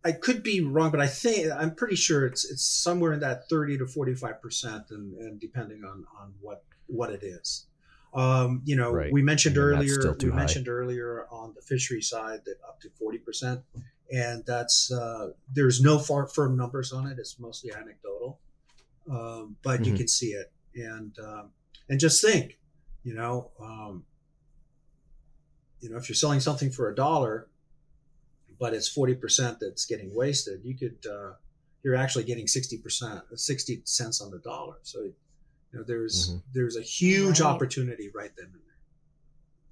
I 0.05 0.13
could 0.13 0.43
be 0.43 0.61
wrong, 0.61 0.91
but 0.91 1.01
I 1.01 1.07
think 1.09 1.51
I'm 1.53 1.75
pretty 1.75 1.97
sure 1.97 2.25
it's 2.27 2.45
it's 2.51 2.65
somewhere 2.65 3.13
in 3.13 3.21
that 3.21 3.49
thirty 3.49 3.77
to 3.79 3.87
forty-five 3.87 4.41
percent, 4.41 4.85
and, 4.91 5.15
and 5.19 5.41
depending 5.41 5.85
on 5.85 6.07
on 6.21 6.35
what 6.41 6.65
what 6.87 7.11
it 7.11 7.23
is. 7.23 7.67
Um, 8.15 8.63
you 8.65 8.75
know, 8.77 8.93
Right. 8.93 9.13
we 9.13 9.23
mentioned 9.23 9.59
earlier 9.59 10.17
we 10.21 10.31
high. 10.31 10.37
mentioned 10.37 10.69
earlier 10.69 11.27
on 11.31 11.55
the 11.55 11.63
fishery 11.63 12.01
side 12.01 12.41
that 12.47 12.57
up 12.67 12.81
to 12.81 12.91
forty 12.99 13.19
percent, 13.19 13.63
and 14.11 14.45
that's 14.47 14.91
uh, 14.91 15.33
there's 15.53 15.83
no 15.83 15.99
far 15.99 16.27
firm 16.27 16.57
numbers 16.57 16.93
on 16.93 17.07
it. 17.07 17.19
It's 17.19 17.39
mostly 17.39 17.73
anecdotal, 17.73 18.39
um, 19.11 19.57
but 19.63 19.85
you 19.85 19.93
Mhm. 19.93 19.97
can 19.99 20.09
see 20.09 20.29
it, 20.29 20.53
and 20.75 21.19
um, 21.19 21.51
and 21.89 22.01
just 22.01 22.23
think, 22.23 22.59
you 23.03 23.15
know, 23.15 23.51
um, 23.61 24.05
you 25.81 25.91
know, 25.91 25.97
if 25.97 26.09
you're 26.09 26.17
selling 26.17 26.41
something 26.41 26.71
for 26.71 26.89
a 26.89 26.95
dollar, 26.95 27.49
but 28.59 28.75
it's 28.75 28.89
forty 28.89 29.15
percent 29.15 29.59
that's 29.61 29.87
getting 29.87 30.15
wasted, 30.15 30.61
you 30.65 30.77
could 30.77 30.99
uh, 31.11 31.33
you're 31.83 31.95
actually 31.95 32.25
getting 32.25 32.47
sixty 32.47 32.79
percent, 32.79 33.23
sixty 33.37 33.83
cents 33.85 34.21
on 34.21 34.31
the 34.31 34.39
dollar. 34.39 34.77
So, 34.83 35.01
you 35.03 35.15
know, 35.73 35.83
there's 35.87 36.31
Mhm. 36.31 36.43
there's 36.53 36.77
a 36.77 36.83
huge 36.83 37.41
Right. 37.41 37.49
opportunity 37.49 38.11
right 38.15 38.31
then 38.37 38.47
and 38.47 38.55
there. 38.55 38.63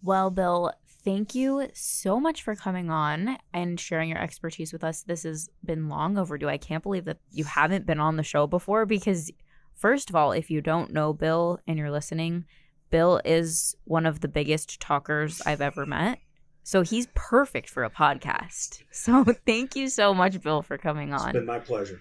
Well, 0.03 0.31
Bill, 0.31 0.73
thank 1.05 1.35
you 1.35 1.69
so 1.75 2.21
much 2.21 2.43
for 2.43 2.55
coming 2.55 2.91
on 2.91 3.39
and 3.53 3.81
sharing 3.81 4.09
your 4.09 4.19
expertise 4.23 4.73
with 4.73 4.85
us. 4.85 5.03
This 5.03 5.25
has 5.25 5.49
been 5.65 5.89
long 5.89 6.17
overdue. 6.19 6.49
I 6.49 6.59
can't 6.59 6.83
believe 6.83 7.07
that 7.07 7.19
you 7.33 7.45
haven't 7.45 7.87
been 7.87 7.99
on 8.01 8.17
the 8.17 8.23
show 8.23 8.47
before 8.47 8.87
because, 8.87 9.33
first 9.75 10.09
of 10.11 10.15
all, 10.17 10.33
if 10.33 10.51
you 10.51 10.61
don't 10.61 10.93
know 10.93 11.13
Bill 11.13 11.59
and 11.67 11.77
you're 11.79 11.91
listening, 11.91 12.45
Bill 12.91 13.21
is 13.25 13.75
one 13.85 14.07
of 14.07 14.21
the 14.21 14.29
biggest 14.29 14.79
talkers 14.81 15.41
I've 15.45 15.61
ever 15.61 15.87
met. 15.87 16.21
So 16.67 16.83
he's 16.83 17.07
perfect 17.15 17.71
for 17.71 17.85
a 17.85 17.91
podcast. 17.91 18.83
So 18.91 19.25
thank 19.47 19.77
you 19.77 19.89
so 19.89 20.13
much, 20.13 20.43
Bill, 20.43 20.63
for 20.63 20.77
coming 20.77 21.13
It's 21.13 21.23
on. 21.23 21.33
been 21.33 21.47
my 21.47 21.61
pleasure. 21.61 22.01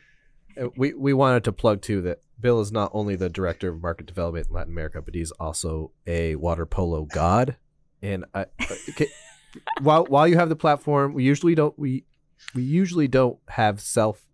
Uh, 0.60 0.70
We 0.76 0.96
we 0.96 1.14
wanted 1.14 1.44
to 1.44 1.52
plug 1.52 1.84
too 1.84 2.02
that 2.02 2.22
Bill 2.40 2.60
is 2.62 2.72
not 2.72 2.90
only 2.92 3.16
the 3.16 3.30
director 3.30 3.70
of 3.70 3.80
market 3.80 4.08
development 4.08 4.48
in 4.48 4.56
Latin 4.56 4.74
America, 4.74 5.04
but 5.04 5.14
he's 5.14 5.30
also 5.34 5.92
a 6.08 6.36
water 6.38 6.66
polo 6.66 7.06
god. 7.06 7.58
And 8.02 8.26
I, 8.34 8.42
uh, 8.42 8.76
okay, 8.90 9.08
while 9.84 10.06
while 10.06 10.28
you 10.28 10.36
have 10.38 10.50
the 10.50 10.56
platform, 10.56 11.14
we 11.14 11.24
usually 11.24 11.54
don't 11.54 11.78
we 11.78 12.06
we 12.56 12.64
usually 12.64 13.08
don't 13.08 13.38
have 13.50 13.80
self 13.80 14.26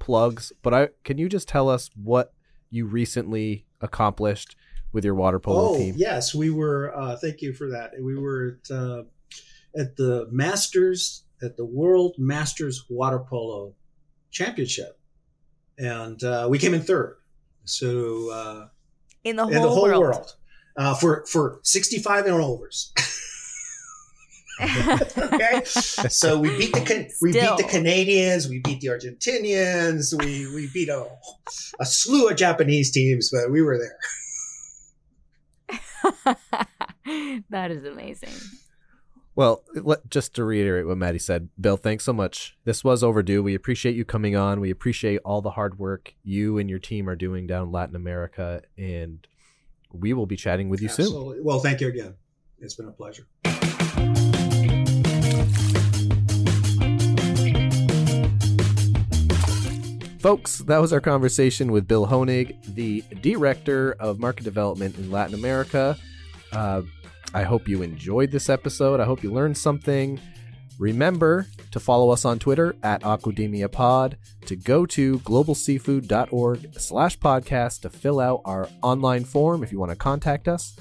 plugs. 0.00 0.52
But 0.62 0.74
I 0.74 0.88
can 1.04 1.16
you 1.16 1.28
just 1.28 1.46
tell 1.46 1.68
us 1.68 1.90
what 1.94 2.32
you 2.70 2.86
recently 2.86 3.66
accomplished 3.80 4.56
with 4.92 5.04
your 5.04 5.14
water 5.14 5.38
polo 5.38 5.74
oh 5.74 5.78
team? 5.78 5.94
yes, 5.96 6.34
we 6.34 6.50
were. 6.50 6.92
Uh, 6.92 7.16
thank 7.16 7.40
you 7.40 7.52
for 7.52 7.68
that. 7.70 7.92
We 8.00 8.18
were 8.18 8.58
at, 8.64 8.76
uh, 8.76 9.02
at 9.78 9.96
the 9.96 10.28
Masters 10.30 11.24
at 11.42 11.56
the 11.56 11.64
World 11.64 12.14
Masters 12.18 12.84
Water 12.88 13.18
Polo 13.18 13.74
Championship, 14.30 14.98
and 15.78 16.22
uh, 16.24 16.46
we 16.50 16.58
came 16.58 16.74
in 16.74 16.82
third. 16.82 17.18
So 17.64 18.30
uh, 18.32 18.68
in 19.24 19.36
the 19.36 19.44
whole, 19.44 19.52
in 19.52 19.62
the 19.62 19.68
whole 19.68 19.82
world. 19.84 20.00
world, 20.00 20.36
uh, 20.76 20.94
for 20.94 21.24
for 21.26 21.60
65 21.62 22.26
and 22.26 22.34
overs. 22.34 22.92
okay, 25.18 25.62
so 25.64 26.38
we 26.38 26.56
beat 26.56 26.72
the 26.72 26.80
Can- 26.80 27.08
we 27.20 27.32
beat 27.32 27.56
the 27.58 27.66
Canadians, 27.68 28.48
we 28.48 28.60
beat 28.60 28.80
the 28.80 28.88
Argentinians, 28.88 30.14
we 30.18 30.46
we 30.54 30.68
beat 30.72 30.88
a, 30.88 31.06
a 31.78 31.84
slew 31.84 32.28
of 32.28 32.36
Japanese 32.36 32.90
teams, 32.90 33.30
but 33.30 33.50
we 33.50 33.60
were 33.60 33.78
there. 33.78 33.98
that 37.50 37.70
is 37.70 37.84
amazing. 37.84 38.32
Well, 39.36 39.62
let, 39.74 40.08
just 40.08 40.34
to 40.36 40.44
reiterate 40.44 40.86
what 40.86 40.96
Maddie 40.96 41.18
said, 41.18 41.50
Bill, 41.60 41.76
thanks 41.76 42.04
so 42.04 42.14
much. 42.14 42.56
This 42.64 42.82
was 42.82 43.04
overdue. 43.04 43.42
We 43.42 43.54
appreciate 43.54 43.94
you 43.94 44.02
coming 44.02 44.34
on. 44.34 44.60
We 44.60 44.70
appreciate 44.70 45.18
all 45.26 45.42
the 45.42 45.50
hard 45.50 45.78
work 45.78 46.14
you 46.24 46.56
and 46.56 46.70
your 46.70 46.78
team 46.78 47.06
are 47.06 47.14
doing 47.16 47.46
down 47.46 47.66
in 47.66 47.70
Latin 47.72 47.96
America, 47.96 48.62
and 48.78 49.26
we 49.92 50.14
will 50.14 50.24
be 50.24 50.36
chatting 50.36 50.70
with 50.70 50.80
you 50.80 50.88
soon. 50.88 51.44
Well, 51.44 51.58
thank 51.60 51.82
you 51.82 51.88
again. 51.88 52.14
It's 52.60 52.74
been 52.76 52.88
a 52.88 52.92
pleasure. 52.92 53.26
Folks, 60.18 60.58
that 60.60 60.78
was 60.78 60.94
our 60.94 61.00
conversation 61.02 61.72
with 61.72 61.86
Bill 61.86 62.06
Honig, 62.06 62.56
the 62.74 63.04
Director 63.20 63.96
of 64.00 64.18
Market 64.18 64.44
Development 64.44 64.96
in 64.96 65.10
Latin 65.10 65.34
America. 65.34 65.98
Uh, 66.52 66.80
I 67.36 67.42
hope 67.42 67.68
you 67.68 67.82
enjoyed 67.82 68.30
this 68.30 68.48
episode. 68.48 68.98
I 68.98 69.04
hope 69.04 69.22
you 69.22 69.30
learned 69.30 69.58
something. 69.58 70.18
Remember 70.78 71.46
to 71.70 71.78
follow 71.78 72.08
us 72.08 72.24
on 72.24 72.38
Twitter 72.38 72.74
at 72.82 73.02
AquademiaPod, 73.02 74.14
to 74.46 74.56
go 74.56 74.86
to 74.86 75.18
globalseafood.org 75.18 76.80
slash 76.80 77.18
podcast 77.18 77.82
to 77.82 77.90
fill 77.90 78.20
out 78.20 78.40
our 78.46 78.70
online 78.80 79.24
form 79.24 79.62
if 79.62 79.70
you 79.70 79.78
want 79.78 79.90
to 79.90 79.96
contact 79.96 80.48
us, 80.48 80.78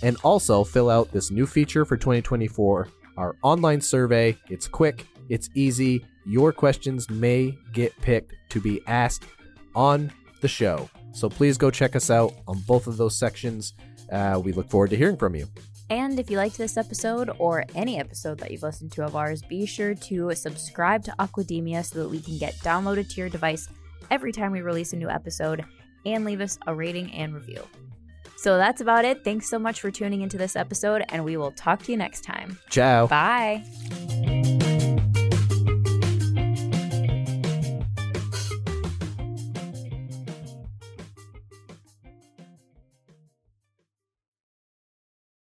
and 0.00 0.16
also 0.24 0.64
fill 0.64 0.88
out 0.88 1.12
this 1.12 1.30
new 1.30 1.44
feature 1.44 1.84
for 1.84 1.98
2024, 1.98 2.88
our 3.18 3.36
online 3.42 3.82
survey. 3.82 4.34
It's 4.48 4.66
quick, 4.66 5.06
it's 5.28 5.50
easy. 5.54 6.06
Your 6.24 6.54
questions 6.54 7.10
may 7.10 7.54
get 7.74 7.94
picked 8.00 8.32
to 8.48 8.62
be 8.62 8.80
asked 8.86 9.26
on 9.74 10.10
the 10.40 10.48
show. 10.48 10.88
So 11.12 11.28
please 11.28 11.58
go 11.58 11.70
check 11.70 11.94
us 11.94 12.08
out 12.08 12.32
on 12.48 12.60
both 12.60 12.86
of 12.86 12.96
those 12.96 13.18
sections. 13.18 13.74
Uh, 14.10 14.40
we 14.42 14.52
look 14.52 14.70
forward 14.70 14.88
to 14.88 14.96
hearing 14.96 15.18
from 15.18 15.34
you. 15.34 15.46
And 15.92 16.18
if 16.18 16.30
you 16.30 16.38
liked 16.38 16.56
this 16.56 16.78
episode 16.78 17.30
or 17.38 17.66
any 17.74 18.00
episode 18.00 18.38
that 18.38 18.50
you've 18.50 18.62
listened 18.62 18.92
to 18.92 19.04
of 19.04 19.14
ours, 19.14 19.42
be 19.42 19.66
sure 19.66 19.94
to 19.94 20.34
subscribe 20.34 21.04
to 21.04 21.14
Aquademia 21.18 21.84
so 21.84 21.98
that 21.98 22.08
we 22.08 22.18
can 22.18 22.38
get 22.38 22.54
downloaded 22.60 23.10
to 23.10 23.16
your 23.20 23.28
device 23.28 23.68
every 24.10 24.32
time 24.32 24.52
we 24.52 24.62
release 24.62 24.94
a 24.94 24.96
new 24.96 25.10
episode 25.10 25.66
and 26.06 26.24
leave 26.24 26.40
us 26.40 26.58
a 26.66 26.74
rating 26.74 27.12
and 27.12 27.34
review. 27.34 27.62
So 28.38 28.56
that's 28.56 28.80
about 28.80 29.04
it. 29.04 29.22
Thanks 29.22 29.50
so 29.50 29.58
much 29.58 29.82
for 29.82 29.90
tuning 29.90 30.22
into 30.22 30.38
this 30.38 30.56
episode, 30.56 31.04
and 31.10 31.26
we 31.26 31.36
will 31.36 31.52
talk 31.52 31.82
to 31.82 31.92
you 31.92 31.98
next 31.98 32.22
time. 32.22 32.58
Ciao. 32.70 33.06
Bye. 33.06 33.62